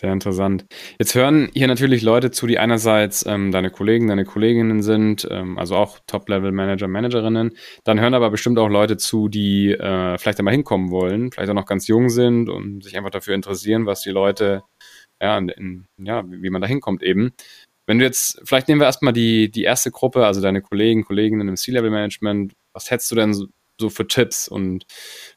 Sehr 0.00 0.14
interessant. 0.14 0.64
Jetzt 0.98 1.14
hören 1.14 1.50
hier 1.52 1.66
natürlich 1.66 2.00
Leute 2.00 2.30
zu, 2.30 2.46
die 2.46 2.58
einerseits 2.58 3.26
ähm, 3.26 3.50
deine 3.52 3.70
Kollegen, 3.70 4.08
deine 4.08 4.24
Kolleginnen 4.24 4.82
sind, 4.82 5.28
ähm, 5.30 5.58
also 5.58 5.76
auch 5.76 5.98
Top-Level-Manager, 6.06 6.88
Managerinnen. 6.88 7.54
Dann 7.84 8.00
hören 8.00 8.14
aber 8.14 8.30
bestimmt 8.30 8.58
auch 8.58 8.70
Leute 8.70 8.96
zu, 8.96 9.28
die 9.28 9.72
äh, 9.72 10.16
vielleicht 10.16 10.38
einmal 10.38 10.54
hinkommen 10.54 10.90
wollen, 10.90 11.30
vielleicht 11.30 11.50
auch 11.50 11.54
noch 11.54 11.66
ganz 11.66 11.86
jung 11.86 12.08
sind 12.08 12.48
und 12.48 12.82
sich 12.82 12.96
einfach 12.96 13.10
dafür 13.10 13.34
interessieren, 13.34 13.84
was 13.84 14.00
die 14.00 14.10
Leute, 14.10 14.62
ja, 15.20 15.36
in, 15.36 15.50
in, 15.50 15.86
ja 15.98 16.24
wie 16.26 16.48
man 16.48 16.62
da 16.62 16.68
hinkommt 16.68 17.02
eben. 17.02 17.32
Wenn 17.90 17.98
du 17.98 18.04
jetzt, 18.04 18.40
vielleicht 18.44 18.68
nehmen 18.68 18.80
wir 18.80 18.84
erstmal 18.84 19.12
die, 19.12 19.50
die 19.50 19.64
erste 19.64 19.90
Gruppe, 19.90 20.24
also 20.24 20.40
deine 20.40 20.62
Kollegen, 20.62 21.02
Kolleginnen 21.02 21.48
im 21.48 21.56
C-Level-Management. 21.56 22.52
Was 22.72 22.88
hättest 22.88 23.10
du 23.10 23.16
denn 23.16 23.34
so, 23.34 23.46
so 23.80 23.90
für 23.90 24.06
Tipps? 24.06 24.46
Und 24.46 24.86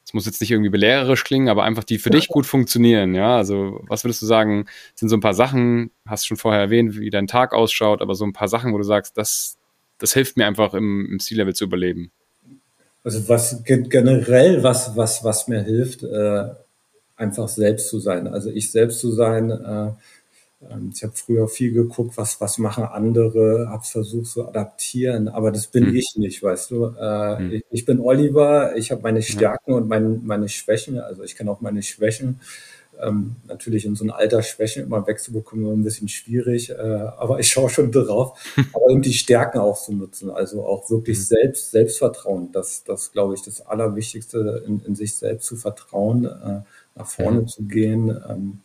es 0.05 0.13
muss 0.13 0.27
jetzt 0.27 0.39
nicht 0.39 0.51
irgendwie 0.51 0.69
belehrerisch 0.69 1.23
klingen, 1.23 1.49
aber 1.49 1.63
einfach 1.63 1.83
die 1.83 1.97
für 1.97 2.11
dich 2.11 2.27
gut 2.27 2.45
funktionieren. 2.45 3.15
Ja, 3.15 3.37
also 3.37 3.81
was 3.87 4.03
würdest 4.03 4.21
du 4.21 4.27
sagen, 4.27 4.67
sind 4.93 5.09
so 5.09 5.17
ein 5.17 5.19
paar 5.19 5.33
Sachen, 5.33 5.89
hast 6.05 6.27
schon 6.27 6.37
vorher 6.37 6.61
erwähnt, 6.61 6.99
wie 6.99 7.09
dein 7.09 7.25
Tag 7.25 7.53
ausschaut, 7.53 8.03
aber 8.03 8.13
so 8.13 8.23
ein 8.23 8.33
paar 8.33 8.47
Sachen, 8.47 8.71
wo 8.71 8.77
du 8.77 8.83
sagst, 8.83 9.17
das, 9.17 9.57
das 9.97 10.13
hilft 10.13 10.37
mir 10.37 10.45
einfach 10.45 10.75
im, 10.75 11.07
im 11.09 11.19
C-Level 11.19 11.55
zu 11.55 11.63
überleben. 11.63 12.11
Also 13.03 13.27
was 13.29 13.63
generell, 13.63 14.61
was, 14.61 14.95
was, 14.95 15.23
was 15.23 15.47
mir 15.47 15.63
hilft, 15.63 16.03
äh, 16.03 16.49
einfach 17.15 17.47
selbst 17.47 17.89
zu 17.89 17.97
sein. 17.97 18.27
Also 18.27 18.51
ich 18.51 18.71
selbst 18.71 18.99
zu 18.99 19.11
sein, 19.11 19.49
äh, 19.49 19.91
ich 20.93 21.03
habe 21.03 21.13
früher 21.15 21.47
viel 21.47 21.73
geguckt, 21.73 22.17
was, 22.17 22.39
was 22.41 22.57
machen 22.57 22.83
andere, 22.83 23.67
habe 23.69 23.83
versucht 23.83 24.27
zu 24.27 24.47
adaptieren, 24.47 25.27
aber 25.27 25.51
das 25.51 25.67
bin 25.67 25.89
mhm. 25.89 25.95
ich 25.95 26.13
nicht, 26.15 26.41
weißt 26.41 26.71
du. 26.71 26.85
Äh, 26.99 27.39
mhm. 27.39 27.51
ich, 27.51 27.65
ich, 27.69 27.85
bin 27.85 27.99
Oliver, 27.99 28.75
ich 28.75 28.91
habe 28.91 29.01
meine 29.01 29.21
Stärken 29.21 29.71
ja. 29.71 29.77
und 29.77 29.87
mein, 29.87 30.25
meine 30.25 30.49
Schwächen, 30.49 30.99
also 30.99 31.23
ich 31.23 31.35
kenne 31.35 31.51
auch 31.51 31.61
meine 31.61 31.83
Schwächen. 31.83 32.39
Ähm, 33.01 33.37
natürlich 33.47 33.85
in 33.85 33.95
so 33.95 34.03
einem 34.03 34.13
Alter 34.13 34.43
Schwächen 34.43 34.83
immer 34.83 35.07
wegzubekommen, 35.07 35.79
ein 35.79 35.83
bisschen 35.83 36.07
schwierig, 36.07 36.69
äh, 36.69 36.73
aber 36.75 37.39
ich 37.39 37.49
schaue 37.49 37.69
schon 37.69 37.91
drauf, 37.91 38.39
aber 38.73 38.91
eben 38.91 39.01
die 39.01 39.13
Stärken 39.13 39.57
auch 39.57 39.81
zu 39.81 39.93
nutzen, 39.93 40.29
also 40.29 40.63
auch 40.63 40.89
wirklich 40.91 41.17
mhm. 41.17 41.23
selbst, 41.23 41.71
Selbstvertrauen, 41.71 42.51
das, 42.51 42.83
das 42.83 43.11
glaube 43.11 43.33
ich, 43.33 43.41
das 43.41 43.65
Allerwichtigste, 43.65 44.63
in, 44.67 44.79
in 44.85 44.95
sich 44.95 45.15
selbst 45.15 45.47
zu 45.47 45.55
vertrauen, 45.55 46.25
äh, 46.25 46.61
nach 46.95 47.07
vorne 47.07 47.41
mhm. 47.41 47.47
zu 47.47 47.63
gehen, 47.63 48.09
ähm, 48.29 48.59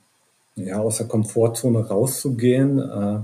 ja, 0.64 0.80
aus 0.80 0.98
der 0.98 1.06
Komfortzone 1.06 1.86
rauszugehen. 1.86 2.78
Äh, 2.78 3.20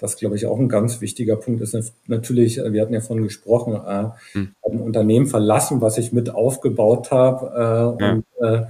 das, 0.00 0.16
glaube 0.16 0.36
ich, 0.36 0.46
auch 0.46 0.58
ein 0.58 0.68
ganz 0.68 1.00
wichtiger 1.00 1.36
Punkt 1.36 1.60
ist. 1.60 1.76
Natürlich, 2.06 2.58
äh, 2.58 2.72
wir 2.72 2.82
hatten 2.82 2.94
ja 2.94 3.00
von 3.00 3.22
gesprochen, 3.22 3.74
äh, 3.74 4.08
hm. 4.32 4.54
ein 4.62 4.80
Unternehmen 4.80 5.26
verlassen, 5.26 5.80
was 5.80 5.98
ich 5.98 6.12
mit 6.12 6.30
aufgebaut 6.30 7.10
habe 7.10 7.96
äh, 7.98 8.02
ja. 8.02 8.12
und 8.12 8.24
äh, 8.40 8.66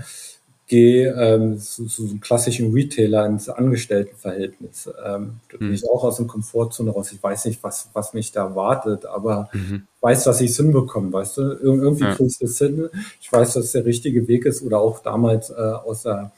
gehe 0.66 1.12
ähm, 1.14 1.58
zu, 1.58 1.86
zu 1.86 2.04
einem 2.04 2.20
klassischen 2.20 2.72
Retailer 2.72 3.26
ins 3.26 3.48
Angestelltenverhältnis. 3.48 4.88
Ähm, 5.04 5.40
da 5.50 5.58
bin 5.58 5.68
hm. 5.68 5.74
ich 5.74 5.84
auch 5.88 6.04
aus 6.04 6.18
der 6.18 6.26
Komfortzone 6.26 6.90
raus. 6.90 7.12
Ich 7.12 7.22
weiß 7.22 7.46
nicht, 7.46 7.62
was, 7.62 7.90
was 7.92 8.14
mich 8.14 8.30
da 8.30 8.54
wartet, 8.54 9.04
aber 9.04 9.50
mhm. 9.52 9.82
weiß, 10.00 10.24
dass 10.24 10.40
ich 10.40 10.50
es 10.50 10.56
hinbekomme, 10.56 11.12
weißt 11.12 11.38
du? 11.38 11.42
Ir 11.42 11.60
irgendwie 11.60 12.04
ja. 12.04 12.14
kriege 12.14 12.28
ich 12.28 12.38
das 12.38 12.58
hin. 12.58 12.88
Ich 13.20 13.32
weiß, 13.32 13.54
dass 13.54 13.64
es 13.64 13.72
der 13.72 13.84
richtige 13.84 14.28
Weg 14.28 14.46
ist 14.46 14.62
oder 14.62 14.78
auch 14.78 15.00
damals 15.00 15.50
äh, 15.50 15.54
aus 15.54 16.02
der 16.02 16.30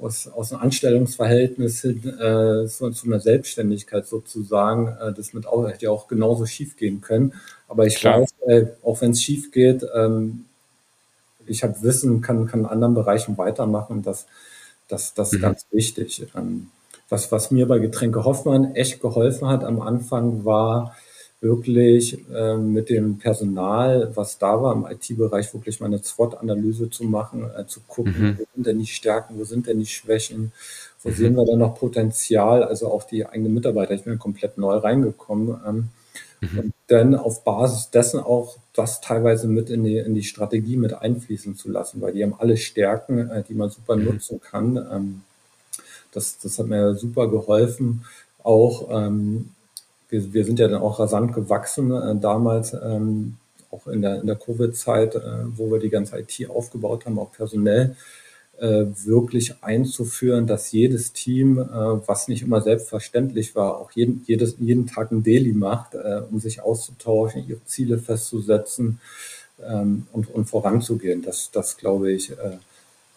aus, 0.00 0.26
aus 0.28 0.52
einem 0.52 0.62
Anstellungsverhältnis 0.62 1.82
hin 1.82 2.02
äh, 2.18 2.66
zu, 2.66 2.90
zu 2.90 3.06
einer 3.06 3.20
Selbstständigkeit 3.20 4.06
sozusagen. 4.06 4.88
Äh, 4.88 5.12
das 5.12 5.32
mit 5.32 5.46
auch, 5.46 5.68
hätte 5.68 5.86
ja 5.86 5.90
auch 5.90 6.08
genauso 6.08 6.46
schief 6.46 6.76
gehen 6.76 7.00
können. 7.00 7.34
Aber 7.68 7.86
ich 7.86 7.96
Klar. 7.96 8.22
weiß, 8.22 8.34
äh, 8.46 8.66
auch 8.82 9.00
wenn 9.00 9.12
es 9.12 9.22
schief 9.22 9.50
geht, 9.52 9.84
ähm, 9.94 10.46
ich 11.46 11.62
habe 11.62 11.82
Wissen, 11.82 12.20
kann, 12.20 12.46
kann 12.46 12.60
in 12.60 12.66
anderen 12.66 12.94
Bereichen 12.94 13.36
weitermachen. 13.38 14.02
Das, 14.02 14.26
das, 14.88 15.14
das 15.14 15.32
ist 15.32 15.38
mhm. 15.38 15.42
ganz 15.42 15.66
wichtig. 15.70 16.26
Ähm, 16.36 16.70
was, 17.08 17.30
was 17.30 17.50
mir 17.50 17.66
bei 17.66 17.78
Getränke 17.78 18.24
Hoffmann 18.24 18.74
echt 18.74 19.00
geholfen 19.00 19.48
hat 19.48 19.64
am 19.64 19.80
Anfang 19.80 20.44
war, 20.44 20.96
wirklich 21.42 22.18
äh, 22.32 22.56
mit 22.56 22.88
dem 22.88 23.18
Personal, 23.18 24.12
was 24.14 24.38
da 24.38 24.62
war 24.62 24.72
im 24.74 24.86
IT-Bereich, 24.86 25.52
wirklich 25.52 25.80
mal 25.80 25.86
eine 25.86 26.02
SWOT-Analyse 26.02 26.88
zu 26.88 27.02
machen, 27.04 27.50
äh, 27.56 27.66
zu 27.66 27.80
gucken, 27.80 28.14
mhm. 28.16 28.38
wo 28.38 28.44
sind 28.54 28.66
denn 28.66 28.78
die 28.78 28.86
Stärken, 28.86 29.38
wo 29.38 29.44
sind 29.44 29.66
denn 29.66 29.80
die 29.80 29.86
Schwächen, 29.86 30.52
wo 31.02 31.08
mhm. 31.08 31.14
sehen 31.14 31.34
wir 31.34 31.44
dann 31.44 31.58
noch 31.58 31.74
Potenzial, 31.74 32.62
also 32.62 32.92
auch 32.92 33.02
die 33.02 33.26
eigenen 33.26 33.54
Mitarbeiter. 33.54 33.92
Ich 33.92 34.04
bin 34.04 34.20
komplett 34.20 34.56
neu 34.56 34.76
reingekommen. 34.76 35.60
Ähm, 35.66 35.88
mhm. 36.40 36.58
Und 36.58 36.74
dann 36.86 37.16
auf 37.16 37.42
Basis 37.42 37.90
dessen 37.90 38.20
auch 38.20 38.56
das 38.72 39.00
teilweise 39.00 39.48
mit 39.48 39.68
in 39.68 39.82
die, 39.82 39.98
in 39.98 40.14
die 40.14 40.22
Strategie 40.22 40.76
mit 40.76 40.94
einfließen 40.94 41.56
zu 41.56 41.70
lassen, 41.70 42.00
weil 42.00 42.12
die 42.12 42.22
haben 42.22 42.36
alle 42.38 42.56
Stärken, 42.56 43.28
äh, 43.28 43.42
die 43.42 43.54
man 43.54 43.68
super 43.68 43.96
mhm. 43.96 44.04
nutzen 44.04 44.40
kann. 44.40 44.76
Ähm, 44.76 45.22
das, 46.12 46.38
das 46.38 46.60
hat 46.60 46.68
mir 46.68 46.94
super 46.94 47.28
geholfen. 47.28 48.04
Auch 48.44 48.88
ähm, 48.92 49.50
wir, 50.12 50.32
wir 50.32 50.44
sind 50.44 50.58
ja 50.58 50.68
dann 50.68 50.82
auch 50.82 51.00
rasant 51.00 51.32
gewachsen 51.32 51.90
äh, 51.90 52.14
damals, 52.16 52.74
ähm, 52.74 53.38
auch 53.70 53.86
in 53.86 54.02
der, 54.02 54.20
in 54.20 54.26
der 54.26 54.36
Covid-Zeit, 54.36 55.14
äh, 55.14 55.20
wo 55.56 55.70
wir 55.72 55.80
die 55.80 55.88
ganze 55.88 56.18
IT 56.18 56.48
aufgebaut 56.50 57.06
haben, 57.06 57.18
auch 57.18 57.32
personell, 57.32 57.96
äh, 58.60 58.84
wirklich 59.04 59.54
einzuführen, 59.62 60.46
dass 60.46 60.70
jedes 60.70 61.14
Team, 61.14 61.58
äh, 61.58 61.64
was 62.06 62.28
nicht 62.28 62.42
immer 62.42 62.60
selbstverständlich 62.60 63.56
war, 63.56 63.78
auch 63.78 63.90
jeden, 63.92 64.22
jedes, 64.26 64.56
jeden 64.60 64.86
Tag 64.86 65.10
ein 65.10 65.24
Daily 65.24 65.54
macht, 65.54 65.94
äh, 65.94 66.20
um 66.30 66.38
sich 66.38 66.60
auszutauschen, 66.60 67.48
ihre 67.48 67.64
Ziele 67.64 67.98
festzusetzen 67.98 69.00
ähm, 69.66 70.06
und, 70.12 70.28
und 70.32 70.44
voranzugehen. 70.44 71.22
Das, 71.22 71.50
das 71.50 71.78
glaube 71.78 72.12
ich, 72.12 72.32
äh, 72.32 72.58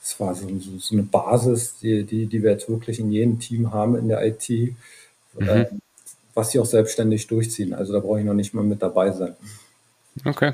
das 0.02 0.20
war 0.20 0.34
so, 0.34 0.48
so, 0.60 0.78
so 0.78 0.96
eine 0.96 1.04
Basis, 1.04 1.76
die, 1.82 2.06
die, 2.06 2.28
die 2.28 2.42
wir 2.42 2.52
jetzt 2.52 2.70
wirklich 2.70 3.00
in 3.00 3.12
jedem 3.12 3.40
Team 3.40 3.74
haben 3.74 3.98
in 3.98 4.08
der 4.08 4.26
IT. 4.26 4.50
Mhm. 4.50 5.82
Was 6.36 6.52
sie 6.52 6.60
auch 6.60 6.66
selbstständig 6.66 7.28
durchziehen. 7.28 7.74
Also 7.74 7.94
da 7.94 8.00
brauche 8.00 8.20
ich 8.20 8.26
noch 8.26 8.34
nicht 8.34 8.54
mal 8.54 8.64
mit 8.64 8.82
dabei 8.82 9.12
sein. 9.12 9.36
Okay. 10.24 10.54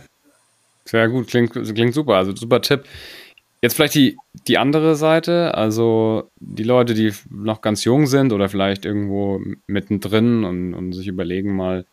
Sehr 0.86 1.10
gut, 1.10 1.28
klingt, 1.28 1.52
klingt 1.52 1.94
super. 1.94 2.16
Also 2.16 2.36
super 2.36 2.62
Tipp. 2.62 2.86
Jetzt 3.62 3.76
vielleicht 3.76 3.96
die, 3.96 4.18
die 4.48 4.58
andere 4.58 4.96
Seite, 4.96 5.54
also 5.54 6.32
die 6.40 6.64
Leute, 6.64 6.96
die 6.96 7.14
noch 7.30 7.62
ganz 7.62 7.84
jung 7.84 8.08
sind 8.08 8.34
oder 8.34 8.50
vielleicht 8.50 8.86
irgendwo 8.86 9.40
mittendrin 9.68 10.44
und, 10.44 10.74
und 10.74 10.94
sich 10.94 11.08
überlegen 11.08 11.56
mal, 11.56 11.86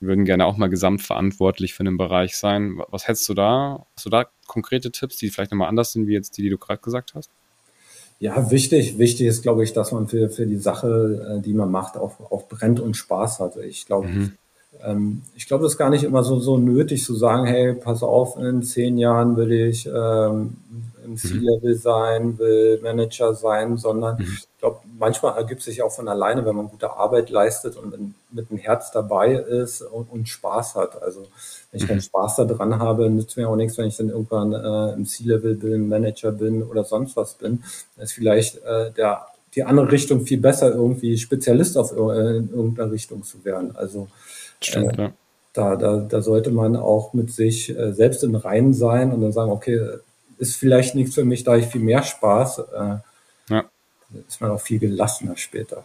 würden 0.00 0.24
gerne 0.24 0.44
auch 0.44 0.56
mal 0.56 0.68
gesamtverantwortlich 0.68 1.74
für 1.74 1.80
einen 1.80 1.96
Bereich 1.96 2.36
sein. 2.36 2.80
Was 2.88 3.08
hättest 3.08 3.28
du 3.28 3.34
da? 3.34 3.86
Hast 3.96 4.06
du 4.06 4.10
da 4.10 4.26
konkrete 4.46 4.92
Tipps, 4.92 5.16
die 5.16 5.30
vielleicht 5.30 5.50
nochmal 5.50 5.68
anders 5.68 5.92
sind, 5.92 6.06
wie 6.06 6.12
jetzt 6.12 6.38
die, 6.38 6.42
die 6.42 6.50
du 6.50 6.58
gerade 6.58 6.80
gesagt 6.80 7.14
hast? 7.14 7.30
Ja, 8.20 8.50
wichtig, 8.50 8.98
wichtig 8.98 9.28
ist, 9.28 9.42
glaube 9.42 9.62
ich, 9.62 9.72
dass 9.72 9.92
man 9.92 10.08
für, 10.08 10.28
für 10.28 10.46
die 10.46 10.56
Sache, 10.56 11.38
äh, 11.38 11.42
die 11.42 11.54
man 11.54 11.70
macht, 11.70 11.96
auch, 11.96 12.14
auch 12.30 12.48
brennt 12.48 12.80
und 12.80 12.96
Spaß 12.96 13.38
hat. 13.38 13.56
Ich 13.58 13.86
glaube, 13.86 14.08
mhm. 14.08 14.32
ähm, 14.82 15.22
ich 15.36 15.46
glaube, 15.46 15.62
das 15.62 15.74
ist 15.74 15.78
gar 15.78 15.90
nicht 15.90 16.02
immer 16.02 16.24
so, 16.24 16.40
so 16.40 16.56
nötig 16.56 17.04
zu 17.04 17.14
sagen, 17.14 17.46
hey, 17.46 17.74
pass 17.74 18.02
auf, 18.02 18.36
in 18.36 18.64
zehn 18.64 18.98
Jahren 18.98 19.36
will 19.36 19.52
ich 19.52 19.86
ähm, 19.86 20.56
im 21.04 21.12
mhm. 21.12 21.16
C-Level 21.16 21.76
sein, 21.76 22.38
will 22.38 22.80
Manager 22.82 23.34
sein, 23.34 23.76
sondern 23.76 24.16
mhm. 24.18 24.24
ich 24.24 24.48
glaube, 24.58 24.80
manchmal 24.98 25.36
ergibt 25.36 25.62
sich 25.62 25.82
auch 25.82 25.92
von 25.92 26.08
alleine, 26.08 26.44
wenn 26.44 26.56
man 26.56 26.68
gute 26.68 26.90
Arbeit 26.90 27.30
leistet 27.30 27.76
und 27.76 28.14
mit 28.32 28.50
dem 28.50 28.58
Herz 28.58 28.90
dabei 28.90 29.34
ist 29.34 29.80
und, 29.82 30.10
und 30.10 30.28
Spaß 30.28 30.74
hat. 30.74 31.00
Also 31.00 31.26
wenn 31.70 31.80
ich 31.80 31.86
keinen 31.86 31.96
mhm. 31.96 32.02
Spaß 32.02 32.36
daran 32.36 32.78
habe, 32.78 33.10
nützt 33.10 33.36
mir 33.36 33.48
auch 33.48 33.56
nichts, 33.56 33.76
wenn 33.78 33.88
ich 33.88 33.96
dann 33.96 34.08
irgendwann 34.08 34.52
äh, 34.52 34.94
im 34.94 35.04
C-Level 35.04 35.54
bin, 35.56 35.88
Manager 35.88 36.32
bin 36.32 36.62
oder 36.62 36.84
sonst 36.84 37.16
was 37.16 37.34
bin. 37.34 37.62
Dann 37.96 38.04
ist 38.04 38.12
vielleicht 38.12 38.56
äh, 38.64 38.90
der 38.92 39.26
die 39.54 39.64
andere 39.64 39.90
Richtung 39.90 40.26
viel 40.26 40.40
besser, 40.40 40.72
irgendwie 40.72 41.16
Spezialist 41.16 41.76
auf 41.76 41.92
äh, 41.92 42.36
in 42.36 42.50
irgendeiner 42.50 42.92
Richtung 42.92 43.22
zu 43.24 43.44
werden. 43.44 43.74
Also 43.74 44.08
Stimmt, 44.62 44.98
äh, 44.98 45.02
ja. 45.02 45.12
da, 45.52 45.76
da, 45.76 45.96
da 45.96 46.22
sollte 46.22 46.50
man 46.50 46.76
auch 46.76 47.12
mit 47.14 47.32
sich 47.32 47.76
äh, 47.76 47.92
selbst 47.92 48.22
in 48.24 48.34
Reinen 48.34 48.74
sein 48.74 49.12
und 49.12 49.22
dann 49.22 49.32
sagen, 49.32 49.50
okay, 49.50 49.80
ist 50.38 50.56
vielleicht 50.56 50.94
nichts 50.94 51.14
für 51.14 51.24
mich, 51.24 51.44
da 51.44 51.56
ich 51.56 51.66
viel 51.66 51.80
mehr 51.80 52.02
Spaß. 52.02 52.58
Äh. 52.58 52.96
Ist 54.26 54.40
man 54.40 54.50
auch 54.50 54.60
viel 54.60 54.78
gelassener 54.78 55.36
später. 55.36 55.84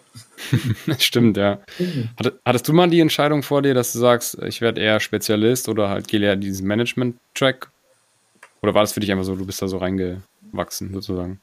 Stimmt, 0.97 1.35
ja. 1.35 1.59
Mhm. 1.77 2.09
Hattest 2.45 2.67
du 2.67 2.73
mal 2.73 2.89
die 2.89 3.01
Entscheidung 3.01 3.43
vor 3.43 3.61
dir, 3.61 3.73
dass 3.73 3.91
du 3.91 3.99
sagst, 3.99 4.41
ich 4.43 4.61
werde 4.61 4.79
eher 4.79 5.01
Spezialist 5.01 5.67
oder 5.67 5.89
halt 5.89 6.07
gehe 6.07 6.21
eher 6.21 6.37
diesen 6.37 6.65
Management-Track? 6.67 7.69
Oder 8.61 8.73
war 8.73 8.81
das 8.81 8.93
für 8.93 9.01
dich 9.01 9.11
einfach 9.11 9.25
so, 9.25 9.35
du 9.35 9.45
bist 9.45 9.61
da 9.61 9.67
so 9.67 9.77
reingewachsen 9.77 10.93
sozusagen? 10.93 11.41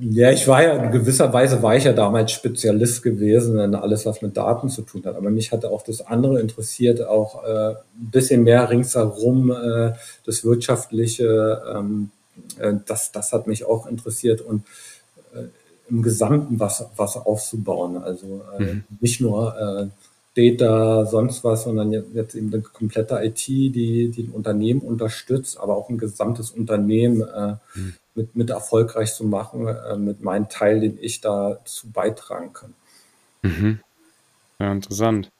Ja, 0.00 0.30
ich 0.30 0.46
war 0.46 0.62
ja 0.62 0.74
in 0.74 0.92
gewisser 0.92 1.32
Weise 1.32 1.60
war 1.62 1.76
ich 1.76 1.84
ja 1.84 1.92
damals 1.92 2.30
Spezialist 2.30 3.02
gewesen 3.02 3.58
in 3.58 3.74
alles, 3.74 4.06
was 4.06 4.22
mit 4.22 4.36
Daten 4.36 4.68
zu 4.68 4.82
tun 4.82 5.02
hat. 5.04 5.16
Aber 5.16 5.30
mich 5.30 5.50
hatte 5.50 5.70
auch 5.70 5.82
das 5.82 6.06
andere 6.06 6.40
interessiert, 6.40 7.04
auch 7.04 7.42
äh, 7.42 7.70
ein 7.70 8.10
bisschen 8.12 8.44
mehr 8.44 8.68
ringsherum, 8.70 9.50
äh, 9.50 9.92
das 10.24 10.44
Wirtschaftliche, 10.44 11.62
ähm, 11.74 12.10
äh, 12.60 12.74
das, 12.86 13.10
das 13.10 13.32
hat 13.32 13.46
mich 13.46 13.64
auch 13.64 13.86
interessiert 13.86 14.40
und 14.40 14.62
äh, 15.34 15.46
im 15.90 16.02
Gesamten 16.02 16.60
was, 16.60 16.84
was 16.96 17.16
aufzubauen. 17.16 17.96
Also 17.96 18.42
äh, 18.58 18.62
mhm. 18.62 18.84
nicht 19.00 19.20
nur 19.20 19.56
äh, 19.56 19.88
Data, 20.38 21.04
sonst 21.06 21.42
was, 21.42 21.64
sondern 21.64 21.92
jetzt 21.92 22.34
eben 22.34 22.52
eine 22.52 22.62
komplette 22.62 23.20
IT, 23.22 23.46
die, 23.48 24.10
die 24.10 24.22
ein 24.22 24.30
Unternehmen 24.30 24.80
unterstützt, 24.80 25.58
aber 25.58 25.76
auch 25.76 25.88
ein 25.88 25.98
gesamtes 25.98 26.50
Unternehmen 26.50 27.22
äh, 27.22 27.56
mhm. 27.74 27.94
mit, 28.14 28.36
mit 28.36 28.50
erfolgreich 28.50 29.14
zu 29.14 29.24
machen, 29.24 29.66
äh, 29.66 29.96
mit 29.96 30.22
meinem 30.22 30.48
Teil, 30.48 30.80
den 30.80 30.98
ich 31.00 31.20
dazu 31.20 31.90
beitragen 31.90 32.52
kann. 32.52 32.74
Mhm. 33.42 33.80
Ja, 34.60 34.72
interessant. 34.72 35.30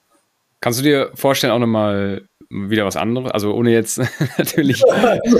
Kannst 0.60 0.80
du 0.80 0.84
dir 0.84 1.10
vorstellen, 1.14 1.52
auch 1.52 1.58
nochmal 1.58 2.22
wieder 2.50 2.86
was 2.86 2.96
anderes? 2.96 3.30
Also 3.30 3.52
ohne 3.54 3.70
jetzt 3.70 4.00
natürlich, 4.38 4.82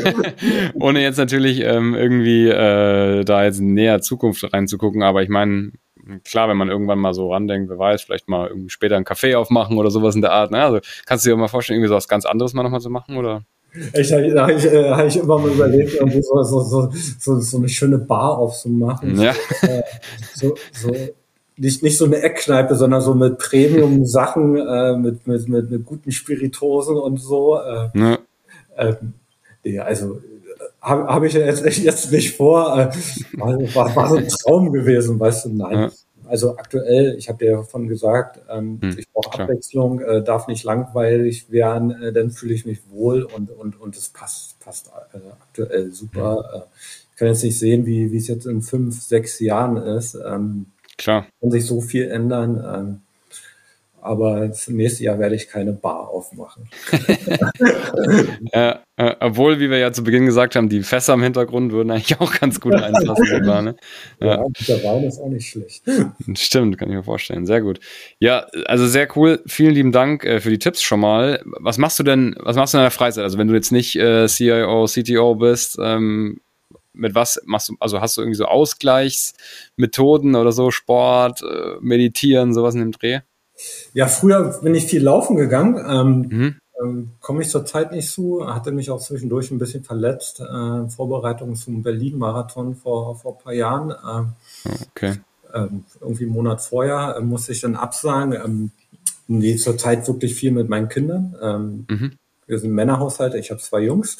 ohne 0.74 1.02
jetzt 1.02 1.16
natürlich 1.16 1.60
ähm, 1.60 1.94
irgendwie 1.94 2.48
äh, 2.48 3.24
da 3.24 3.44
jetzt 3.44 3.60
in 3.60 3.74
näher 3.74 4.00
Zukunft 4.00 4.52
reinzugucken, 4.52 5.02
aber 5.02 5.22
ich 5.22 5.28
meine, 5.28 5.72
klar, 6.24 6.48
wenn 6.48 6.56
man 6.56 6.68
irgendwann 6.68 6.98
mal 6.98 7.14
so 7.14 7.32
randenkt, 7.32 7.70
wer 7.70 7.78
weiß, 7.78 8.02
vielleicht 8.02 8.28
mal 8.28 8.48
irgendwie 8.48 8.70
später 8.70 8.96
einen 8.96 9.04
Kaffee 9.04 9.34
aufmachen 9.34 9.78
oder 9.78 9.90
sowas 9.90 10.14
in 10.14 10.22
der 10.22 10.32
Art. 10.32 10.50
Ne? 10.50 10.62
Also 10.62 10.80
kannst 11.06 11.24
du 11.24 11.30
dir 11.30 11.36
mal 11.36 11.48
vorstellen, 11.48 11.78
irgendwie 11.78 11.88
so 11.88 11.96
was 11.96 12.08
ganz 12.08 12.24
anderes 12.24 12.54
mal 12.54 12.62
nochmal 12.62 12.80
zu 12.80 12.90
machen, 12.90 13.16
oder? 13.16 13.42
Ich, 13.92 14.12
habe 14.12 14.52
ich, 14.52 14.64
äh, 14.64 14.90
hab 14.90 15.06
ich 15.06 15.16
immer 15.18 15.38
mal 15.38 15.50
überlegt, 15.50 15.94
irgendwie 15.94 16.22
so, 16.22 16.42
so, 16.42 16.60
so, 16.60 16.90
so, 17.18 17.38
so 17.38 17.58
eine 17.58 17.68
schöne 17.68 17.98
Bar 17.98 18.38
aufzumachen. 18.38 19.20
Ja. 19.20 19.34
Äh, 19.62 19.82
so, 20.34 20.54
so, 20.72 20.90
nicht, 21.58 21.82
nicht 21.82 21.98
so 21.98 22.04
eine 22.04 22.22
Eckkneipe, 22.22 22.74
sondern 22.74 23.00
so 23.00 23.14
mit 23.14 23.38
Premium-Sachen, 23.38 24.56
äh, 24.56 24.96
mit, 24.96 25.26
mit, 25.26 25.48
mit, 25.48 25.70
mit 25.70 25.84
guten 25.84 26.12
Spiritosen 26.12 26.96
und 26.96 27.18
so. 27.18 27.58
Äh, 27.58 27.88
ja. 27.94 28.18
äh, 28.76 28.94
ja, 29.64 29.82
also 29.82 30.20
habe 30.80 31.06
hab 31.06 31.22
ich 31.24 31.34
jetzt, 31.34 31.64
jetzt 31.64 32.12
nicht 32.12 32.36
vor. 32.36 32.78
Äh, 32.78 32.90
war, 33.38 33.94
war 33.96 34.08
so 34.08 34.16
ein 34.16 34.28
Traum 34.28 34.72
gewesen, 34.72 35.18
weißt 35.18 35.46
du? 35.46 35.48
Nein. 35.50 35.78
Ja. 35.78 35.90
Also 36.28 36.58
aktuell, 36.58 37.16
ich 37.16 37.28
habe 37.28 37.38
dir 37.38 37.52
davon 37.52 37.88
gesagt, 37.88 38.40
ähm, 38.50 38.78
hm, 38.82 38.98
ich 38.98 39.10
brauche 39.10 39.40
Abwechslung, 39.40 40.00
äh, 40.00 40.22
darf 40.22 40.46
nicht 40.46 40.62
langweilig 40.62 41.50
werden, 41.50 41.90
äh, 42.02 42.12
dann 42.12 42.30
fühle 42.30 42.52
ich 42.52 42.66
mich 42.66 42.80
wohl 42.90 43.22
und 43.22 43.50
und 43.50 43.80
und 43.80 43.96
es 43.96 44.10
passt 44.10 44.60
passt 44.60 44.90
äh, 45.14 45.18
aktuell 45.40 45.90
super. 45.90 46.50
Hm. 46.52 46.60
Äh, 46.60 46.64
ich 47.12 47.18
kann 47.18 47.28
jetzt 47.28 47.42
nicht 47.42 47.58
sehen, 47.58 47.86
wie 47.86 48.12
wie 48.12 48.18
es 48.18 48.28
jetzt 48.28 48.46
in 48.46 48.60
fünf, 48.60 49.00
sechs 49.00 49.40
Jahren 49.40 49.78
ist. 49.78 50.14
Ähm, 50.16 50.66
Klar. 50.98 51.26
Kann 51.40 51.50
sich 51.50 51.64
so 51.64 51.80
viel 51.80 52.10
ändern. 52.10 52.62
Ähm, 52.62 53.00
aber 54.00 54.46
das 54.46 54.68
nächste 54.68 55.04
Jahr 55.04 55.18
werde 55.18 55.34
ich 55.34 55.48
keine 55.48 55.72
Bar 55.72 56.08
aufmachen. 56.08 56.68
äh, 58.52 58.74
äh, 58.96 59.14
obwohl, 59.20 59.60
wie 59.60 59.70
wir 59.70 59.78
ja 59.78 59.92
zu 59.92 60.04
Beginn 60.04 60.24
gesagt 60.24 60.56
haben, 60.56 60.68
die 60.68 60.82
Fässer 60.82 61.14
im 61.14 61.22
Hintergrund 61.22 61.72
würden 61.72 61.90
eigentlich 61.90 62.18
auch 62.20 62.32
ganz 62.32 62.60
gut 62.60 62.74
reinpassen. 62.74 63.26
sogar, 63.26 63.62
ne? 63.62 63.76
ja, 64.20 64.36
ja, 64.36 64.44
der 64.66 64.84
Wein 64.84 65.04
ist 65.04 65.18
auch 65.18 65.28
nicht 65.28 65.48
schlecht. 65.48 65.82
Stimmt, 66.34 66.78
kann 66.78 66.88
ich 66.88 66.96
mir 66.96 67.02
vorstellen. 67.02 67.44
Sehr 67.44 67.60
gut. 67.60 67.80
Ja, 68.18 68.46
also 68.66 68.86
sehr 68.86 69.08
cool. 69.16 69.42
Vielen 69.46 69.74
lieben 69.74 69.92
Dank 69.92 70.24
äh, 70.24 70.40
für 70.40 70.50
die 70.50 70.58
Tipps 70.58 70.80
schon 70.80 71.00
mal. 71.00 71.42
Was 71.44 71.78
machst 71.78 71.98
du 71.98 72.02
denn, 72.02 72.36
was 72.38 72.56
machst 72.56 72.74
du 72.74 72.78
in 72.78 72.84
der 72.84 72.90
Freizeit? 72.90 73.24
Also 73.24 73.36
wenn 73.36 73.48
du 73.48 73.54
jetzt 73.54 73.72
nicht 73.72 73.96
äh, 73.96 74.26
CIO, 74.26 74.86
CTO 74.86 75.34
bist, 75.34 75.76
ähm, 75.82 76.40
mit 76.98 77.14
was 77.14 77.40
machst 77.46 77.68
du, 77.70 77.76
also 77.80 78.00
hast 78.00 78.16
du 78.16 78.20
irgendwie 78.20 78.36
so 78.36 78.44
Ausgleichsmethoden 78.44 80.34
oder 80.34 80.52
so, 80.52 80.70
Sport, 80.70 81.42
äh, 81.42 81.76
Meditieren, 81.80 82.52
sowas 82.52 82.74
in 82.74 82.80
dem 82.80 82.92
Dreh? 82.92 83.20
Ja, 83.92 84.06
früher 84.06 84.60
bin 84.62 84.74
ich 84.74 84.86
viel 84.86 85.02
laufen 85.02 85.36
gegangen. 85.36 85.76
Ähm, 85.88 86.38
mhm. 86.38 86.54
ähm, 86.82 87.10
Komme 87.20 87.42
ich 87.42 87.48
zurzeit 87.48 87.92
nicht 87.92 88.10
zu. 88.10 88.46
Hatte 88.46 88.72
mich 88.72 88.90
auch 88.90 89.00
zwischendurch 89.00 89.50
ein 89.50 89.58
bisschen 89.58 89.84
verletzt. 89.84 90.40
Äh, 90.40 90.88
Vorbereitung 90.88 91.54
zum 91.56 91.82
Berlin-Marathon 91.82 92.76
vor, 92.76 93.16
vor 93.16 93.36
ein 93.36 93.44
paar 93.44 93.54
Jahren. 93.54 93.90
Äh, 93.90 94.70
okay. 94.90 95.14
Ähm, 95.54 95.84
irgendwie 96.00 96.24
einen 96.24 96.32
Monat 96.32 96.60
vorher 96.60 97.16
äh, 97.18 97.20
musste 97.20 97.52
ich 97.52 97.60
dann 97.60 97.74
absagen. 97.74 98.32
Ähm, 98.32 98.70
nee, 99.26 99.56
zurzeit 99.56 100.06
wirklich 100.06 100.34
viel 100.34 100.52
mit 100.52 100.68
meinen 100.68 100.88
Kindern. 100.88 101.36
Ähm, 101.40 101.86
mhm. 101.88 102.12
Wir 102.46 102.58
sind 102.58 102.72
Männerhaushalt, 102.72 103.34
ich 103.34 103.50
habe 103.50 103.60
zwei 103.60 103.80
Jungs. 103.80 104.18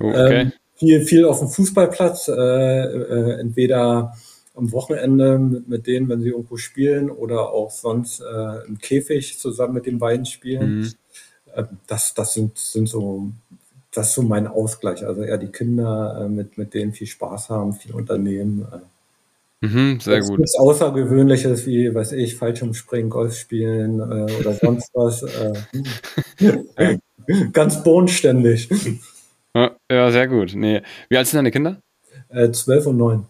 Okay. 0.00 0.40
Ähm, 0.40 0.52
viel, 0.78 1.02
viel 1.02 1.24
auf 1.24 1.40
dem 1.40 1.48
Fußballplatz, 1.48 2.28
äh, 2.28 2.32
äh, 2.32 3.40
entweder 3.40 4.14
am 4.54 4.72
Wochenende 4.72 5.38
mit, 5.38 5.68
mit 5.68 5.86
denen, 5.86 6.08
wenn 6.08 6.20
sie 6.20 6.28
irgendwo 6.28 6.56
spielen 6.56 7.10
oder 7.10 7.50
auch 7.52 7.70
sonst 7.70 8.20
äh, 8.20 8.66
im 8.66 8.78
Käfig 8.78 9.38
zusammen 9.38 9.74
mit 9.74 9.86
den 9.86 9.98
beiden 9.98 10.26
spielen. 10.26 10.80
Mhm. 10.80 10.92
Äh, 11.54 11.64
das, 11.86 12.14
das 12.14 12.34
sind, 12.34 12.58
sind 12.58 12.88
so, 12.88 13.30
das 13.92 14.08
ist 14.08 14.14
so 14.14 14.22
mein 14.22 14.46
Ausgleich. 14.46 15.06
Also 15.06 15.22
eher 15.22 15.38
die 15.38 15.52
Kinder, 15.52 16.22
äh, 16.22 16.28
mit, 16.28 16.58
mit 16.58 16.74
denen 16.74 16.92
viel 16.92 17.06
Spaß 17.06 17.50
haben, 17.50 17.72
viel 17.72 17.94
unternehmen. 17.94 18.66
Äh. 18.72 19.66
Mhm, 19.66 20.00
sehr 20.00 20.18
das 20.18 20.28
gut. 20.28 20.38
Nichts 20.38 20.58
Außergewöhnliches 20.58 21.66
wie, 21.66 21.94
weiß 21.94 22.12
ich, 22.12 22.36
Fallschirmspringen, 22.36 23.10
Golf 23.10 23.36
spielen 23.36 24.00
äh, 24.00 24.32
oder 24.38 24.54
sonst 24.54 24.90
was. 24.94 25.22
Äh, 25.22 26.98
ganz 27.52 27.82
bodenständig. 27.82 28.68
Ja, 29.90 30.10
sehr 30.10 30.28
gut. 30.28 30.52
Nee. 30.54 30.82
Wie 31.08 31.16
alt 31.16 31.26
sind 31.26 31.38
deine 31.38 31.50
Kinder? 31.50 31.80
Äh, 32.28 32.50
12 32.50 32.86
und 32.86 32.96
9. 32.98 33.26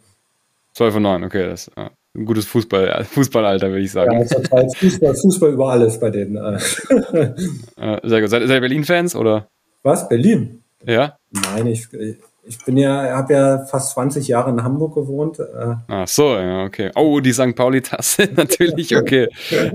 12 0.74 0.96
und 0.96 1.02
9, 1.02 1.24
okay, 1.24 1.46
das 1.46 1.66
ist 1.66 1.76
ja, 1.76 1.90
ein 2.14 2.24
gutes 2.24 2.46
Fußball, 2.46 3.04
Fußballalter, 3.04 3.68
würde 3.68 3.82
ich 3.82 3.90
sagen. 3.90 4.12
Ja, 4.12 4.20
das 4.20 4.76
Fußball, 4.76 5.14
Fußball 5.14 5.52
über 5.52 5.70
alles 5.70 5.98
bei 5.98 6.11
denen. 6.11 6.36
Äh. 6.36 6.59
sehr 8.09 8.20
gut. 8.20 8.30
Seid, 8.30 8.42
seid 8.42 8.50
ihr 8.50 8.61
Berlin-Fans 8.61 9.16
oder? 9.16 9.48
Was? 9.82 10.09
Berlin? 10.09 10.62
Ja? 10.84 11.16
Nein, 11.30 11.66
ich, 11.66 11.88
ich 12.44 12.64
bin 12.64 12.76
ja, 12.76 13.16
habe 13.16 13.32
ja 13.32 13.64
fast 13.64 13.92
20 13.92 14.26
Jahre 14.28 14.50
in 14.50 14.62
Hamburg 14.62 14.94
gewohnt. 14.94 15.38
Äh. 15.38 15.74
Ach 15.88 16.09
so, 16.09 16.36
ja, 16.36 16.64
okay. 16.64 16.90
Oh, 16.94 17.20
die 17.20 17.32
St. 17.32 17.54
Pauli-Tasse, 17.54 18.28
natürlich, 18.36 18.96
okay. 18.96 19.28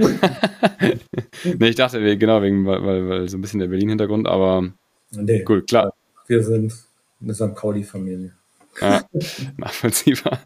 nee, 1.59 1.67
ich 1.67 1.75
dachte, 1.75 2.17
genau, 2.17 2.41
wegen, 2.41 2.65
weil, 2.65 2.86
weil, 2.86 3.09
weil 3.09 3.29
so 3.29 3.38
ein 3.38 3.41
bisschen 3.41 3.59
der 3.59 3.67
Berlin-Hintergrund, 3.67 4.27
aber 4.27 4.69
nee, 5.11 5.45
cool, 5.47 5.63
klar. 5.63 5.93
Wir 6.28 6.43
sind 6.43 6.74
eine 7.21 7.34
St. 7.34 7.55
Pauli-Familie. 7.55 8.34
Ja, 8.82 9.03
nachvollziehbar. 9.57 10.39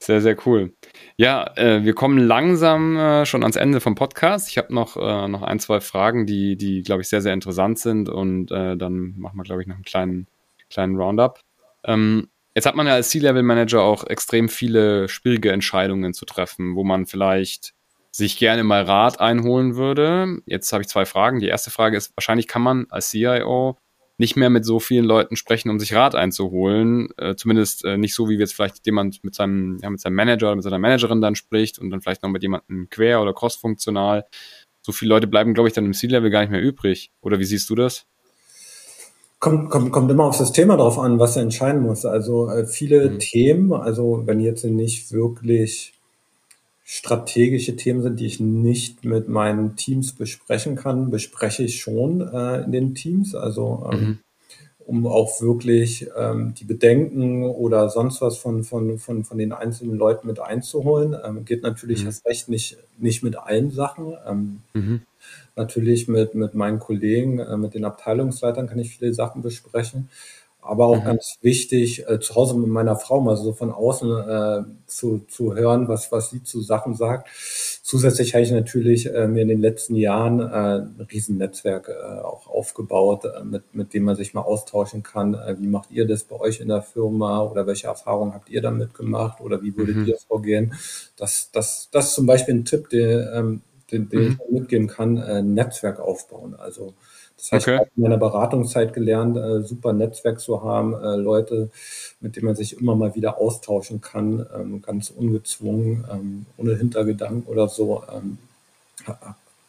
Sehr, 0.00 0.20
sehr 0.20 0.36
cool. 0.46 0.72
Ja, 1.16 1.52
äh, 1.56 1.84
wir 1.84 1.94
kommen 1.94 2.18
langsam 2.18 2.96
äh, 2.96 3.26
schon 3.26 3.42
ans 3.42 3.56
Ende 3.56 3.80
vom 3.80 3.94
Podcast. 3.94 4.48
Ich 4.48 4.58
habe 4.58 4.74
noch, 4.74 4.96
äh, 4.96 5.28
noch 5.28 5.42
ein, 5.42 5.58
zwei 5.58 5.80
Fragen, 5.80 6.26
die, 6.26 6.56
die 6.56 6.82
glaube 6.82 7.02
ich, 7.02 7.08
sehr, 7.08 7.20
sehr 7.20 7.34
interessant 7.34 7.78
sind. 7.78 8.08
Und 8.08 8.50
äh, 8.50 8.76
dann 8.76 9.14
machen 9.18 9.36
wir, 9.36 9.44
glaube 9.44 9.62
ich, 9.62 9.68
noch 9.68 9.76
einen 9.76 9.84
kleinen, 9.84 10.26
kleinen 10.70 10.96
Roundup. 10.96 11.40
Ähm, 11.84 12.28
jetzt 12.54 12.66
hat 12.66 12.76
man 12.76 12.86
ja 12.86 12.94
als 12.94 13.10
C-Level-Manager 13.10 13.82
auch 13.82 14.04
extrem 14.04 14.48
viele 14.48 15.08
schwierige 15.08 15.52
Entscheidungen 15.52 16.14
zu 16.14 16.24
treffen, 16.24 16.74
wo 16.76 16.84
man 16.84 17.06
vielleicht 17.06 17.74
sich 18.10 18.38
gerne 18.38 18.64
mal 18.64 18.82
Rat 18.82 19.20
einholen 19.20 19.76
würde. 19.76 20.38
Jetzt 20.46 20.72
habe 20.72 20.82
ich 20.82 20.88
zwei 20.88 21.04
Fragen. 21.04 21.40
Die 21.40 21.48
erste 21.48 21.70
Frage 21.70 21.98
ist, 21.98 22.16
wahrscheinlich 22.16 22.48
kann 22.48 22.62
man 22.62 22.86
als 22.88 23.10
CIO 23.10 23.76
nicht 24.18 24.36
mehr 24.36 24.50
mit 24.50 24.64
so 24.64 24.80
vielen 24.80 25.04
Leuten 25.04 25.36
sprechen, 25.36 25.70
um 25.70 25.78
sich 25.78 25.94
Rat 25.94 26.14
einzuholen. 26.14 27.08
Äh, 27.18 27.34
zumindest 27.36 27.84
äh, 27.84 27.98
nicht 27.98 28.14
so, 28.14 28.28
wie 28.28 28.36
jetzt 28.36 28.54
vielleicht 28.54 28.86
jemand 28.86 29.22
mit 29.22 29.34
seinem, 29.34 29.78
ja, 29.82 29.90
mit 29.90 30.00
seinem 30.00 30.14
Manager 30.14 30.46
oder 30.46 30.56
mit 30.56 30.64
seiner 30.64 30.78
Managerin 30.78 31.20
dann 31.20 31.34
spricht 31.34 31.78
und 31.78 31.90
dann 31.90 32.00
vielleicht 32.00 32.22
noch 32.22 32.30
mit 32.30 32.42
jemandem 32.42 32.88
quer 32.88 33.20
oder 33.20 33.34
cross-funktional. 33.34 34.24
So 34.80 34.92
viele 34.92 35.10
Leute 35.10 35.26
bleiben, 35.26 35.52
glaube 35.52 35.68
ich, 35.68 35.74
dann 35.74 35.84
im 35.84 35.92
C-Level 35.92 36.30
gar 36.30 36.40
nicht 36.40 36.50
mehr 36.50 36.62
übrig. 36.62 37.10
Oder 37.20 37.38
wie 37.38 37.44
siehst 37.44 37.68
du 37.68 37.74
das? 37.74 38.06
Kommt, 39.38 39.68
kommt, 39.68 39.92
kommt 39.92 40.10
immer 40.10 40.24
auf 40.24 40.38
das 40.38 40.52
Thema 40.52 40.76
drauf 40.76 40.98
an, 40.98 41.18
was 41.18 41.36
er 41.36 41.42
entscheiden 41.42 41.82
muss. 41.82 42.06
Also 42.06 42.48
äh, 42.48 42.66
viele 42.66 43.10
mhm. 43.10 43.18
Themen, 43.18 43.72
also 43.72 44.22
wenn 44.24 44.40
jetzt 44.40 44.64
nicht 44.64 45.12
wirklich 45.12 45.95
strategische 46.88 47.74
Themen 47.74 48.00
sind, 48.00 48.20
die 48.20 48.26
ich 48.26 48.38
nicht 48.38 49.04
mit 49.04 49.28
meinen 49.28 49.74
Teams 49.74 50.12
besprechen 50.12 50.76
kann, 50.76 51.10
bespreche 51.10 51.64
ich 51.64 51.80
schon 51.80 52.20
äh, 52.20 52.62
in 52.62 52.70
den 52.70 52.94
Teams. 52.94 53.34
Also 53.34 53.90
ähm, 53.92 54.00
mhm. 54.00 54.18
um 54.78 55.06
auch 55.08 55.40
wirklich 55.42 56.08
ähm, 56.16 56.54
die 56.54 56.64
Bedenken 56.64 57.42
oder 57.42 57.88
sonst 57.88 58.22
was 58.22 58.38
von, 58.38 58.62
von, 58.62 59.00
von, 59.00 59.24
von 59.24 59.36
den 59.36 59.52
einzelnen 59.52 59.96
Leuten 59.98 60.28
mit 60.28 60.38
einzuholen. 60.38 61.16
Ähm, 61.24 61.44
geht 61.44 61.64
natürlich 61.64 62.02
mhm. 62.02 62.06
erst 62.06 62.24
recht 62.24 62.48
nicht, 62.48 62.78
nicht 62.98 63.24
mit 63.24 63.36
allen 63.36 63.72
Sachen. 63.72 64.14
Ähm, 64.24 64.60
mhm. 64.72 65.00
Natürlich 65.56 66.06
mit, 66.06 66.36
mit 66.36 66.54
meinen 66.54 66.78
Kollegen, 66.78 67.40
äh, 67.40 67.56
mit 67.56 67.74
den 67.74 67.84
Abteilungsleitern 67.84 68.68
kann 68.68 68.78
ich 68.78 68.96
viele 68.96 69.12
Sachen 69.12 69.42
besprechen 69.42 70.08
aber 70.66 70.86
auch 70.86 71.00
mhm. 71.00 71.04
ganz 71.04 71.38
wichtig, 71.40 72.08
äh, 72.08 72.20
zu 72.20 72.34
Hause 72.34 72.56
mit 72.56 72.68
meiner 72.68 72.96
Frau 72.96 73.20
mal 73.20 73.36
so 73.36 73.52
von 73.52 73.70
außen 73.70 74.10
äh, 74.10 74.62
zu, 74.86 75.20
zu 75.28 75.54
hören, 75.54 75.88
was, 75.88 76.12
was 76.12 76.30
sie 76.30 76.42
zu 76.42 76.60
Sachen 76.60 76.94
sagt. 76.94 77.28
zusätzlich 77.82 78.34
habe 78.34 78.44
ich 78.44 78.50
natürlich 78.50 79.06
äh, 79.06 79.28
mir 79.28 79.42
in 79.42 79.48
den 79.48 79.60
letzten 79.60 79.96
Jahren 79.96 80.40
äh, 80.40 81.00
ein 81.00 81.06
Riesennetzwerk 81.10 81.88
äh, 81.88 82.20
auch 82.20 82.46
aufgebaut, 82.46 83.24
äh, 83.24 83.44
mit, 83.44 83.74
mit 83.74 83.94
dem 83.94 84.04
man 84.04 84.16
sich 84.16 84.34
mal 84.34 84.42
austauschen 84.42 85.02
kann. 85.02 85.34
Äh, 85.34 85.56
wie 85.58 85.68
macht 85.68 85.90
ihr 85.90 86.06
das 86.06 86.24
bei 86.24 86.36
euch 86.36 86.60
in 86.60 86.68
der 86.68 86.82
Firma 86.82 87.42
oder 87.42 87.66
welche 87.66 87.86
Erfahrungen 87.86 88.34
habt 88.34 88.48
ihr 88.50 88.62
damit 88.62 88.94
gemacht 88.94 89.40
oder 89.40 89.62
wie 89.62 89.76
würdet 89.76 89.96
mhm. 89.96 90.06
ihr 90.06 90.16
vorgehen? 90.16 90.74
Das, 91.16 91.50
das, 91.52 91.88
das 91.90 92.08
ist 92.08 92.14
zum 92.14 92.26
Beispiel 92.26 92.54
ein 92.54 92.64
Tipp, 92.64 92.88
der, 92.90 93.32
ähm, 93.32 93.62
den, 93.90 94.08
den 94.08 94.20
mhm. 94.20 94.40
ich 94.44 94.52
mitgeben 94.52 94.88
kann, 94.88 95.16
äh, 95.16 95.42
Netzwerk 95.42 96.00
aufbauen. 96.00 96.54
Also 96.54 96.94
das 97.36 97.52
heißt, 97.52 97.68
okay. 97.68 97.74
ich 97.74 97.80
habe 97.80 97.90
in 97.96 98.02
meiner 98.02 98.16
Beratungszeit 98.16 98.92
gelernt, 98.92 99.36
äh, 99.36 99.62
super 99.62 99.92
Netzwerk 99.92 100.40
zu 100.40 100.62
haben, 100.62 100.94
äh, 100.94 101.16
Leute, 101.16 101.70
mit 102.20 102.36
denen 102.36 102.46
man 102.46 102.56
sich 102.56 102.80
immer 102.80 102.96
mal 102.96 103.14
wieder 103.14 103.38
austauschen 103.38 104.00
kann, 104.00 104.46
ähm, 104.54 104.82
ganz 104.82 105.10
ungezwungen, 105.10 106.04
ähm, 106.10 106.46
ohne 106.56 106.76
Hintergedanken 106.76 107.44
oder 107.44 107.68
so, 107.68 108.02
ähm, 108.12 108.38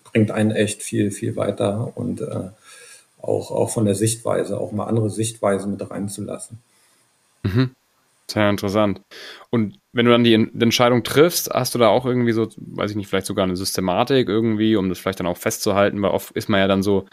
bringt 0.05 0.31
einen 0.31 0.51
echt 0.51 0.81
viel, 0.81 1.11
viel 1.11 1.35
weiter 1.35 1.91
und 1.95 2.21
äh, 2.21 2.49
auch, 3.21 3.51
auch 3.51 3.69
von 3.69 3.85
der 3.85 3.95
Sichtweise, 3.95 4.59
auch 4.59 4.71
mal 4.71 4.85
andere 4.85 5.09
Sichtweisen 5.09 5.71
mit 5.71 5.89
reinzulassen. 5.89 6.59
Mhm. 7.43 7.71
Sehr 8.29 8.49
interessant. 8.49 9.01
Und 9.51 9.79
wenn 9.93 10.05
du 10.05 10.11
dann 10.11 10.25
die 10.25 10.33
Entscheidung 10.33 11.03
triffst, 11.03 11.49
hast 11.49 11.73
du 11.73 11.79
da 11.79 11.87
auch 11.87 12.05
irgendwie 12.05 12.33
so, 12.33 12.49
weiß 12.57 12.91
ich 12.91 12.97
nicht, 12.97 13.07
vielleicht 13.07 13.25
sogar 13.25 13.45
eine 13.45 13.55
Systematik 13.55 14.27
irgendwie, 14.27 14.75
um 14.75 14.89
das 14.89 14.99
vielleicht 14.99 15.21
dann 15.21 15.27
auch 15.27 15.37
festzuhalten, 15.37 16.01
weil 16.01 16.11
oft 16.11 16.31
ist 16.31 16.49
man 16.49 16.59
ja 16.59 16.67
dann 16.67 16.83
so, 16.83 17.05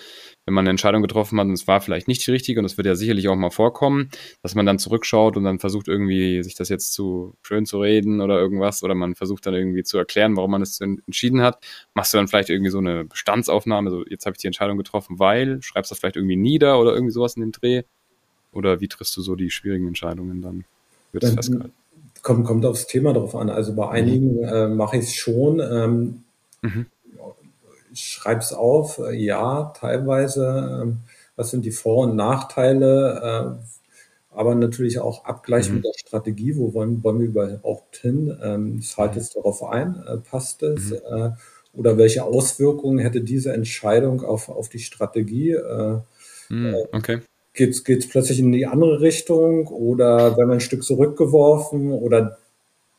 wenn 0.45 0.55
man 0.55 0.65
eine 0.65 0.71
Entscheidung 0.71 1.03
getroffen 1.03 1.39
hat 1.39 1.47
und 1.47 1.53
es 1.53 1.69
war 1.69 1.81
vielleicht 1.81 2.09
nicht 2.09 2.27
die 2.27 2.33
richtige 2.33 2.59
und 2.59 2.67
es 2.67 2.77
wird 2.77 2.89
ja 2.89 2.97
sicherlich 2.97 3.29
auch 3.29 3.37
mal 3.37 3.51
vorkommen, 3.51 4.11
dass 4.43 4.57
man 4.57 4.67
dann 4.67 4.81
zurückschaut 4.81 5.37
und 5.37 5.45
dann 5.45 5.61
versucht 5.61 5.87
irgendwie 5.87 6.43
sich 6.43 6.57
das 6.57 6.69
jetzt 6.69 6.93
zu 6.93 7.37
schön 7.43 7.65
zu 7.65 7.79
reden 7.81 8.21
oder 8.21 8.37
irgendwas 8.41 8.83
oder 8.83 8.97
man 8.97 9.15
versucht 9.15 9.47
dann 9.47 9.55
irgendwie 9.55 9.85
zu 9.85 9.97
erklären, 9.99 10.37
warum 10.37 10.51
man 10.51 10.63
es 10.63 10.81
entschieden 10.81 11.43
hat. 11.43 11.65
Machst 11.95 12.13
du 12.13 12.19
dann 12.19 12.27
vielleicht 12.27 12.51
irgendwie 12.51 12.71
so 12.73 12.79
eine 12.79 13.05
Bestandsaufnahme, 13.05 13.91
so 13.91 14.05
jetzt 14.05 14.27
habe 14.27 14.35
ich 14.35 14.41
die 14.41 14.49
Entscheidung 14.49 14.79
getroffen, 14.79 15.21
weil, 15.21 15.63
schreibst 15.63 15.93
das 15.93 16.01
vielleicht 16.01 16.17
irgendwie 16.17 16.37
nieder 16.37 16.81
oder 16.81 16.93
irgendwie 16.93 17.13
sowas 17.13 17.37
in 17.37 17.43
den 17.43 17.53
Dreh? 17.53 17.83
Oder 18.53 18.81
wie 18.81 18.89
triffst 18.89 19.17
du 19.17 19.23
so 19.23 19.37
die 19.37 19.51
schwierigen 19.51 19.89
Entscheidungen 19.89 20.43
dann? 20.43 20.65
Wird 21.15 21.25
es 21.25 21.35
festgehalten? 21.35 21.73
Kommt, 22.23 22.47
kommt 22.47 22.67
aufs 22.67 22.87
Thema 22.87 23.13
drauf 23.13 23.35
an. 23.37 23.51
Also 23.51 23.75
bei 23.75 23.89
einigen 23.89 24.39
mhm. 24.39 24.45
äh, 24.45 24.69
mache 24.69 24.97
ich 24.97 25.05
es 25.05 25.15
schon. 25.15 25.61
Ähm, 25.61 26.25
mhm. 26.63 26.87
Ich 27.93 28.07
schreibe 28.07 28.41
es 28.41 28.53
auf, 28.53 28.99
äh, 28.99 29.15
ja, 29.15 29.73
teilweise. 29.79 30.83
Ähm, 30.83 30.99
was 31.37 31.51
sind 31.51 31.65
die 31.65 31.71
Vor- 31.71 32.09
und 32.09 32.17
Nachteile? 32.17 33.57
Äh, 33.61 34.37
aber 34.37 34.57
natürlich 34.57 34.99
auch 34.99 35.25
Abgleich 35.25 35.69
mhm. 35.69 35.77
mit 35.77 35.85
der 35.85 35.93
Strategie. 35.97 36.57
Wo 36.57 36.75
wollen, 36.75 37.05
wollen 37.05 37.21
wir 37.21 37.27
überhaupt 37.27 37.99
hin? 37.99 38.37
Ähm, 38.43 38.83
zahlt 38.83 39.17
es 39.17 39.31
darauf 39.31 39.63
ein? 39.63 40.03
Äh, 40.07 40.17
passt 40.17 40.63
es? 40.63 40.91
Mhm. 40.91 40.97
Äh, 41.09 41.31
oder 41.75 41.99
welche 41.99 42.25
Auswirkungen 42.25 42.99
hätte 42.99 43.21
diese 43.21 43.53
Entscheidung 43.53 44.25
auf, 44.25 44.49
auf 44.49 44.69
die 44.69 44.79
Strategie? 44.81 45.53
Äh, 45.53 45.99
mhm. 46.49 46.75
okay 46.93 47.21
geht 47.55 47.85
es 47.89 48.09
plötzlich 48.09 48.41
in 48.41 48.53
die 48.53 48.67
andere 48.67 49.01
Richtung 49.01 49.69
oder 49.69 50.37
werden 50.37 50.49
wir 50.49 50.55
ein 50.55 50.61
Stück 50.61 50.83
zurückgeworfen 50.83 51.93
oder 51.93 52.39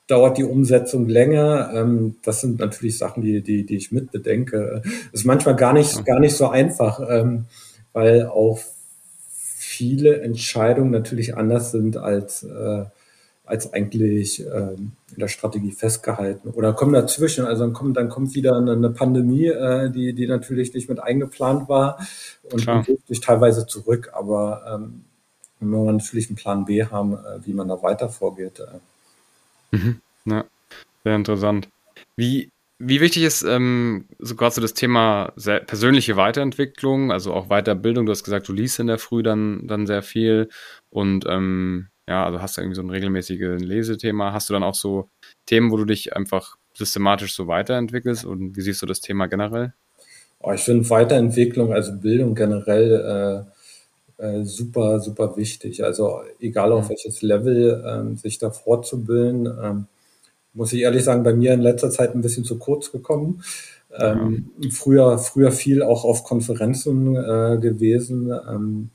dauert 0.07 0.37
die 0.37 0.43
Umsetzung 0.43 1.07
länger? 1.07 1.71
Ähm, 1.73 2.15
das 2.23 2.41
sind 2.41 2.59
natürlich 2.59 2.97
Sachen, 2.97 3.21
die, 3.21 3.41
die, 3.41 3.65
die 3.65 3.75
ich 3.75 3.91
mitbedenke. 3.91 4.81
Ist 5.11 5.25
manchmal 5.25 5.55
gar 5.55 5.73
nicht, 5.73 6.05
gar 6.05 6.19
nicht 6.19 6.35
so 6.35 6.47
einfach, 6.47 7.01
ähm, 7.07 7.45
weil 7.91 8.27
auch 8.27 8.59
viele 9.29 10.21
Entscheidungen 10.21 10.91
natürlich 10.91 11.35
anders 11.35 11.71
sind 11.71 11.97
als 11.97 12.43
äh, 12.43 12.85
als 13.45 13.73
eigentlich 13.73 14.41
ähm, 14.41 14.93
in 15.13 15.19
der 15.19 15.27
Strategie 15.27 15.71
festgehalten. 15.71 16.49
Oder 16.49 16.73
kommen 16.73 16.93
dazwischen, 16.93 17.45
also 17.45 17.63
dann 17.63 17.73
kommt, 17.73 17.97
dann 17.97 18.09
kommt 18.09 18.33
wieder 18.35 18.57
eine, 18.57 18.71
eine 18.71 18.89
Pandemie, 18.89 19.47
äh, 19.47 19.89
die, 19.89 20.13
die 20.13 20.27
natürlich 20.27 20.73
nicht 20.73 20.89
mit 20.89 20.99
eingeplant 20.99 21.69
war 21.69 21.99
und 22.51 22.61
Klar. 22.61 22.85
sich 23.07 23.19
teilweise 23.19 23.67
zurück. 23.67 24.11
Aber 24.13 24.63
ähm, 24.67 25.05
wenn 25.59 25.69
wir 25.69 25.91
natürlich 25.91 26.29
einen 26.29 26.35
Plan 26.35 26.65
B 26.65 26.85
haben, 26.85 27.13
äh, 27.13 27.45
wie 27.45 27.53
man 27.53 27.67
da 27.67 27.81
weiter 27.81 28.09
vorgeht. 28.09 28.59
Äh. 28.59 29.77
Mhm. 29.77 30.01
Ja, 30.25 30.45
sehr 31.03 31.15
interessant. 31.15 31.69
Wie, 32.15 32.49
wie 32.79 32.99
wichtig 32.99 33.23
ist 33.23 33.43
ähm, 33.43 34.05
so 34.19 34.35
gerade 34.35 34.55
so 34.55 34.61
das 34.61 34.73
Thema 34.73 35.31
persönliche 35.35 36.17
Weiterentwicklung, 36.17 37.11
also 37.11 37.33
auch 37.33 37.47
Weiterbildung? 37.47 38.05
Du 38.05 38.11
hast 38.11 38.23
gesagt, 38.23 38.47
du 38.47 38.53
liest 38.53 38.79
in 38.79 38.87
der 38.87 38.97
Früh 38.97 39.23
dann, 39.23 39.67
dann 39.67 39.87
sehr 39.87 40.01
viel 40.01 40.49
und 40.89 41.25
ähm, 41.27 41.87
ja, 42.07 42.25
also 42.25 42.41
hast 42.41 42.57
du 42.57 42.61
irgendwie 42.61 42.75
so 42.75 42.83
ein 42.83 42.89
regelmäßiges 42.89 43.61
Lesethema. 43.61 44.31
Hast 44.31 44.49
du 44.49 44.53
dann 44.53 44.63
auch 44.63 44.75
so 44.75 45.09
Themen, 45.45 45.71
wo 45.71 45.77
du 45.77 45.85
dich 45.85 46.15
einfach 46.15 46.55
systematisch 46.73 47.35
so 47.35 47.47
weiterentwickelst? 47.47 48.25
Und 48.25 48.55
wie 48.55 48.61
siehst 48.61 48.81
du 48.81 48.85
das 48.85 49.01
Thema 49.01 49.27
generell? 49.27 49.73
Oh, 50.39 50.51
ich 50.51 50.61
finde 50.61 50.87
Weiterentwicklung, 50.89 51.73
also 51.73 51.93
Bildung 51.93 52.35
generell 52.35 53.45
äh, 54.19 54.23
äh, 54.23 54.43
super, 54.43 54.99
super 54.99 55.35
wichtig. 55.37 55.83
Also 55.83 56.21
egal 56.39 56.71
auf 56.71 56.85
mhm. 56.85 56.89
welches 56.89 57.21
Level 57.21 57.83
ähm, 57.85 58.15
sich 58.17 58.37
da 58.37 58.51
fortzubilden, 58.51 59.47
ähm, 59.63 59.87
muss 60.53 60.73
ich 60.73 60.81
ehrlich 60.81 61.03
sagen, 61.03 61.23
bei 61.23 61.33
mir 61.33 61.53
in 61.53 61.61
letzter 61.61 61.89
Zeit 61.89 62.15
ein 62.15 62.21
bisschen 62.21 62.45
zu 62.45 62.57
kurz 62.57 62.91
gekommen. 62.91 63.43
Ähm, 63.97 64.51
ja. 64.59 64.69
früher, 64.71 65.17
früher 65.17 65.51
viel 65.51 65.81
auch 65.81 66.03
auf 66.05 66.23
Konferenzen 66.23 67.15
äh, 67.15 67.57
gewesen. 67.59 68.31
Ähm, 68.47 68.89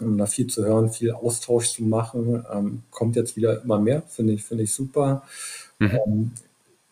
um 0.00 0.18
da 0.18 0.26
viel 0.26 0.46
zu 0.46 0.64
hören, 0.64 0.90
viel 0.90 1.12
Austausch 1.12 1.72
zu 1.72 1.84
machen. 1.84 2.44
Ähm, 2.52 2.82
kommt 2.90 3.16
jetzt 3.16 3.36
wieder 3.36 3.62
immer 3.62 3.78
mehr, 3.78 4.02
finde 4.08 4.34
ich, 4.34 4.44
finde 4.44 4.64
ich 4.64 4.72
super. 4.72 5.22
Mhm. 5.78 5.98
Ähm, 6.06 6.30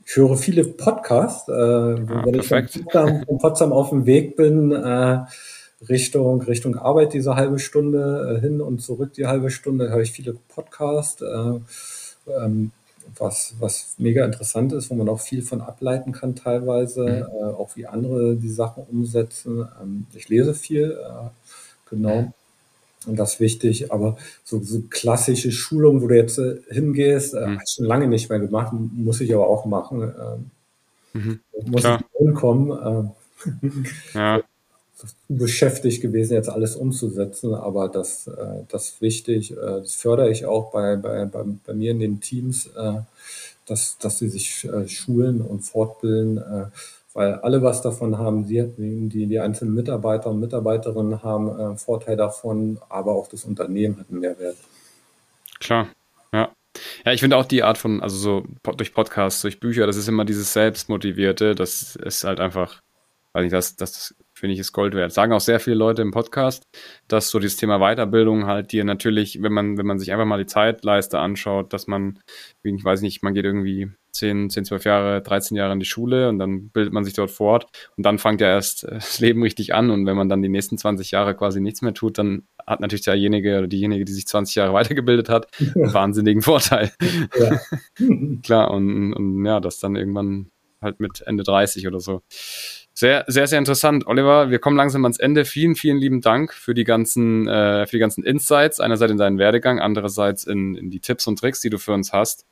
ich 0.04 0.16
höre 0.16 0.36
viele 0.36 0.64
Podcasts, 0.64 1.48
äh, 1.48 1.52
ah, 1.52 2.22
wenn 2.24 2.32
perfekt. 2.32 2.76
ich 2.76 2.82
von 2.82 2.84
Potsdam, 2.84 3.24
von 3.26 3.38
Potsdam, 3.38 3.72
auf 3.72 3.90
dem 3.90 4.06
Weg 4.06 4.36
bin, 4.36 4.72
äh, 4.72 5.18
Richtung, 5.86 6.42
Richtung 6.42 6.76
Arbeit 6.76 7.12
diese 7.12 7.34
halbe 7.36 7.58
Stunde, 7.58 8.36
äh, 8.36 8.40
hin 8.40 8.60
und 8.60 8.80
zurück 8.80 9.12
die 9.12 9.26
halbe 9.26 9.50
Stunde, 9.50 9.90
höre 9.90 10.00
ich 10.00 10.12
viele 10.12 10.34
Podcasts, 10.48 11.22
äh, 11.22 11.60
ähm, 12.42 12.72
was, 13.16 13.54
was 13.58 13.94
mega 13.98 14.24
interessant 14.24 14.72
ist, 14.72 14.90
wo 14.90 14.94
man 14.94 15.08
auch 15.08 15.20
viel 15.20 15.42
von 15.42 15.60
ableiten 15.60 16.12
kann 16.12 16.34
teilweise, 16.34 17.04
mhm. 17.04 17.38
äh, 17.40 17.52
auch 17.52 17.76
wie 17.76 17.86
andere 17.86 18.36
die 18.36 18.50
Sachen 18.50 18.84
umsetzen. 18.84 19.68
Ähm, 19.80 20.06
ich 20.14 20.28
lese 20.28 20.54
viel, 20.54 20.98
äh, 21.00 21.28
genau. 21.90 22.32
Und 23.06 23.16
das 23.16 23.34
ist 23.34 23.40
wichtig, 23.40 23.92
aber 23.92 24.16
so, 24.44 24.60
so 24.62 24.82
klassische 24.90 25.52
Schulung, 25.52 26.02
wo 26.02 26.08
du 26.08 26.16
jetzt 26.16 26.38
äh, 26.38 26.56
hingehst, 26.68 27.34
äh, 27.34 27.46
mhm. 27.46 27.60
hast 27.60 27.76
schon 27.76 27.86
lange 27.86 28.08
nicht 28.08 28.28
mehr 28.28 28.40
gemacht, 28.40 28.72
muss 28.72 29.20
ich 29.20 29.32
aber 29.34 29.46
auch 29.46 29.64
machen. 29.64 30.02
Äh, 30.02 31.18
mhm. 31.18 31.40
Muss 31.66 31.82
Klar. 31.82 32.00
ich 32.00 32.18
hinkommen. 32.18 33.14
Äh, 34.14 34.18
ja. 34.18 34.42
beschäftigt 35.28 36.00
gewesen, 36.00 36.34
jetzt 36.34 36.48
alles 36.48 36.74
umzusetzen, 36.74 37.54
aber 37.54 37.88
das, 37.88 38.26
äh, 38.26 38.64
das 38.68 38.90
ist 38.90 39.02
wichtig. 39.02 39.52
Äh, 39.52 39.56
das 39.56 39.94
fördere 39.94 40.30
ich 40.30 40.46
auch 40.46 40.72
bei, 40.72 40.96
bei, 40.96 41.24
bei, 41.24 41.44
bei 41.66 41.74
mir 41.74 41.92
in 41.92 42.00
den 42.00 42.20
Teams, 42.20 42.66
äh, 42.76 42.94
dass, 43.66 43.98
dass 43.98 44.18
sie 44.18 44.28
sich 44.28 44.64
äh, 44.64 44.88
schulen 44.88 45.40
und 45.40 45.60
fortbilden. 45.60 46.38
Äh, 46.38 46.66
weil 47.18 47.34
alle 47.34 47.60
was 47.64 47.82
davon 47.82 48.16
haben. 48.16 48.44
Sie, 48.44 48.64
die, 48.76 49.26
die 49.26 49.40
einzelnen 49.40 49.74
Mitarbeiter 49.74 50.30
und 50.30 50.38
Mitarbeiterinnen 50.38 51.24
haben 51.24 51.48
äh, 51.48 51.76
Vorteil 51.76 52.16
davon, 52.16 52.78
aber 52.88 53.12
auch 53.12 53.26
das 53.26 53.44
Unternehmen 53.44 53.98
hat 53.98 54.08
einen 54.08 54.20
Mehrwert. 54.20 54.56
Klar, 55.58 55.88
ja. 56.32 56.50
Ja, 57.04 57.12
ich 57.12 57.18
finde 57.18 57.36
auch 57.36 57.44
die 57.44 57.64
Art 57.64 57.76
von, 57.76 58.00
also 58.04 58.16
so 58.16 58.44
durch 58.76 58.94
Podcasts, 58.94 59.42
durch 59.42 59.58
Bücher, 59.58 59.88
das 59.88 59.96
ist 59.96 60.06
immer 60.06 60.24
dieses 60.24 60.52
Selbstmotivierte, 60.52 61.56
das 61.56 61.96
ist 61.96 62.22
halt 62.22 62.38
einfach, 62.38 62.82
weiß 63.32 63.42
nicht, 63.42 63.52
das, 63.52 63.74
das 63.74 64.14
finde 64.32 64.54
ich 64.54 64.60
ist 64.60 64.72
Gold 64.72 64.94
wert. 64.94 65.12
Sagen 65.12 65.32
auch 65.32 65.40
sehr 65.40 65.58
viele 65.58 65.74
Leute 65.74 66.02
im 66.02 66.12
Podcast, 66.12 66.62
dass 67.08 67.30
so 67.30 67.40
dieses 67.40 67.56
Thema 67.56 67.80
Weiterbildung 67.80 68.46
halt 68.46 68.70
dir 68.70 68.84
natürlich, 68.84 69.42
wenn 69.42 69.52
man, 69.52 69.76
wenn 69.76 69.86
man 69.86 69.98
sich 69.98 70.12
einfach 70.12 70.24
mal 70.24 70.38
die 70.38 70.46
Zeitleiste 70.46 71.18
anschaut, 71.18 71.72
dass 71.72 71.88
man, 71.88 72.20
ich 72.62 72.84
weiß 72.84 73.00
nicht, 73.00 73.24
man 73.24 73.34
geht 73.34 73.44
irgendwie 73.44 73.90
10, 74.18 74.50
10, 74.50 74.64
12 74.64 74.84
Jahre, 74.84 75.22
13 75.22 75.56
Jahre 75.56 75.72
in 75.72 75.80
die 75.80 75.86
Schule 75.86 76.28
und 76.28 76.38
dann 76.38 76.68
bildet 76.70 76.92
man 76.92 77.04
sich 77.04 77.14
dort 77.14 77.30
fort 77.30 77.66
und 77.96 78.04
dann 78.04 78.18
fängt 78.18 78.40
ja 78.40 78.48
erst 78.48 78.84
äh, 78.84 78.94
das 78.94 79.20
Leben 79.20 79.42
richtig 79.42 79.74
an 79.74 79.90
und 79.90 80.06
wenn 80.06 80.16
man 80.16 80.28
dann 80.28 80.42
die 80.42 80.48
nächsten 80.48 80.76
20 80.78 81.10
Jahre 81.10 81.34
quasi 81.34 81.60
nichts 81.60 81.82
mehr 81.82 81.94
tut, 81.94 82.18
dann 82.18 82.42
hat 82.66 82.80
natürlich 82.80 83.04
derjenige 83.04 83.58
oder 83.58 83.68
diejenige, 83.68 84.04
die 84.04 84.12
sich 84.12 84.26
20 84.26 84.54
Jahre 84.56 84.72
weitergebildet 84.74 85.28
hat, 85.28 85.48
einen 85.60 85.92
wahnsinnigen 85.92 86.42
Vorteil. 86.42 86.92
Ja. 87.38 87.60
Klar, 88.42 88.70
und, 88.70 89.12
und 89.14 89.44
ja, 89.44 89.60
das 89.60 89.78
dann 89.78 89.96
irgendwann 89.96 90.50
halt 90.80 91.00
mit 91.00 91.22
Ende 91.22 91.42
30 91.42 91.86
oder 91.86 92.00
so. 92.00 92.22
Sehr, 92.94 93.24
sehr, 93.28 93.46
sehr 93.46 93.60
interessant. 93.60 94.08
Oliver, 94.08 94.50
wir 94.50 94.58
kommen 94.58 94.76
langsam 94.76 95.04
ans 95.04 95.18
Ende. 95.18 95.44
Vielen, 95.44 95.76
vielen 95.76 95.98
lieben 95.98 96.20
Dank 96.20 96.52
für 96.52 96.74
die 96.74 96.82
ganzen, 96.82 97.46
äh, 97.46 97.86
für 97.86 97.96
die 97.96 98.00
ganzen 98.00 98.24
Insights. 98.24 98.80
Einerseits 98.80 99.12
in 99.12 99.18
deinen 99.18 99.38
Werdegang, 99.38 99.78
andererseits 99.78 100.44
in, 100.44 100.74
in 100.74 100.90
die 100.90 100.98
Tipps 100.98 101.26
und 101.28 101.38
Tricks, 101.38 101.60
die 101.60 101.70
du 101.70 101.78
für 101.78 101.92
uns 101.92 102.12
hast. 102.12 102.44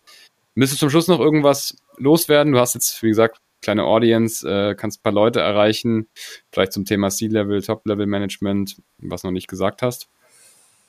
Müsstest 0.57 0.81
du 0.81 0.87
zum 0.87 0.91
Schluss 0.91 1.07
noch 1.07 1.21
irgendwas 1.21 1.77
loswerden? 1.99 2.55
Du 2.55 2.59
hast 2.59 2.75
jetzt, 2.75 3.03
wie 3.03 3.09
gesagt, 3.09 3.41
kleine 3.61 3.85
Audience, 3.85 4.49
äh, 4.49 4.75
kannst 4.75 5.01
ein 5.01 5.03
paar 5.03 5.13
Leute 5.13 5.41
erreichen, 5.41 6.09
vielleicht 6.51 6.73
zum 6.73 6.87
Thema 6.87 7.11
C-Level, 7.11 7.63
Top-Level-Management, 7.63 8.77
was 8.99 9.23
noch 9.23 9.33
nicht 9.33 9.49
gesagt 9.49 9.83
hast. 9.83 10.09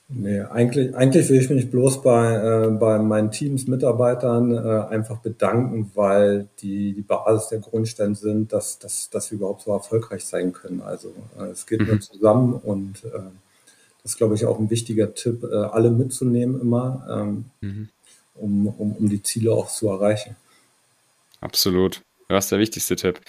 Nee, 0.10 0.40
eigentlich, 0.40 0.96
eigentlich 0.96 1.28
will 1.28 1.42
ich 1.42 1.50
mich 1.50 1.70
bloß 1.70 2.02
bei, 2.02 2.36
äh, 2.36 2.70
bei 2.70 2.98
meinen 2.98 3.30
Teams, 3.30 3.68
Mitarbeitern 3.68 4.54
äh, 4.54 4.86
einfach 4.90 5.18
bedanken, 5.18 5.92
weil 5.96 6.48
die 6.62 6.94
die 6.94 7.02
Basis 7.02 7.50
der 7.50 7.60
Grundsteine 7.60 8.16
sind, 8.16 8.54
dass, 8.54 8.80
dass, 8.80 9.10
dass 9.10 9.32
wir 9.32 9.40
überhaupt 9.40 9.64
so 9.64 9.74
erfolgreich 9.74 10.24
sein 10.24 10.54
können. 10.54 10.82
Also 10.82 11.14
äh, 11.38 11.48
es 11.48 11.66
geht 11.66 11.82
mhm. 11.82 11.88
nur 11.88 12.00
zusammen 12.00 12.54
und 12.54 13.04
äh, 13.04 13.20
das 14.02 14.14
ist, 14.14 14.18
glaube 14.18 14.36
ich, 14.36 14.46
auch 14.46 14.60
ein 14.60 14.70
wichtiger 14.70 15.14
Tipp, 15.14 15.44
äh, 15.44 15.56
alle 15.56 15.92
mitzunehmen 15.92 16.62
immer, 16.62 17.06
ähm, 17.12 17.46
mhm. 17.60 17.90
Um, 18.40 18.68
um, 18.68 18.96
um 18.96 19.10
die 19.10 19.22
Ziele 19.22 19.52
auch 19.52 19.70
zu 19.70 19.90
erreichen. 19.90 20.36
Absolut. 21.42 22.02
Das 22.30 22.46
ist 22.46 22.52
der 22.52 22.60
wichtigste 22.60 22.96
Tipp. 22.96 23.22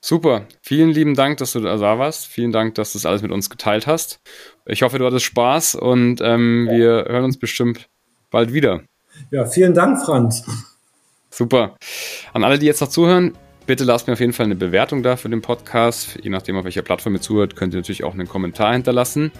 Super. 0.00 0.46
Vielen 0.62 0.90
lieben 0.90 1.14
Dank, 1.14 1.38
dass 1.38 1.52
du 1.52 1.60
da 1.60 1.80
warst. 1.98 2.26
Vielen 2.26 2.52
Dank, 2.52 2.76
dass 2.76 2.92
du 2.92 2.98
das 2.98 3.06
alles 3.06 3.22
mit 3.22 3.32
uns 3.32 3.50
geteilt 3.50 3.86
hast. 3.86 4.20
Ich 4.64 4.82
hoffe, 4.82 4.98
du 4.98 5.06
hattest 5.06 5.24
Spaß 5.24 5.74
und 5.74 6.20
ähm, 6.20 6.68
ja. 6.70 6.76
wir 6.76 6.90
hören 7.08 7.24
uns 7.24 7.38
bestimmt 7.38 7.88
bald 8.30 8.52
wieder. 8.52 8.82
Ja, 9.30 9.44
vielen 9.46 9.74
Dank, 9.74 10.00
Franz. 10.04 10.44
Super. 11.30 11.76
An 12.32 12.44
alle, 12.44 12.58
die 12.58 12.66
jetzt 12.66 12.80
noch 12.80 12.88
zuhören, 12.88 13.36
bitte 13.68 13.84
lasst 13.84 14.06
mir 14.06 14.14
auf 14.14 14.20
jeden 14.20 14.32
Fall 14.32 14.46
eine 14.46 14.56
Bewertung 14.56 15.02
da 15.04 15.16
für 15.16 15.28
den 15.28 15.42
Podcast. 15.42 16.18
Je 16.22 16.30
nachdem, 16.30 16.56
auf 16.56 16.64
welcher 16.64 16.82
Plattform 16.82 17.14
ihr 17.14 17.20
zuhört, 17.20 17.54
könnt 17.54 17.74
ihr 17.74 17.78
natürlich 17.78 18.02
auch 18.02 18.14
einen 18.14 18.26
Kommentar 18.26 18.72
hinterlassen. 18.72 19.30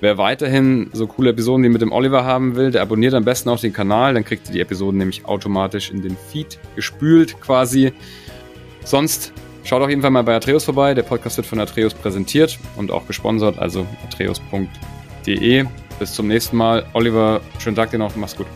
Wer 0.00 0.18
weiterhin 0.18 0.90
so 0.92 1.06
coole 1.06 1.30
Episoden 1.30 1.64
wie 1.64 1.70
mit 1.70 1.80
dem 1.80 1.90
Oliver 1.90 2.24
haben 2.24 2.54
will, 2.54 2.70
der 2.70 2.82
abonniert 2.82 3.14
am 3.14 3.24
besten 3.24 3.48
auch 3.48 3.58
den 3.58 3.72
Kanal. 3.72 4.14
Dann 4.14 4.24
kriegt 4.24 4.46
ihr 4.48 4.52
die 4.52 4.60
Episoden 4.60 4.98
nämlich 4.98 5.24
automatisch 5.24 5.90
in 5.90 6.02
den 6.02 6.16
Feed 6.30 6.58
gespült 6.76 7.40
quasi. 7.40 7.92
Sonst 8.84 9.32
Schaut 9.64 9.82
auf 9.82 9.90
jeden 9.90 10.00
Fall 10.00 10.10
mal 10.10 10.22
bei 10.22 10.34
Atreus 10.34 10.64
vorbei. 10.64 10.94
Der 10.94 11.02
Podcast 11.02 11.36
wird 11.36 11.46
von 11.46 11.60
Atreus 11.60 11.92
präsentiert 11.92 12.58
und 12.76 12.90
auch 12.90 13.06
gesponsert, 13.06 13.58
also 13.58 13.86
atreus.de. 14.06 15.66
Bis 15.98 16.14
zum 16.14 16.26
nächsten 16.26 16.56
Mal. 16.56 16.86
Oliver, 16.94 17.42
schönen 17.58 17.76
Tag 17.76 17.90
dir 17.90 17.98
noch. 17.98 18.16
Mach's 18.16 18.34
gut. 18.34 18.46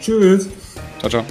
Tschüss. 0.00 0.48
Ciao, 0.98 1.10
ciao. 1.10 1.24